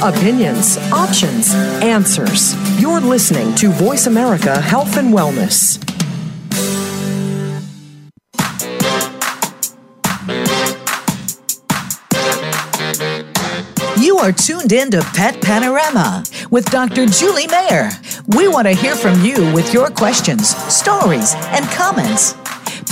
Opinions, 0.00 0.78
options, 0.92 1.52
answers. 1.82 2.54
You're 2.80 3.00
listening 3.00 3.52
to 3.56 3.70
Voice 3.70 4.06
America 4.06 4.60
Health 4.60 4.96
and 4.96 5.12
Wellness. 5.12 5.82
You 14.00 14.18
are 14.18 14.30
tuned 14.30 14.70
in 14.70 14.92
to 14.92 15.02
Pet 15.16 15.42
Panorama 15.42 16.22
with 16.52 16.70
Dr. 16.70 17.06
Julie 17.06 17.48
Mayer. 17.48 17.90
We 18.28 18.46
want 18.46 18.68
to 18.68 18.74
hear 18.74 18.94
from 18.94 19.24
you 19.24 19.52
with 19.52 19.74
your 19.74 19.90
questions, 19.90 20.54
stories, 20.72 21.34
and 21.34 21.64
comments. 21.70 22.36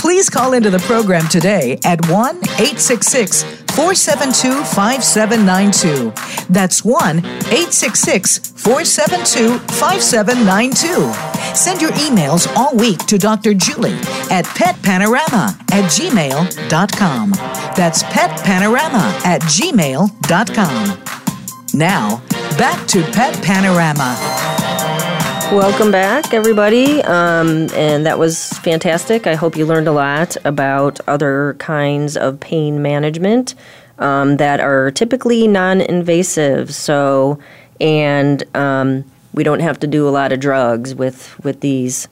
Please 0.07 0.29
call 0.29 0.53
into 0.53 0.69
the 0.69 0.79
program 0.79 1.27
today 1.27 1.77
at 1.83 1.99
1 2.09 2.37
866 2.37 3.43
472 3.75 4.63
5792. 4.63 6.13
That's 6.49 6.85
1 6.85 7.17
866 7.17 8.53
472 8.55 9.59
5792. 9.75 11.11
Send 11.53 11.81
your 11.81 11.91
emails 11.91 12.47
all 12.55 12.73
week 12.77 12.99
to 13.07 13.17
Dr. 13.17 13.53
Julie 13.53 13.99
at 14.31 14.45
petpanorama 14.45 15.59
at 15.73 15.91
gmail.com. 15.91 17.31
That's 17.75 18.03
petpanorama 18.03 19.25
at 19.25 19.41
gmail.com. 19.41 21.03
Now, 21.73 22.21
back 22.57 22.87
to 22.87 23.03
Pet 23.11 23.43
Panorama. 23.43 24.66
Welcome 25.51 25.91
back, 25.91 26.33
everybody. 26.33 27.01
Um, 27.03 27.69
and 27.73 28.05
that 28.05 28.19
was 28.19 28.49
fantastic. 28.59 29.25
I 29.25 29.35
hope 29.35 29.55
you 29.55 29.65
learned 29.65 29.87
a 29.87 29.93
lot 29.93 30.35
about 30.43 30.99
other 31.07 31.55
kinds 31.57 32.17
of 32.17 32.37
pain 32.41 32.81
management 32.81 33.55
um, 33.97 34.37
that 34.37 34.59
are 34.59 34.91
typically 34.91 35.47
non 35.47 35.79
invasive. 35.79 36.75
So, 36.75 37.39
and 37.79 38.43
um, 38.57 39.05
we 39.33 39.45
don't 39.45 39.61
have 39.61 39.79
to 39.79 39.87
do 39.87 40.05
a 40.05 40.11
lot 40.11 40.33
of 40.33 40.41
drugs 40.41 40.93
with, 40.93 41.39
with 41.45 41.61
these. 41.61 42.09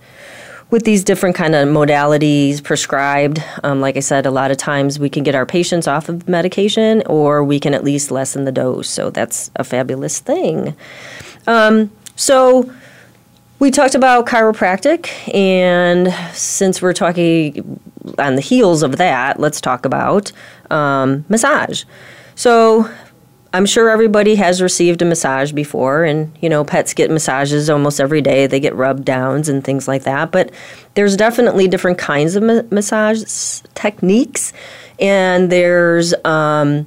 With 0.72 0.84
these 0.84 1.04
different 1.04 1.36
kind 1.36 1.54
of 1.54 1.68
modalities 1.68 2.64
prescribed, 2.64 3.42
um, 3.64 3.82
like 3.82 3.98
I 3.98 4.00
said, 4.00 4.26
a 4.26 4.32
lot 4.32 4.50
of 4.50 4.58
times 4.58 4.98
we 4.98 5.10
can 5.10 5.24
get 5.24 5.36
our 5.36 5.46
patients 5.46 5.88
off 5.88 6.10
of 6.10 6.28
medication, 6.28 7.04
or 7.06 7.44
we 7.44 7.60
can 7.60 7.76
at 7.76 7.84
least 7.84 8.10
lessen 8.10 8.46
the 8.46 8.52
dose. 8.52 8.90
So 8.90 9.12
that's 9.12 9.52
a 9.56 9.64
fabulous 9.64 10.20
thing. 10.20 10.76
Um, 11.46 11.92
so 12.16 12.74
we 13.60 13.72
talked 13.72 13.96
about 13.96 14.26
chiropractic, 14.26 15.10
and 15.34 16.14
since 16.36 16.82
we're 16.82 16.94
talking 16.94 17.80
on 18.20 18.36
the 18.36 18.42
heels 18.42 18.84
of 18.84 18.98
that, 18.98 19.40
let's 19.40 19.62
talk 19.62 19.86
about 19.86 20.32
um, 20.70 21.26
massage. 21.30 21.84
So, 22.36 22.90
I'm 23.54 23.66
sure 23.66 23.90
everybody 23.90 24.36
has 24.36 24.62
received 24.62 25.02
a 25.02 25.06
massage 25.06 25.54
before, 25.54 26.04
and 26.04 26.38
you 26.42 26.50
know, 26.50 26.66
pets 26.66 26.94
get 26.94 27.10
massages 27.10 27.70
almost 27.70 28.02
every 28.02 28.22
day. 28.22 28.48
They 28.48 28.60
get 28.60 28.76
rub 28.76 29.06
downs 29.06 29.48
and 29.48 29.64
things 29.64 29.88
like 29.88 30.04
that. 30.04 30.32
But 30.32 30.52
there's 30.96 31.16
definitely 31.16 31.70
different 31.70 31.98
kinds 31.98 32.36
of 32.36 32.44
ma- 32.44 32.64
massage 32.70 33.62
techniques, 33.74 34.52
and 35.00 35.50
there's 35.50 36.14
um, 36.26 36.86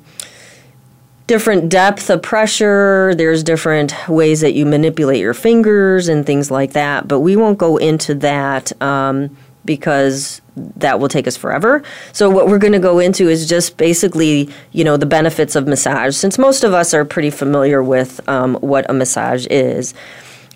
different 1.28 1.68
depth 1.68 2.10
of 2.10 2.22
pressure, 2.22 3.14
there's 3.14 3.44
different 3.44 3.94
ways 4.08 4.40
that 4.40 4.54
you 4.54 4.66
manipulate 4.66 5.20
your 5.20 5.34
fingers 5.34 6.08
and 6.08 6.26
things 6.26 6.50
like 6.50 6.72
that, 6.72 7.06
but 7.06 7.20
we 7.20 7.36
won't 7.36 7.58
go 7.58 7.76
into 7.76 8.14
that 8.14 8.72
um, 8.82 9.36
because 9.64 10.40
that 10.56 10.98
will 10.98 11.08
take 11.08 11.26
us 11.28 11.36
forever. 11.36 11.82
So 12.12 12.30
what 12.30 12.48
we're 12.48 12.58
going 12.58 12.72
to 12.72 12.78
go 12.78 12.98
into 12.98 13.28
is 13.28 13.46
just 13.46 13.76
basically, 13.76 14.48
you 14.72 14.82
know, 14.82 14.96
the 14.96 15.06
benefits 15.06 15.54
of 15.54 15.68
massage 15.68 16.16
since 16.16 16.38
most 16.38 16.64
of 16.64 16.72
us 16.72 16.94
are 16.94 17.04
pretty 17.04 17.30
familiar 17.30 17.82
with 17.82 18.26
um, 18.26 18.54
what 18.56 18.88
a 18.90 18.94
massage 18.94 19.46
is. 19.50 19.92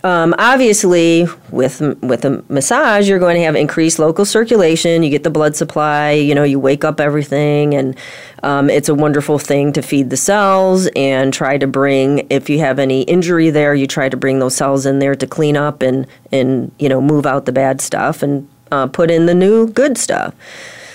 Um, 0.05 0.34
obviously, 0.36 1.26
with 1.50 1.80
with 2.03 2.24
a 2.24 2.44
massage, 2.48 3.09
you're 3.09 3.20
going 3.20 3.36
to 3.36 3.42
have 3.42 3.55
increased 3.55 4.00
local 4.00 4.24
circulation. 4.24 5.05
You 5.05 5.11
get 5.11 5.22
the 5.22 5.30
blood 5.30 5.55
supply. 5.55 6.12
You 6.12 6.34
know, 6.34 6.42
you 6.42 6.59
wake 6.59 6.84
up 6.84 6.98
everything, 6.98 7.74
and 7.74 7.96
um, 8.42 8.68
it's 8.68 8.88
a 8.88 8.94
wonderful 8.94 9.38
thing 9.38 9.72
to 9.74 9.82
feed 9.82 10.11
the 10.11 10.16
cells 10.16 10.88
and 10.96 11.32
try 11.32 11.57
to 11.57 11.68
bring. 11.68 12.26
If 12.30 12.50
you 12.50 12.59
have 12.59 12.80
any 12.80 13.03
injury 13.03 13.50
there, 13.50 13.74
you 13.74 13.86
try 13.86 14.09
to 14.09 14.16
bring 14.16 14.40
those 14.40 14.57
cells 14.57 14.86
in 14.86 14.98
there 14.98 15.14
to 15.14 15.26
clean 15.26 15.57
up 15.57 15.82
and 15.82 16.07
and 16.32 16.72
you 16.80 16.88
know 16.88 17.00
move 17.00 17.24
out 17.24 17.46
the 17.46 17.53
bad 17.53 17.80
stuff 17.80 18.24
and 18.24 18.48
uh, 18.72 18.88
put 18.88 19.09
in 19.09 19.26
the 19.26 19.34
new 19.34 19.68
good 19.68 19.96
stuff. 19.98 20.34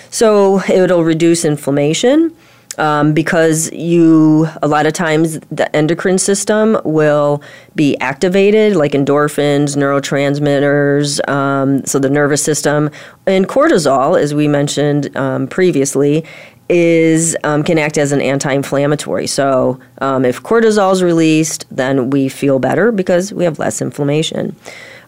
So 0.09 0.61
it'll 0.69 1.05
reduce 1.05 1.45
inflammation. 1.45 2.35
Um, 2.77 3.13
because 3.13 3.71
you 3.71 4.47
a 4.61 4.67
lot 4.67 4.85
of 4.85 4.93
times 4.93 5.39
the 5.51 5.73
endocrine 5.75 6.17
system 6.17 6.79
will 6.83 7.41
be 7.75 7.97
activated 7.99 8.75
like 8.75 8.91
endorphins 8.91 9.75
neurotransmitters 9.75 11.27
um, 11.29 11.85
so 11.85 11.99
the 11.99 12.09
nervous 12.09 12.43
system. 12.43 12.89
And 13.25 13.47
cortisol 13.47 14.19
as 14.19 14.33
we 14.33 14.47
mentioned 14.47 15.15
um, 15.17 15.47
previously 15.47 16.23
is 16.69 17.37
um, 17.43 17.63
can 17.63 17.77
act 17.77 17.97
as 17.97 18.11
an 18.11 18.21
anti-inflammatory. 18.21 19.25
So 19.25 19.79
um, 19.99 20.25
if 20.25 20.43
cortisol 20.43 20.91
is 20.91 21.01
released 21.01 21.65
then 21.71 22.09
we 22.09 22.29
feel 22.29 22.59
better 22.59 22.91
because 22.91 23.33
we 23.33 23.43
have 23.43 23.59
less 23.59 23.81
inflammation 23.81 24.55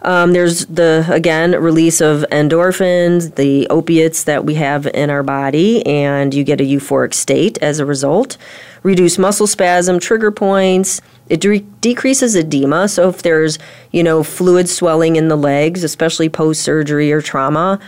um, 0.01 0.31
there's 0.31 0.65
the 0.67 1.05
again 1.09 1.51
release 1.51 1.99
of 2.01 2.25
endorphins, 2.31 3.35
the 3.35 3.67
opiates 3.69 4.23
that 4.23 4.45
we 4.45 4.55
have 4.55 4.87
in 4.87 5.09
our 5.09 5.23
body, 5.23 5.85
and 5.85 6.33
you 6.33 6.43
get 6.43 6.61
a 6.61 6.63
euphoric 6.63 7.13
state 7.13 7.57
as 7.61 7.79
a 7.79 7.85
result. 7.85 8.37
Reduce 8.81 9.17
muscle 9.17 9.47
spasm, 9.47 9.99
trigger 9.99 10.31
points. 10.31 11.01
It 11.27 11.41
de- 11.41 11.59
decreases 11.81 12.35
edema. 12.35 12.87
So 12.87 13.09
if 13.09 13.21
there's 13.21 13.59
you 13.91 14.03
know 14.03 14.23
fluid 14.23 14.69
swelling 14.69 15.15
in 15.17 15.27
the 15.27 15.35
legs, 15.35 15.83
especially 15.83 16.29
post 16.29 16.61
surgery 16.61 17.11
or 17.11 17.21
trauma, 17.21 17.79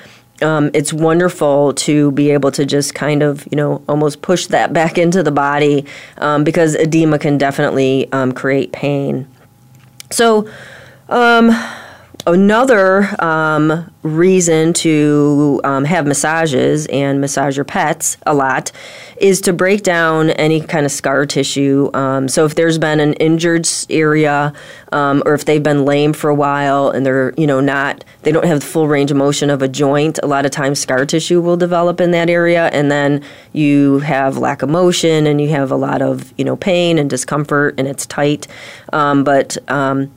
um, 0.41 0.71
it's 0.73 0.91
wonderful 0.91 1.73
to 1.73 2.11
be 2.11 2.31
able 2.31 2.51
to 2.51 2.65
just 2.65 2.95
kind 2.95 3.23
of, 3.23 3.47
you 3.51 3.55
know, 3.55 3.83
almost 3.87 4.21
push 4.21 4.47
that 4.47 4.73
back 4.73 4.97
into 4.97 5.23
the 5.23 5.31
body 5.31 5.85
um, 6.17 6.43
because 6.43 6.75
edema 6.75 7.19
can 7.19 7.37
definitely 7.37 8.11
um, 8.11 8.31
create 8.31 8.71
pain. 8.71 9.27
So, 10.09 10.49
um, 11.09 11.51
another 12.27 13.15
um, 13.23 13.91
reason 14.03 14.73
to 14.73 15.61
um, 15.63 15.85
have 15.85 16.05
massages 16.05 16.85
and 16.87 17.21
massage 17.21 17.55
your 17.55 17.65
pets 17.65 18.17
a 18.25 18.33
lot 18.33 18.71
is 19.17 19.39
to 19.41 19.53
break 19.53 19.83
down 19.83 20.31
any 20.31 20.61
kind 20.61 20.85
of 20.85 20.91
scar 20.91 21.25
tissue. 21.25 21.89
Um, 21.93 22.27
so 22.27 22.45
if 22.45 22.55
there's 22.55 22.77
been 22.77 22.99
an 22.99 23.13
injured 23.13 23.67
area, 23.89 24.53
um, 24.91 25.21
or 25.25 25.33
if 25.33 25.45
they've 25.45 25.61
been 25.61 25.85
lame 25.85 26.13
for 26.13 26.29
a 26.29 26.35
while 26.35 26.89
and 26.89 27.05
they're 27.05 27.33
you 27.37 27.47
know 27.47 27.59
not 27.59 28.03
they 28.23 28.31
don't 28.31 28.45
have 28.45 28.59
the 28.61 28.65
full 28.65 28.87
range 28.87 29.11
of 29.11 29.17
motion 29.17 29.49
of 29.49 29.61
a 29.61 29.67
joint, 29.67 30.19
a 30.23 30.27
lot 30.27 30.45
of 30.45 30.51
times 30.51 30.79
scar 30.79 31.05
tissue 31.05 31.41
will 31.41 31.57
develop 31.57 32.01
in 32.01 32.11
that 32.11 32.29
area, 32.29 32.67
and 32.73 32.91
then 32.91 33.23
you 33.53 33.99
have 33.99 34.37
lack 34.37 34.61
of 34.61 34.69
motion 34.69 35.27
and 35.27 35.39
you 35.39 35.49
have 35.49 35.71
a 35.71 35.75
lot 35.75 36.01
of 36.01 36.33
you 36.37 36.45
know 36.45 36.55
pain 36.55 36.97
and 36.97 37.09
discomfort 37.09 37.75
and 37.77 37.87
it's 37.87 38.05
tight. 38.05 38.47
Um, 38.91 39.23
but 39.23 39.57
um, 39.69 40.11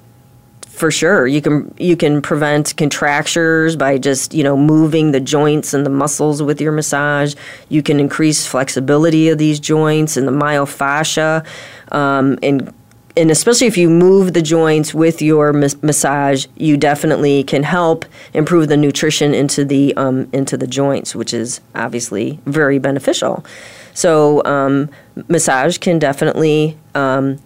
for 0.74 0.90
sure. 0.90 1.26
You 1.26 1.40
can 1.40 1.74
you 1.78 1.96
can 1.96 2.20
prevent 2.20 2.76
contractures 2.76 3.76
by 3.76 3.98
just 3.98 4.34
you 4.34 4.42
know 4.42 4.56
moving 4.56 5.12
the 5.12 5.20
joints 5.20 5.72
and 5.72 5.86
the 5.86 5.90
muscles 5.90 6.42
with 6.42 6.60
your 6.60 6.72
massage. 6.72 7.34
You 7.68 7.82
can 7.82 8.00
increase 8.00 8.46
flexibility 8.46 9.28
of 9.28 9.38
these 9.38 9.60
joints 9.60 10.16
and 10.16 10.26
the 10.26 10.32
myofascia 10.32 11.46
um, 11.92 12.38
and 12.42 12.72
and 13.16 13.30
especially 13.30 13.68
if 13.68 13.76
you 13.76 13.88
move 13.88 14.32
the 14.32 14.42
joints 14.42 14.92
with 14.92 15.22
your 15.22 15.52
mas- 15.52 15.80
massage, 15.82 16.46
you 16.56 16.76
definitely 16.76 17.44
can 17.44 17.62
help 17.62 18.04
improve 18.32 18.68
the 18.68 18.76
nutrition 18.76 19.32
into 19.34 19.64
the 19.64 19.96
um, 19.96 20.28
into 20.32 20.56
the 20.56 20.66
joints, 20.66 21.14
which 21.14 21.32
is 21.32 21.60
obviously 21.74 22.40
very 22.46 22.78
beneficial. 22.78 23.44
So 23.92 24.42
um, 24.44 24.90
massage 25.28 25.78
can 25.78 26.00
definitely 26.00 26.76
um, 26.96 27.38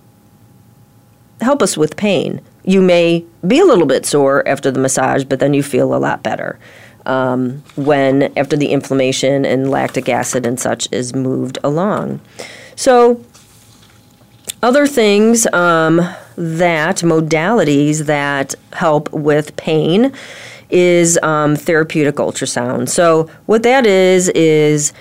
help 1.43 1.61
us 1.61 1.76
with 1.76 1.97
pain 1.97 2.41
you 2.64 2.82
may 2.82 3.24
be 3.46 3.61
a 3.61 3.64
little 3.64 3.86
bit 3.86 4.04
sore 4.04 4.46
after 4.46 4.70
the 4.70 4.80
massage, 4.80 5.24
but 5.24 5.40
then 5.40 5.54
you 5.54 5.62
feel 5.62 5.94
a 5.94 5.96
lot 5.96 6.22
better 6.22 6.59
um, 7.06 7.62
when 7.76 8.32
after 8.36 8.56
the 8.56 8.68
inflammation 8.68 9.44
and 9.44 9.70
lactic 9.70 10.09
acid 10.09 10.46
and 10.46 10.61
such 10.61 10.88
is 10.92 11.14
moved 11.14 11.59
along. 11.64 12.20
So, 12.76 13.24
other 14.62 14.86
things 14.86 15.46
um, 15.52 15.96
that 16.36 16.96
modalities 16.98 18.06
that 18.06 18.54
help 18.72 19.11
with 19.12 19.56
pain 19.56 20.12
is 20.68 21.18
um, 21.22 21.56
therapeutic 21.56 22.16
ultrasound. 22.16 22.88
So, 22.88 23.30
what 23.46 23.62
that 23.62 23.86
is 23.86 24.28
is 24.30 24.92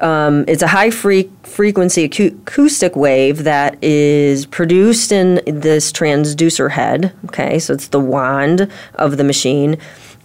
um, 0.00 0.44
it's 0.48 0.62
a 0.62 0.68
high 0.68 0.90
free, 0.90 1.30
frequency 1.42 2.04
acoustic 2.04 2.96
wave 2.96 3.44
that 3.44 3.82
is 3.82 4.46
produced 4.46 5.12
in 5.12 5.40
this 5.46 5.92
transducer 5.92 6.70
head. 6.70 7.12
Okay, 7.26 7.58
so 7.58 7.74
it's 7.74 7.88
the 7.88 8.00
wand 8.00 8.70
of 8.94 9.16
the 9.16 9.24
machine. 9.24 9.78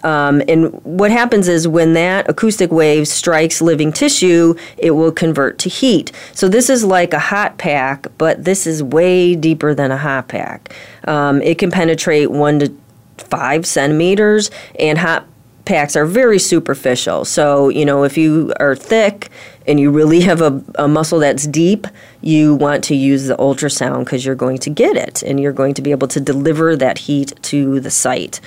Um, 0.04 0.42
and 0.48 0.74
what 0.84 1.12
happens 1.12 1.48
is 1.48 1.68
when 1.68 1.94
that 1.94 2.28
acoustic 2.28 2.72
wave 2.72 3.08
strikes 3.08 3.62
living 3.62 3.94
tissue, 3.94 4.56
it 4.78 4.92
will 4.92 5.12
convert 5.12 5.60
to 5.60 5.70
heat. 5.70 6.12
So 6.34 6.48
this 6.48 6.70
is 6.70 6.84
like 6.84 7.14
a 7.14 7.20
hot 7.20 7.60
pack, 7.60 8.08
but 8.18 8.44
this 8.44 8.66
is 8.66 8.82
way 8.82 9.36
deeper 9.36 9.76
than 9.76 9.92
a 9.92 9.98
hot 9.98 10.28
pack. 10.28 10.74
Um, 11.08 11.42
it 11.44 11.60
can 11.60 11.70
penetrate 11.70 12.32
one 12.32 12.60
to 12.60 12.74
five 13.18 13.66
centimeters, 13.66 14.50
and 14.80 14.98
hot 14.98 15.26
packs 15.72 15.96
are 15.96 16.06
very 16.06 16.38
superficial. 16.38 17.24
So, 17.24 17.70
you 17.70 17.86
know, 17.86 18.04
if 18.04 18.18
you 18.18 18.52
are 18.60 18.76
thick 18.76 19.30
and 19.66 19.80
you 19.80 19.90
really 19.90 20.20
have 20.30 20.42
a, 20.42 20.62
a 20.76 20.88
muscle 20.90 21.20
that's 21.20 21.48
deep, 21.48 21.88
you 22.20 22.56
want 22.56 22.84
to 22.86 22.96
use 22.96 23.28
the 23.28 23.38
ultrasound 23.38 24.00
because 24.04 24.26
you're 24.26 24.36
going 24.36 24.58
to 24.58 24.70
get 24.70 24.98
it 24.98 25.24
and 25.24 25.40
you're 25.40 25.54
going 25.54 25.74
to 25.76 25.82
be 25.82 25.92
able 25.92 26.10
to 26.10 26.20
deliver 26.20 26.76
that 26.76 26.98
heat 26.98 27.32
to 27.44 27.80
the 27.80 27.90
site. 27.90 28.42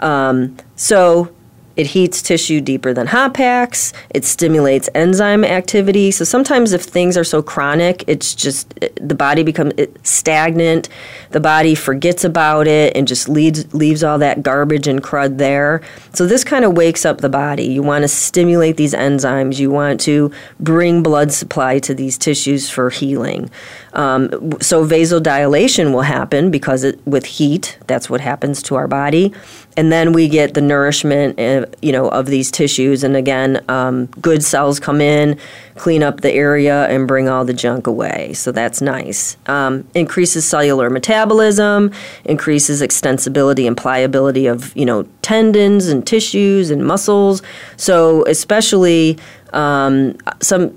Um, 0.00 0.56
so, 0.74 1.32
it 1.76 1.88
heats 1.88 2.22
tissue 2.22 2.60
deeper 2.60 2.92
than 2.92 3.08
hot 3.08 3.34
packs. 3.34 3.92
It 4.10 4.24
stimulates 4.24 4.88
enzyme 4.94 5.44
activity. 5.44 6.10
So 6.10 6.24
sometimes, 6.24 6.72
if 6.72 6.82
things 6.82 7.16
are 7.16 7.24
so 7.24 7.42
chronic, 7.42 8.04
it's 8.06 8.34
just 8.34 8.72
eh, 8.82 8.88
the 9.00 9.14
body 9.14 9.42
becomes 9.42 9.74
eh, 9.78 9.86
stagnant. 10.02 10.88
The 11.30 11.40
body 11.40 11.74
forgets 11.74 12.24
about 12.24 12.66
it 12.68 12.96
and 12.96 13.08
just 13.08 13.28
leaves 13.28 13.72
leaves 13.74 14.04
all 14.04 14.18
that 14.18 14.42
garbage 14.42 14.86
and 14.86 15.02
crud 15.02 15.38
there. 15.38 15.82
So 16.12 16.26
this 16.26 16.44
kind 16.44 16.64
of 16.64 16.76
wakes 16.76 17.04
up 17.04 17.20
the 17.20 17.28
body. 17.28 17.64
You 17.64 17.82
want 17.82 18.02
to 18.02 18.08
stimulate 18.08 18.76
these 18.76 18.94
enzymes. 18.94 19.58
You 19.58 19.70
want 19.70 20.00
to 20.02 20.30
bring 20.60 21.02
blood 21.02 21.32
supply 21.32 21.80
to 21.80 21.94
these 21.94 22.16
tissues 22.16 22.70
for 22.70 22.90
healing. 22.90 23.50
Um, 23.94 24.28
so 24.60 24.84
vasodilation 24.84 25.92
will 25.92 26.02
happen 26.02 26.50
because 26.50 26.84
it, 26.84 27.04
with 27.06 27.24
heat, 27.24 27.78
that's 27.86 28.10
what 28.10 28.20
happens 28.20 28.62
to 28.64 28.74
our 28.74 28.88
body 28.88 29.32
and 29.76 29.90
then 29.90 30.12
we 30.12 30.28
get 30.28 30.54
the 30.54 30.60
nourishment, 30.60 31.38
uh, 31.38 31.66
you 31.82 31.90
know, 31.90 32.08
of 32.08 32.26
these 32.26 32.50
tissues. 32.50 33.02
And 33.02 33.16
again, 33.16 33.62
um, 33.68 34.06
good 34.20 34.44
cells 34.44 34.78
come 34.78 35.00
in, 35.00 35.38
clean 35.74 36.02
up 36.02 36.20
the 36.20 36.32
area, 36.32 36.86
and 36.86 37.08
bring 37.08 37.28
all 37.28 37.44
the 37.44 37.54
junk 37.54 37.86
away. 37.86 38.32
So 38.34 38.52
that's 38.52 38.80
nice. 38.80 39.36
Um, 39.46 39.86
increases 39.94 40.44
cellular 40.44 40.90
metabolism, 40.90 41.90
increases 42.24 42.82
extensibility 42.82 43.66
and 43.66 43.76
pliability 43.76 44.46
of 44.46 44.76
you 44.76 44.86
know 44.86 45.04
tendons 45.22 45.88
and 45.88 46.06
tissues 46.06 46.70
and 46.70 46.86
muscles. 46.86 47.42
So 47.76 48.24
especially 48.26 49.18
um, 49.52 50.16
some. 50.40 50.76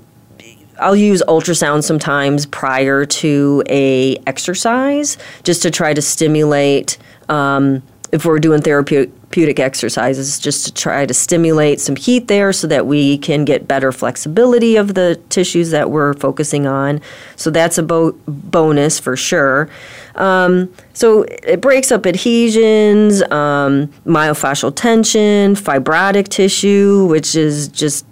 I'll 0.80 0.96
use 0.96 1.22
ultrasound 1.28 1.84
sometimes 1.84 2.46
prior 2.46 3.04
to 3.04 3.62
a 3.68 4.16
exercise 4.26 5.18
just 5.42 5.62
to 5.62 5.70
try 5.70 5.94
to 5.94 6.02
stimulate 6.02 6.98
um, 7.28 7.82
if 8.10 8.24
we're 8.24 8.38
doing 8.38 8.62
therapeutic 8.62 9.60
exercises, 9.60 10.38
just 10.38 10.64
to 10.66 10.72
try 10.72 11.04
to 11.04 11.12
stimulate 11.12 11.78
some 11.80 11.94
heat 11.94 12.26
there 12.28 12.52
so 12.52 12.66
that 12.66 12.86
we 12.86 13.18
can 13.18 13.44
get 13.44 13.68
better 13.68 13.92
flexibility 13.92 14.76
of 14.76 14.94
the 14.94 15.20
tissues 15.28 15.70
that 15.70 15.90
we're 15.90 16.14
focusing 16.14 16.66
on. 16.66 17.00
So 17.36 17.50
that's 17.50 17.76
a 17.76 17.82
bo- 17.82 18.12
bonus 18.26 18.98
for 18.98 19.14
sure. 19.14 19.68
Um, 20.14 20.72
so 20.94 21.24
it 21.24 21.60
breaks 21.60 21.92
up 21.92 22.06
adhesions, 22.06 23.22
um, 23.30 23.88
myofascial 24.06 24.74
tension, 24.74 25.54
fibrotic 25.54 26.28
tissue, 26.28 27.06
which 27.06 27.36
is 27.36 27.68
just 27.68 28.06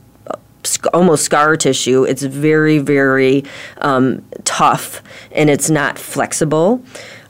almost 0.92 1.24
scar 1.24 1.56
tissue. 1.56 2.04
It's 2.04 2.22
very, 2.22 2.78
very 2.78 3.44
um, 3.78 4.24
tough 4.44 5.02
and 5.32 5.50
it's 5.50 5.70
not 5.70 5.98
flexible. 5.98 6.82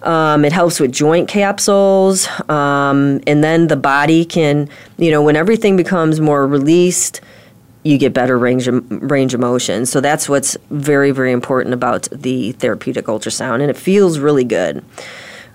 Um, 0.03 0.45
it 0.45 0.53
helps 0.53 0.79
with 0.79 0.93
joint 0.93 1.29
capsules, 1.29 2.29
um, 2.49 3.21
and 3.27 3.43
then 3.43 3.67
the 3.67 3.77
body 3.77 4.25
can, 4.25 4.69
you 4.99 5.11
know, 5.11 5.21
when 5.21 5.35
everything 5.35 5.77
becomes 5.77 6.21
more 6.21 6.47
released, 6.47 7.21
you 7.83 7.99
get 7.99 8.13
better 8.13 8.39
range 8.39 8.69
of, 8.69 8.85
range 8.91 9.35
of 9.35 9.41
motion. 9.41 9.85
So 9.85 10.01
that's 10.01 10.29
what's 10.29 10.57
very 10.71 11.11
very 11.11 11.33
important 11.33 11.75
about 11.75 12.09
the 12.13 12.53
therapeutic 12.53 13.07
ultrasound, 13.07 13.63
and 13.63 13.71
it 13.71 13.77
feels 13.77 14.21
really 14.21 14.45
good. 14.45 14.85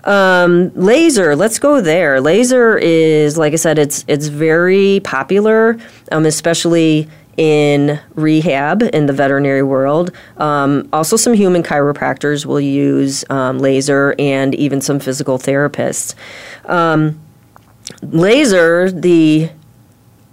Um, 0.04 0.72
laser, 0.74 1.36
let's 1.36 1.58
go 1.58 1.80
there. 1.80 2.20
Laser 2.20 2.76
is, 2.76 3.38
like 3.38 3.52
I 3.52 3.56
said, 3.56 3.78
it's 3.78 4.04
it's 4.08 4.26
very 4.26 5.00
popular, 5.04 5.78
um, 6.10 6.26
especially 6.26 7.08
in 7.36 7.98
rehab 8.14 8.82
in 8.82 9.06
the 9.06 9.12
veterinary 9.12 9.62
world. 9.62 10.10
Um, 10.36 10.88
also, 10.92 11.16
some 11.16 11.32
human 11.32 11.62
chiropractors 11.62 12.44
will 12.44 12.60
use 12.60 13.24
um, 13.30 13.58
laser 13.58 14.14
and 14.18 14.54
even 14.54 14.80
some 14.80 15.00
physical 15.00 15.38
therapists. 15.38 16.14
Um, 16.66 17.20
laser, 18.02 18.90
the, 18.90 19.50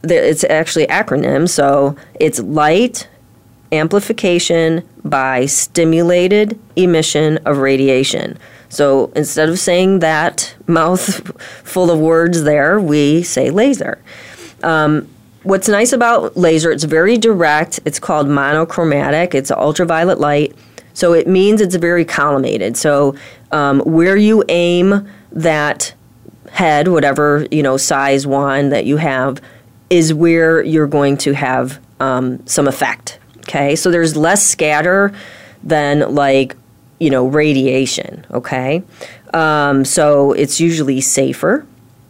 the, 0.02 0.30
it's 0.30 0.43
actually 0.43 0.88
acronym, 0.88 1.47
so 1.50 1.95
it's 2.20 2.39
light, 2.39 3.08
amplification 3.72 4.88
by 5.04 5.45
stimulated 5.45 6.60
emission 6.76 7.38
of 7.45 7.60
radiation. 7.60 8.38
So 8.70 9.12
instead 9.16 9.50
of 9.50 9.60
saying 9.60 10.00
that 10.00 10.56
mouth 10.68 11.41
full 11.68 11.91
of 11.91 12.00
words 12.00 12.43
there, 12.43 12.80
we 12.80 13.24
say 13.24 13.50
laser. 13.50 14.00
Um, 14.64 15.08
what's 15.43 15.67
nice 15.67 15.93
about 15.93 16.35
laser, 16.37 16.71
it's 16.71 16.83
very 16.83 17.17
direct. 17.17 17.79
It's 17.85 17.99
called 17.99 18.27
monochromatic. 18.27 19.33
It's 19.33 19.51
ultraviolet 19.51 20.19
light. 20.19 20.55
So 20.93 21.13
it 21.13 21.27
means 21.27 21.61
it's 21.61 21.75
very 21.75 22.03
collimated. 22.03 22.75
So 22.75 23.15
um, 23.51 23.79
where 23.81 24.17
you 24.17 24.43
aim 24.49 25.07
that 25.31 25.93
head, 26.51 26.87
whatever 26.87 27.47
you 27.51 27.63
know 27.63 27.77
size 27.77 28.25
wand 28.27 28.71
that 28.71 28.85
you 28.85 28.97
have, 28.97 29.41
is 29.89 30.13
where 30.13 30.61
you're 30.61 30.87
going 30.87 31.17
to 31.17 31.33
have 31.33 31.79
um, 31.99 32.45
some 32.45 32.67
effect. 32.67 33.19
Okay, 33.39 33.75
so 33.75 33.89
there's 33.89 34.15
less 34.15 34.45
scatter 34.45 35.13
than 35.63 36.13
like 36.13 36.55
you 36.99 37.09
know 37.09 37.27
radiation. 37.27 38.25
Okay, 38.31 38.83
um, 39.33 39.85
so 39.85 40.33
it's 40.33 40.59
usually 40.59 41.01
safer 41.01 41.65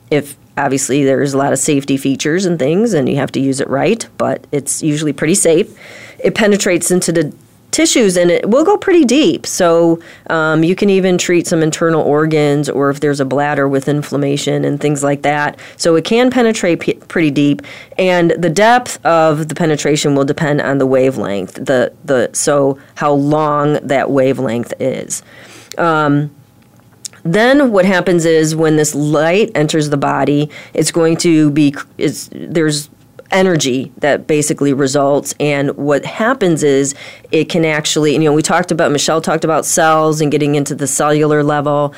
if 0.09 0.35
obviously 0.59 1.03
there's 1.03 1.33
a 1.33 1.37
lot 1.37 1.53
of 1.53 1.59
safety 1.59 1.97
features 1.97 2.45
and 2.45 2.59
things 2.59 2.93
and 2.93 3.09
you 3.09 3.15
have 3.15 3.31
to 3.31 3.39
use 3.39 3.59
it 3.59 3.67
right 3.69 4.07
but 4.17 4.45
it's 4.51 4.83
usually 4.83 5.13
pretty 5.13 5.35
safe 5.35 5.77
it 6.19 6.35
penetrates 6.35 6.91
into 6.91 7.11
the 7.11 7.33
tissues 7.71 8.17
and 8.17 8.31
it 8.31 8.49
will 8.49 8.63
go 8.63 8.77
pretty 8.77 9.05
deep. 9.05 9.45
So 9.45 10.01
um, 10.29 10.63
you 10.63 10.75
can 10.75 10.89
even 10.89 11.17
treat 11.17 11.47
some 11.47 11.61
internal 11.61 12.01
organs 12.01 12.69
or 12.69 12.89
if 12.89 12.99
there's 12.99 13.19
a 13.19 13.25
bladder 13.25 13.67
with 13.67 13.87
inflammation 13.87 14.65
and 14.65 14.79
things 14.79 15.03
like 15.03 15.21
that. 15.23 15.59
So 15.77 15.95
it 15.95 16.05
can 16.05 16.31
penetrate 16.31 16.79
p- 16.79 16.93
pretty 16.93 17.31
deep, 17.31 17.61
and 17.97 18.31
the 18.31 18.49
depth 18.49 19.03
of 19.05 19.47
the 19.47 19.55
penetration 19.55 20.15
will 20.15 20.25
depend 20.25 20.61
on 20.61 20.77
the 20.77 20.85
wavelength. 20.85 21.53
The 21.53 21.93
the 22.03 22.29
so 22.33 22.79
how 22.95 23.13
long 23.13 23.73
that 23.87 24.09
wavelength 24.11 24.73
is. 24.79 25.23
Um, 25.77 26.31
then 27.33 27.71
what 27.71 27.85
happens 27.85 28.25
is 28.25 28.55
when 28.55 28.75
this 28.75 28.95
light 28.95 29.51
enters 29.55 29.89
the 29.89 29.97
body, 29.97 30.49
it's 30.73 30.91
going 30.91 31.17
to 31.17 31.51
be 31.51 31.75
it's 31.97 32.29
there's 32.31 32.89
energy 33.31 33.91
that 33.97 34.27
basically 34.27 34.73
results. 34.73 35.33
And 35.39 35.75
what 35.77 36.05
happens 36.05 36.63
is 36.63 36.95
it 37.31 37.45
can 37.45 37.65
actually, 37.65 38.13
you 38.13 38.19
know, 38.19 38.33
we 38.33 38.41
talked 38.41 38.71
about, 38.71 38.91
Michelle 38.91 39.21
talked 39.21 39.43
about 39.43 39.65
cells 39.65 40.21
and 40.21 40.31
getting 40.31 40.55
into 40.55 40.75
the 40.75 40.87
cellular 40.87 41.43
level. 41.43 41.93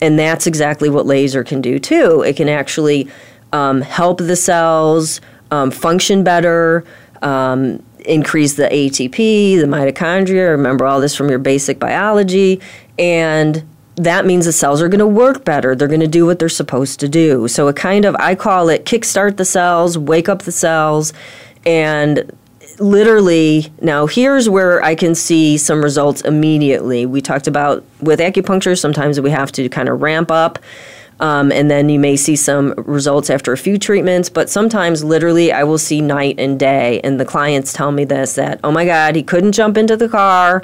And 0.00 0.18
that's 0.18 0.46
exactly 0.46 0.88
what 0.88 1.06
laser 1.06 1.42
can 1.42 1.60
do 1.60 1.78
too. 1.78 2.22
It 2.22 2.36
can 2.36 2.48
actually 2.48 3.08
um, 3.52 3.80
help 3.80 4.18
the 4.18 4.36
cells 4.36 5.20
um, 5.50 5.70
function 5.70 6.22
better, 6.22 6.84
um, 7.22 7.82
increase 8.04 8.54
the 8.54 8.68
ATP, 8.68 9.58
the 9.58 9.66
mitochondria. 9.66 10.50
Remember 10.50 10.86
all 10.86 11.00
this 11.00 11.14
from 11.14 11.28
your 11.28 11.38
basic 11.38 11.78
biology. 11.78 12.60
And 12.98 13.64
that 13.96 14.26
means 14.26 14.44
the 14.44 14.52
cells 14.52 14.82
are 14.82 14.88
going 14.88 15.00
to 15.00 15.06
work 15.06 15.44
better. 15.44 15.74
They're 15.74 15.88
going 15.88 16.00
to 16.00 16.06
do 16.06 16.26
what 16.26 16.38
they're 16.38 16.48
supposed 16.48 17.00
to 17.00 17.08
do. 17.08 17.48
So 17.48 17.68
it 17.68 17.76
kind 17.76 18.04
of, 18.04 18.14
I 18.16 18.34
call 18.34 18.68
it 18.68 18.84
kickstart 18.84 19.36
the 19.38 19.44
cells, 19.44 19.96
wake 19.96 20.28
up 20.28 20.42
the 20.42 20.52
cells, 20.52 21.12
and 21.64 22.30
literally 22.78 23.72
now 23.80 24.06
here's 24.06 24.48
where 24.50 24.82
I 24.82 24.94
can 24.94 25.14
see 25.14 25.56
some 25.56 25.82
results 25.82 26.20
immediately. 26.20 27.06
We 27.06 27.22
talked 27.22 27.46
about 27.46 27.84
with 28.00 28.20
acupuncture, 28.20 28.78
sometimes 28.78 29.18
we 29.18 29.30
have 29.30 29.50
to 29.52 29.68
kind 29.70 29.88
of 29.88 30.02
ramp 30.02 30.30
up. 30.30 30.58
Um, 31.18 31.50
and 31.50 31.70
then 31.70 31.88
you 31.88 31.98
may 31.98 32.16
see 32.16 32.36
some 32.36 32.74
results 32.76 33.30
after 33.30 33.50
a 33.52 33.56
few 33.56 33.78
treatments, 33.78 34.28
but 34.28 34.50
sometimes 34.50 35.02
literally 35.02 35.50
I 35.50 35.64
will 35.64 35.78
see 35.78 36.02
night 36.02 36.38
and 36.38 36.60
day. 36.60 37.00
And 37.02 37.18
the 37.18 37.24
clients 37.24 37.72
tell 37.72 37.90
me 37.90 38.04
this 38.04 38.34
that, 38.34 38.60
oh 38.62 38.70
my 38.70 38.84
God, 38.84 39.16
he 39.16 39.22
couldn't 39.22 39.52
jump 39.52 39.78
into 39.78 39.96
the 39.96 40.10
car 40.10 40.62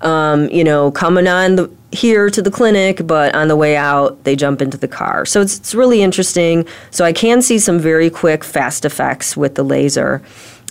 um, 0.00 0.48
you 0.50 0.64
know, 0.64 0.90
coming 0.90 1.26
on 1.26 1.56
the 1.56 1.70
here 1.92 2.28
to 2.30 2.42
the 2.42 2.50
clinic, 2.50 3.06
but 3.06 3.34
on 3.34 3.48
the 3.48 3.56
way 3.56 3.76
out, 3.76 4.22
they 4.24 4.36
jump 4.36 4.60
into 4.60 4.76
the 4.76 4.88
car. 4.88 5.24
So 5.24 5.40
it's, 5.40 5.58
it's 5.58 5.74
really 5.74 6.02
interesting. 6.02 6.66
So 6.90 7.04
I 7.04 7.12
can 7.12 7.40
see 7.42 7.58
some 7.58 7.78
very 7.78 8.10
quick, 8.10 8.44
fast 8.44 8.84
effects 8.84 9.36
with 9.36 9.54
the 9.54 9.62
laser. 9.62 10.22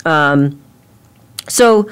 Um, 0.06 0.62
so 1.48 1.90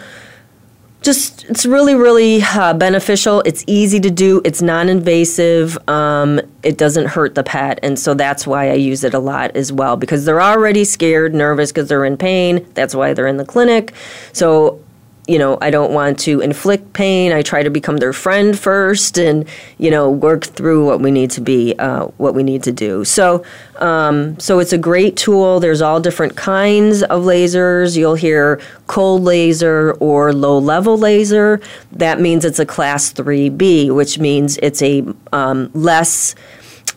just 1.02 1.44
it's 1.50 1.66
really 1.66 1.96
really 1.96 2.42
uh, 2.42 2.74
beneficial 2.74 3.42
it's 3.46 3.64
easy 3.68 4.00
to 4.00 4.10
do 4.10 4.42
it's 4.46 4.62
non-invasive 4.62 5.78
um, 5.90 6.40
it 6.64 6.78
doesn't 6.78 7.08
hurt 7.08 7.36
the 7.36 7.44
pet 7.44 7.78
and 7.84 8.00
so 8.00 8.14
that's 8.14 8.48
why 8.48 8.70
i 8.70 8.74
use 8.74 9.04
it 9.04 9.14
a 9.14 9.20
lot 9.20 9.54
as 9.56 9.72
well 9.72 9.98
because 9.98 10.24
they're 10.24 10.42
already 10.42 10.86
scared 10.86 11.36
nervous 11.36 11.74
because 11.74 11.90
they're 11.90 12.06
in 12.06 12.16
pain 12.16 12.66
that's 12.74 12.96
why 12.96 13.14
they're 13.14 13.28
in 13.28 13.36
the 13.36 13.46
clinic 13.46 13.94
so 14.32 14.82
you 15.28 15.40
know, 15.40 15.58
I 15.62 15.70
don't 15.70 15.94
want 15.94 16.20
to 16.22 16.42
inflict 16.42 16.92
pain. 16.92 17.32
I 17.32 17.42
try 17.42 17.64
to 17.64 17.70
become 17.70 17.98
their 17.98 18.12
friend 18.12 18.60
first, 18.60 19.18
and 19.18 19.48
you 19.78 19.90
know, 19.90 20.10
work 20.10 20.44
through 20.44 20.86
what 20.86 21.00
we 21.00 21.12
need 21.12 21.32
to 21.32 21.42
be, 21.42 21.76
uh, 21.80 22.08
what 22.18 22.36
we 22.36 22.44
need 22.44 22.64
to 22.64 22.74
do. 22.74 23.06
So, 23.06 23.44
um, 23.78 24.38
so 24.40 24.60
it's 24.60 24.74
a 24.74 24.78
great 24.78 25.16
tool. 25.16 25.62
There's 25.62 25.82
all 25.82 26.02
different 26.02 26.36
kinds 26.36 27.04
of 27.04 27.24
lasers. 27.24 27.96
You'll 27.96 28.16
hear 28.16 28.60
cold 28.88 29.24
laser 29.24 29.94
or 30.00 30.34
low 30.34 30.60
level 30.60 30.98
laser. 30.98 31.62
That 31.94 32.20
means 32.20 32.44
it's 32.44 32.60
a 32.60 32.66
class 32.66 33.12
three 33.12 33.50
B, 33.50 33.92
which 33.92 34.20
means 34.20 34.58
it's 34.58 34.82
a 34.82 35.06
um, 35.32 35.72
less. 35.74 36.36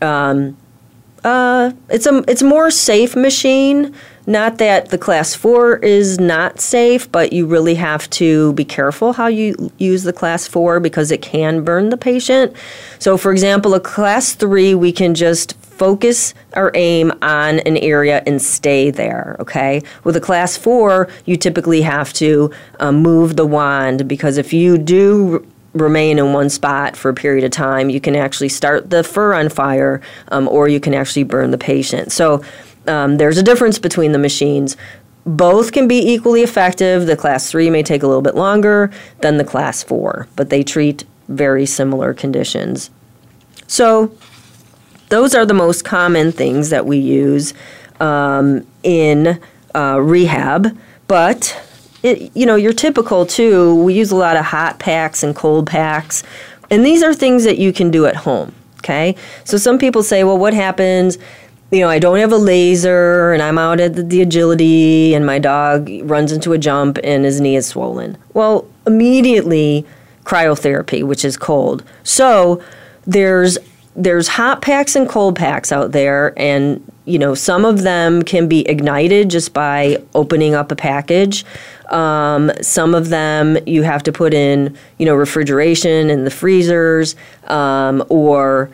Um, 0.02 0.56
uh, 1.24 1.72
it's 1.90 2.06
a 2.06 2.24
it's 2.28 2.42
more 2.42 2.70
safe 2.70 3.14
machine. 3.14 3.94
Not 4.26 4.58
that 4.58 4.90
the 4.90 4.98
class 4.98 5.34
four 5.34 5.76
is 5.76 6.18
not 6.18 6.60
safe, 6.60 7.10
but 7.12 7.32
you 7.32 7.46
really 7.46 7.76
have 7.76 8.10
to 8.10 8.52
be 8.54 8.64
careful 8.64 9.12
how 9.12 9.28
you 9.28 9.70
use 9.78 10.02
the 10.02 10.12
class 10.12 10.48
four 10.48 10.80
because 10.80 11.12
it 11.12 11.22
can 11.22 11.62
burn 11.62 11.90
the 11.90 11.96
patient. 11.96 12.52
So, 12.98 13.16
for 13.16 13.30
example, 13.30 13.74
a 13.74 13.80
class 13.80 14.34
three, 14.34 14.74
we 14.74 14.90
can 14.90 15.14
just 15.14 15.56
focus 15.76 16.34
our 16.54 16.72
aim 16.74 17.12
on 17.22 17.60
an 17.60 17.76
area 17.76 18.22
and 18.26 18.42
stay 18.42 18.90
there, 18.90 19.36
okay? 19.38 19.82
With 20.02 20.16
a 20.16 20.20
class 20.20 20.56
four, 20.56 21.08
you 21.24 21.36
typically 21.36 21.82
have 21.82 22.12
to 22.14 22.50
uh, 22.80 22.90
move 22.90 23.36
the 23.36 23.46
wand 23.46 24.08
because 24.08 24.38
if 24.38 24.52
you 24.52 24.76
do 24.78 25.46
remain 25.74 26.18
in 26.18 26.32
one 26.32 26.48
spot 26.48 26.96
for 26.96 27.10
a 27.10 27.14
period 27.14 27.44
of 27.44 27.50
time, 27.50 27.90
you 27.90 28.00
can 28.00 28.16
actually 28.16 28.48
start 28.48 28.90
the 28.90 29.04
fur 29.04 29.34
on 29.34 29.48
fire 29.48 30.00
um, 30.28 30.48
or 30.48 30.68
you 30.68 30.80
can 30.80 30.94
actually 30.94 31.24
burn 31.24 31.50
the 31.50 31.58
patient. 31.58 32.10
So 32.10 32.42
um, 32.88 33.16
there's 33.16 33.38
a 33.38 33.42
difference 33.42 33.78
between 33.78 34.12
the 34.12 34.18
machines. 34.18 34.76
Both 35.24 35.72
can 35.72 35.88
be 35.88 35.98
equally 35.98 36.42
effective. 36.42 37.06
The 37.06 37.16
class 37.16 37.50
3 37.50 37.70
may 37.70 37.82
take 37.82 38.02
a 38.02 38.06
little 38.06 38.22
bit 38.22 38.36
longer 38.36 38.90
than 39.20 39.38
the 39.38 39.44
class 39.44 39.82
4, 39.82 40.28
but 40.36 40.50
they 40.50 40.62
treat 40.62 41.04
very 41.28 41.66
similar 41.66 42.14
conditions. 42.14 42.90
So, 43.66 44.16
those 45.08 45.34
are 45.34 45.46
the 45.46 45.54
most 45.54 45.84
common 45.84 46.32
things 46.32 46.70
that 46.70 46.86
we 46.86 46.98
use 46.98 47.54
um, 48.00 48.66
in 48.82 49.40
uh, 49.74 50.00
rehab. 50.00 50.76
But 51.08 51.60
it, 52.02 52.30
you 52.34 52.46
know, 52.46 52.56
your 52.56 52.72
typical 52.72 53.26
too. 53.26 53.74
We 53.82 53.94
use 53.94 54.10
a 54.10 54.16
lot 54.16 54.36
of 54.36 54.46
hot 54.46 54.78
packs 54.78 55.22
and 55.22 55.34
cold 55.34 55.66
packs, 55.66 56.22
and 56.70 56.84
these 56.84 57.02
are 57.02 57.14
things 57.14 57.44
that 57.44 57.58
you 57.58 57.72
can 57.72 57.90
do 57.90 58.06
at 58.06 58.16
home. 58.16 58.54
Okay, 58.78 59.16
so 59.44 59.56
some 59.56 59.78
people 59.78 60.02
say, 60.02 60.22
well, 60.22 60.38
what 60.38 60.54
happens? 60.54 61.18
You 61.70 61.80
know, 61.80 61.88
I 61.88 61.98
don't 61.98 62.18
have 62.18 62.32
a 62.32 62.36
laser 62.36 63.32
and 63.32 63.42
I'm 63.42 63.58
out 63.58 63.80
at 63.80 63.94
the, 63.94 64.02
the, 64.02 64.22
agility 64.22 65.14
and 65.14 65.26
my 65.26 65.38
dog 65.38 65.90
runs 66.02 66.30
into 66.30 66.52
a 66.52 66.58
jump 66.58 66.98
and 67.02 67.24
his 67.24 67.40
knee 67.40 67.56
is 67.56 67.66
swollen. 67.66 68.16
Well, 68.34 68.68
immediately 68.86 69.84
cryotherapy, 70.24 71.02
which 71.02 71.24
is 71.24 71.36
cold. 71.36 71.84
So 72.04 72.62
there's 73.06 73.58
there's 73.96 74.28
hot 74.28 74.60
packs 74.60 74.94
and 74.94 75.08
cold 75.08 75.36
packs 75.36 75.72
out 75.72 75.92
there 75.92 76.34
and 76.36 76.92
you 77.06 77.18
know 77.18 77.34
some 77.34 77.64
of 77.64 77.82
them 77.82 78.22
can 78.22 78.46
be 78.46 78.68
ignited 78.68 79.30
just 79.30 79.54
by 79.54 79.96
opening 80.14 80.54
up 80.54 80.70
a 80.70 80.76
package 80.76 81.46
um, 81.88 82.52
some 82.60 82.94
of 82.94 83.08
them 83.08 83.56
you 83.64 83.82
have 83.82 84.02
to 84.02 84.12
put 84.12 84.34
in 84.34 84.76
you 84.98 85.06
know 85.06 85.14
refrigeration 85.14 86.10
in 86.10 86.24
the 86.24 86.30
freezers 86.30 87.16
um, 87.44 88.04
or 88.10 88.68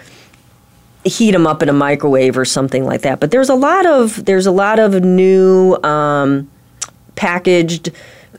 heat 1.04 1.32
them 1.32 1.46
up 1.46 1.62
in 1.62 1.68
a 1.68 1.72
microwave 1.72 2.38
or 2.38 2.44
something 2.44 2.84
like 2.84 3.02
that. 3.02 3.20
But 3.20 3.30
there's 3.30 3.48
a 3.48 3.54
lot 3.54 3.86
of 3.86 4.24
there's 4.24 4.46
a 4.46 4.52
lot 4.52 4.78
of 4.78 5.02
new 5.02 5.74
um, 5.82 6.50
packaged 7.16 7.90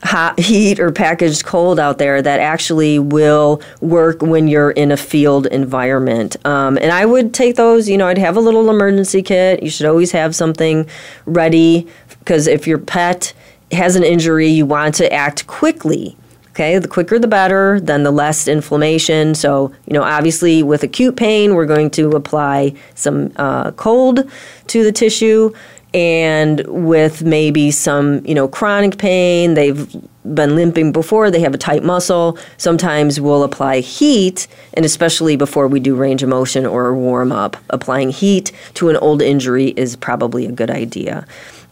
hot 0.02 0.38
heat 0.38 0.80
or 0.80 0.92
packaged 0.92 1.44
cold 1.44 1.78
out 1.78 1.98
there 1.98 2.20
that 2.20 2.40
actually 2.40 2.98
will 2.98 3.62
work 3.80 4.20
when 4.22 4.48
you're 4.48 4.70
in 4.72 4.92
a 4.92 4.96
field 4.96 5.46
environment. 5.46 6.36
Um, 6.44 6.76
and 6.78 6.92
I 6.92 7.06
would 7.06 7.32
take 7.32 7.56
those. 7.56 7.88
You 7.88 7.98
know, 7.98 8.08
I'd 8.08 8.18
have 8.18 8.36
a 8.36 8.40
little 8.40 8.68
emergency 8.70 9.22
kit. 9.22 9.62
You 9.62 9.70
should 9.70 9.86
always 9.86 10.12
have 10.12 10.34
something 10.34 10.86
ready 11.26 11.86
because 12.18 12.46
if 12.46 12.66
your 12.66 12.78
pet 12.78 13.32
has 13.72 13.96
an 13.96 14.04
injury, 14.04 14.48
you 14.48 14.66
want 14.66 14.94
to 14.96 15.12
act 15.12 15.46
quickly 15.46 16.16
Okay, 16.54 16.78
the 16.78 16.86
quicker 16.86 17.18
the 17.18 17.26
better, 17.26 17.80
then 17.80 18.04
the 18.04 18.12
less 18.12 18.46
inflammation. 18.46 19.34
So, 19.34 19.72
you 19.86 19.92
know, 19.92 20.04
obviously 20.04 20.62
with 20.62 20.84
acute 20.84 21.16
pain, 21.16 21.56
we're 21.56 21.66
going 21.66 21.90
to 21.90 22.10
apply 22.10 22.74
some 22.94 23.32
uh, 23.34 23.72
cold 23.72 24.30
to 24.68 24.84
the 24.84 24.92
tissue. 24.92 25.52
and 25.94 26.60
with 26.66 27.22
maybe 27.22 27.70
some, 27.70 28.26
you 28.26 28.34
know, 28.34 28.48
chronic 28.48 28.98
pain, 28.98 29.54
they've 29.54 29.96
been 30.34 30.56
limping 30.56 30.90
before, 30.90 31.30
they 31.30 31.40
have 31.40 31.54
a 31.54 31.58
tight 31.58 31.84
muscle. 31.84 32.36
Sometimes 32.56 33.20
we'll 33.20 33.44
apply 33.44 33.78
heat, 33.78 34.48
and 34.74 34.84
especially 34.84 35.36
before 35.36 35.68
we 35.68 35.78
do 35.78 35.94
range 35.94 36.24
of 36.24 36.28
motion 36.28 36.66
or 36.66 36.94
warm 36.96 37.30
up, 37.30 37.56
applying 37.70 38.10
heat 38.10 38.50
to 38.74 38.88
an 38.88 38.96
old 38.96 39.22
injury 39.22 39.68
is 39.76 39.94
probably 39.94 40.46
a 40.46 40.52
good 40.52 40.70
idea. 40.70 41.24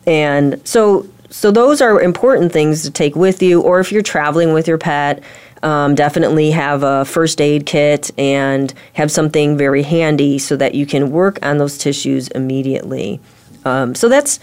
And 0.06 0.60
so 0.66 1.08
so 1.32 1.50
those 1.50 1.80
are 1.80 2.00
important 2.00 2.52
things 2.52 2.82
to 2.82 2.90
take 2.90 3.16
with 3.16 3.42
you 3.42 3.60
or 3.60 3.80
if 3.80 3.90
you're 3.90 4.02
traveling 4.02 4.52
with 4.52 4.68
your 4.68 4.78
pet 4.78 5.22
um, 5.64 5.94
definitely 5.94 6.50
have 6.50 6.82
a 6.82 7.04
first 7.04 7.40
aid 7.40 7.66
kit 7.66 8.10
and 8.18 8.74
have 8.94 9.10
something 9.10 9.56
very 9.56 9.82
handy 9.82 10.38
so 10.38 10.56
that 10.56 10.74
you 10.74 10.86
can 10.86 11.10
work 11.10 11.38
on 11.42 11.58
those 11.58 11.78
tissues 11.78 12.28
immediately 12.28 13.20
um, 13.64 13.94
so 13.94 14.08
that's 14.08 14.38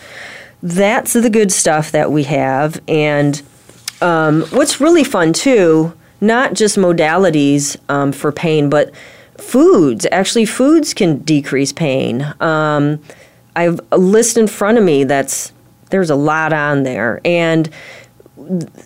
that's 0.61 1.13
the 1.13 1.29
good 1.29 1.51
stuff 1.51 1.91
that 1.91 2.11
we 2.11 2.23
have. 2.23 2.81
And 2.87 3.41
um, 4.01 4.43
what's 4.51 4.81
really 4.81 5.03
fun 5.03 5.33
too, 5.33 5.93
not 6.21 6.53
just 6.53 6.77
modalities 6.77 7.77
um, 7.89 8.11
for 8.11 8.31
pain, 8.31 8.69
but 8.69 8.91
foods. 9.37 10.05
Actually, 10.11 10.45
foods 10.45 10.93
can 10.93 11.19
decrease 11.19 11.71
pain. 11.71 12.23
Um, 12.39 13.01
I 13.55 13.63
have 13.63 13.79
a 13.91 13.97
list 13.97 14.37
in 14.37 14.47
front 14.47 14.77
of 14.77 14.83
me 14.83 15.03
that's 15.03 15.53
there's 15.89 16.09
a 16.09 16.15
lot 16.15 16.53
on 16.53 16.83
there, 16.83 17.21
and 17.25 17.69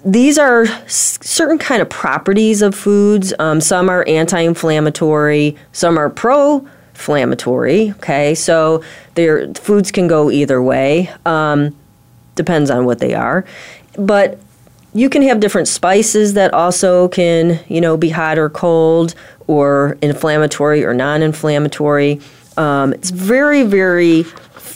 these 0.03 0.37
are 0.37 0.65
certain 0.87 1.57
kind 1.57 1.81
of 1.81 1.89
properties 1.89 2.61
of 2.61 2.73
foods. 2.75 3.33
Um, 3.39 3.61
some 3.61 3.89
are 3.89 4.03
anti-inflammatory, 4.07 5.55
some 5.71 5.97
are 5.97 6.09
pro 6.09 6.67
inflammatory. 6.93 7.91
Okay, 7.91 8.35
so 8.35 8.83
their 9.15 9.53
foods 9.53 9.91
can 9.91 10.07
go 10.07 10.31
either 10.31 10.61
way. 10.61 11.09
Um, 11.25 11.75
depends 12.35 12.69
on 12.69 12.85
what 12.85 12.99
they 12.99 13.13
are, 13.13 13.45
but 13.97 14.39
you 14.93 15.09
can 15.09 15.23
have 15.23 15.39
different 15.39 15.67
spices 15.67 16.33
that 16.35 16.53
also 16.53 17.07
can, 17.07 17.59
you 17.67 17.81
know, 17.81 17.97
be 17.97 18.09
hot 18.09 18.37
or 18.37 18.49
cold, 18.49 19.15
or 19.47 19.97
inflammatory 20.01 20.83
or 20.83 20.93
non-inflammatory. 20.93 22.21
Um, 22.57 22.93
it's 22.93 23.09
very, 23.09 23.63
very 23.63 24.25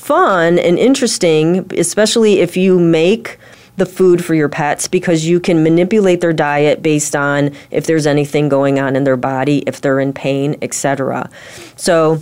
fun 0.08 0.58
and 0.58 0.80
interesting, 0.80 1.70
especially 1.78 2.39
if 2.39 2.55
you 2.55 2.80
make 2.80 3.38
the 3.76 3.86
food 3.86 4.24
for 4.24 4.34
your 4.34 4.47
pets 4.47 4.88
because 4.88 5.28
you 5.28 5.38
can 5.38 5.64
manipulate 5.64 6.22
their 6.22 6.32
diet 6.32 6.82
based 6.82 7.14
on 7.14 7.51
if 7.72 7.86
there's 7.86 8.08
anything 8.08 8.47
going 8.47 8.80
on 8.80 8.95
in 8.95 9.03
their 9.03 9.18
body, 9.18 9.60
if 9.68 9.82
they're 9.82 9.99
in 9.99 10.14
pain, 10.14 10.55
etc. 10.62 11.30
So 11.76 12.22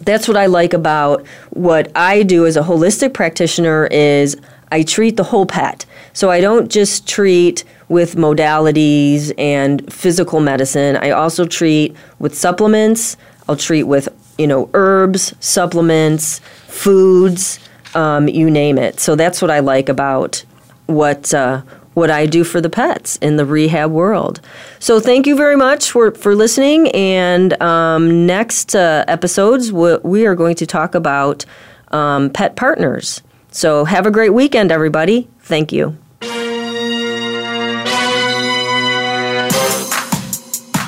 that's 0.00 0.26
what 0.26 0.38
I 0.38 0.46
like 0.46 0.72
about 0.72 1.26
what 1.50 1.92
I 1.94 2.22
do 2.22 2.46
as 2.46 2.56
a 2.56 2.62
holistic 2.62 3.12
practitioner 3.12 3.86
is 3.88 4.38
I 4.72 4.82
treat 4.82 5.18
the 5.18 5.24
whole 5.24 5.44
pet. 5.44 5.84
So 6.14 6.30
I 6.30 6.40
don't 6.40 6.70
just 6.70 7.06
treat 7.06 7.62
with 7.90 8.16
modalities 8.16 9.34
and 9.36 9.92
physical 9.92 10.40
medicine. 10.40 10.96
I 10.96 11.10
also 11.10 11.44
treat 11.44 11.94
with 12.18 12.34
supplements. 12.34 13.18
I'll 13.48 13.56
treat 13.56 13.82
with, 13.82 14.08
you 14.38 14.46
know, 14.46 14.70
herbs, 14.72 15.34
supplements, 15.40 16.40
foods, 16.70 17.58
um, 17.94 18.28
you 18.28 18.50
name 18.50 18.78
it. 18.78 19.00
So 19.00 19.16
that's 19.16 19.42
what 19.42 19.50
I 19.50 19.60
like 19.60 19.88
about 19.88 20.44
what 20.86 21.32
uh, 21.34 21.62
what 21.94 22.10
I 22.10 22.26
do 22.26 22.44
for 22.44 22.60
the 22.60 22.70
pets 22.70 23.16
in 23.16 23.36
the 23.36 23.44
rehab 23.44 23.90
world. 23.90 24.40
So 24.78 25.00
thank 25.00 25.26
you 25.26 25.36
very 25.36 25.56
much 25.56 25.90
for, 25.90 26.12
for 26.12 26.34
listening. 26.34 26.88
And 26.88 27.60
um, 27.60 28.26
next 28.26 28.76
uh, 28.76 29.04
episodes, 29.08 29.72
we 29.72 30.26
are 30.26 30.34
going 30.34 30.54
to 30.56 30.66
talk 30.66 30.94
about 30.94 31.44
um, 31.90 32.30
pet 32.30 32.56
partners. 32.56 33.22
So 33.50 33.84
have 33.84 34.06
a 34.06 34.10
great 34.10 34.30
weekend, 34.30 34.70
everybody. 34.70 35.28
Thank 35.40 35.72
you. 35.72 35.98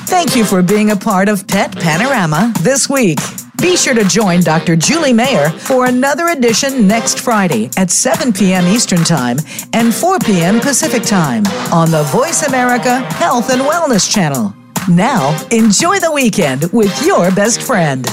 Thank 0.07 0.37
you 0.37 0.45
for 0.45 0.63
being 0.63 0.93
a 0.93 0.97
part 0.97 1.29
of 1.29 1.49
Pet 1.49 1.75
Panorama 1.75 2.53
this 2.61 2.89
week. 2.89 3.19
Be 3.63 3.77
sure 3.77 3.95
to 3.95 4.03
join 4.03 4.41
Dr. 4.41 4.75
Julie 4.75 5.13
Mayer 5.13 5.49
for 5.49 5.87
another 5.87 6.27
edition 6.29 6.89
next 6.89 7.21
Friday 7.21 7.71
at 7.77 7.93
7 7.93 8.33
p.m. 8.33 8.67
Eastern 8.67 9.05
Time 9.05 9.37
and 9.73 9.95
4 9.95 10.19
p.m. 10.19 10.59
Pacific 10.59 11.05
Time 11.05 11.47
on 11.73 11.93
the 11.93 12.03
Voice 12.11 12.43
America 12.43 12.99
Health 13.15 13.51
and 13.51 13.63
Wellness 13.63 14.13
Channel. 14.13 14.53
Now, 14.89 15.31
enjoy 15.53 16.01
the 16.01 16.11
weekend 16.11 16.73
with 16.73 17.07
your 17.07 17.31
best 17.31 17.63
friend. 17.63 18.05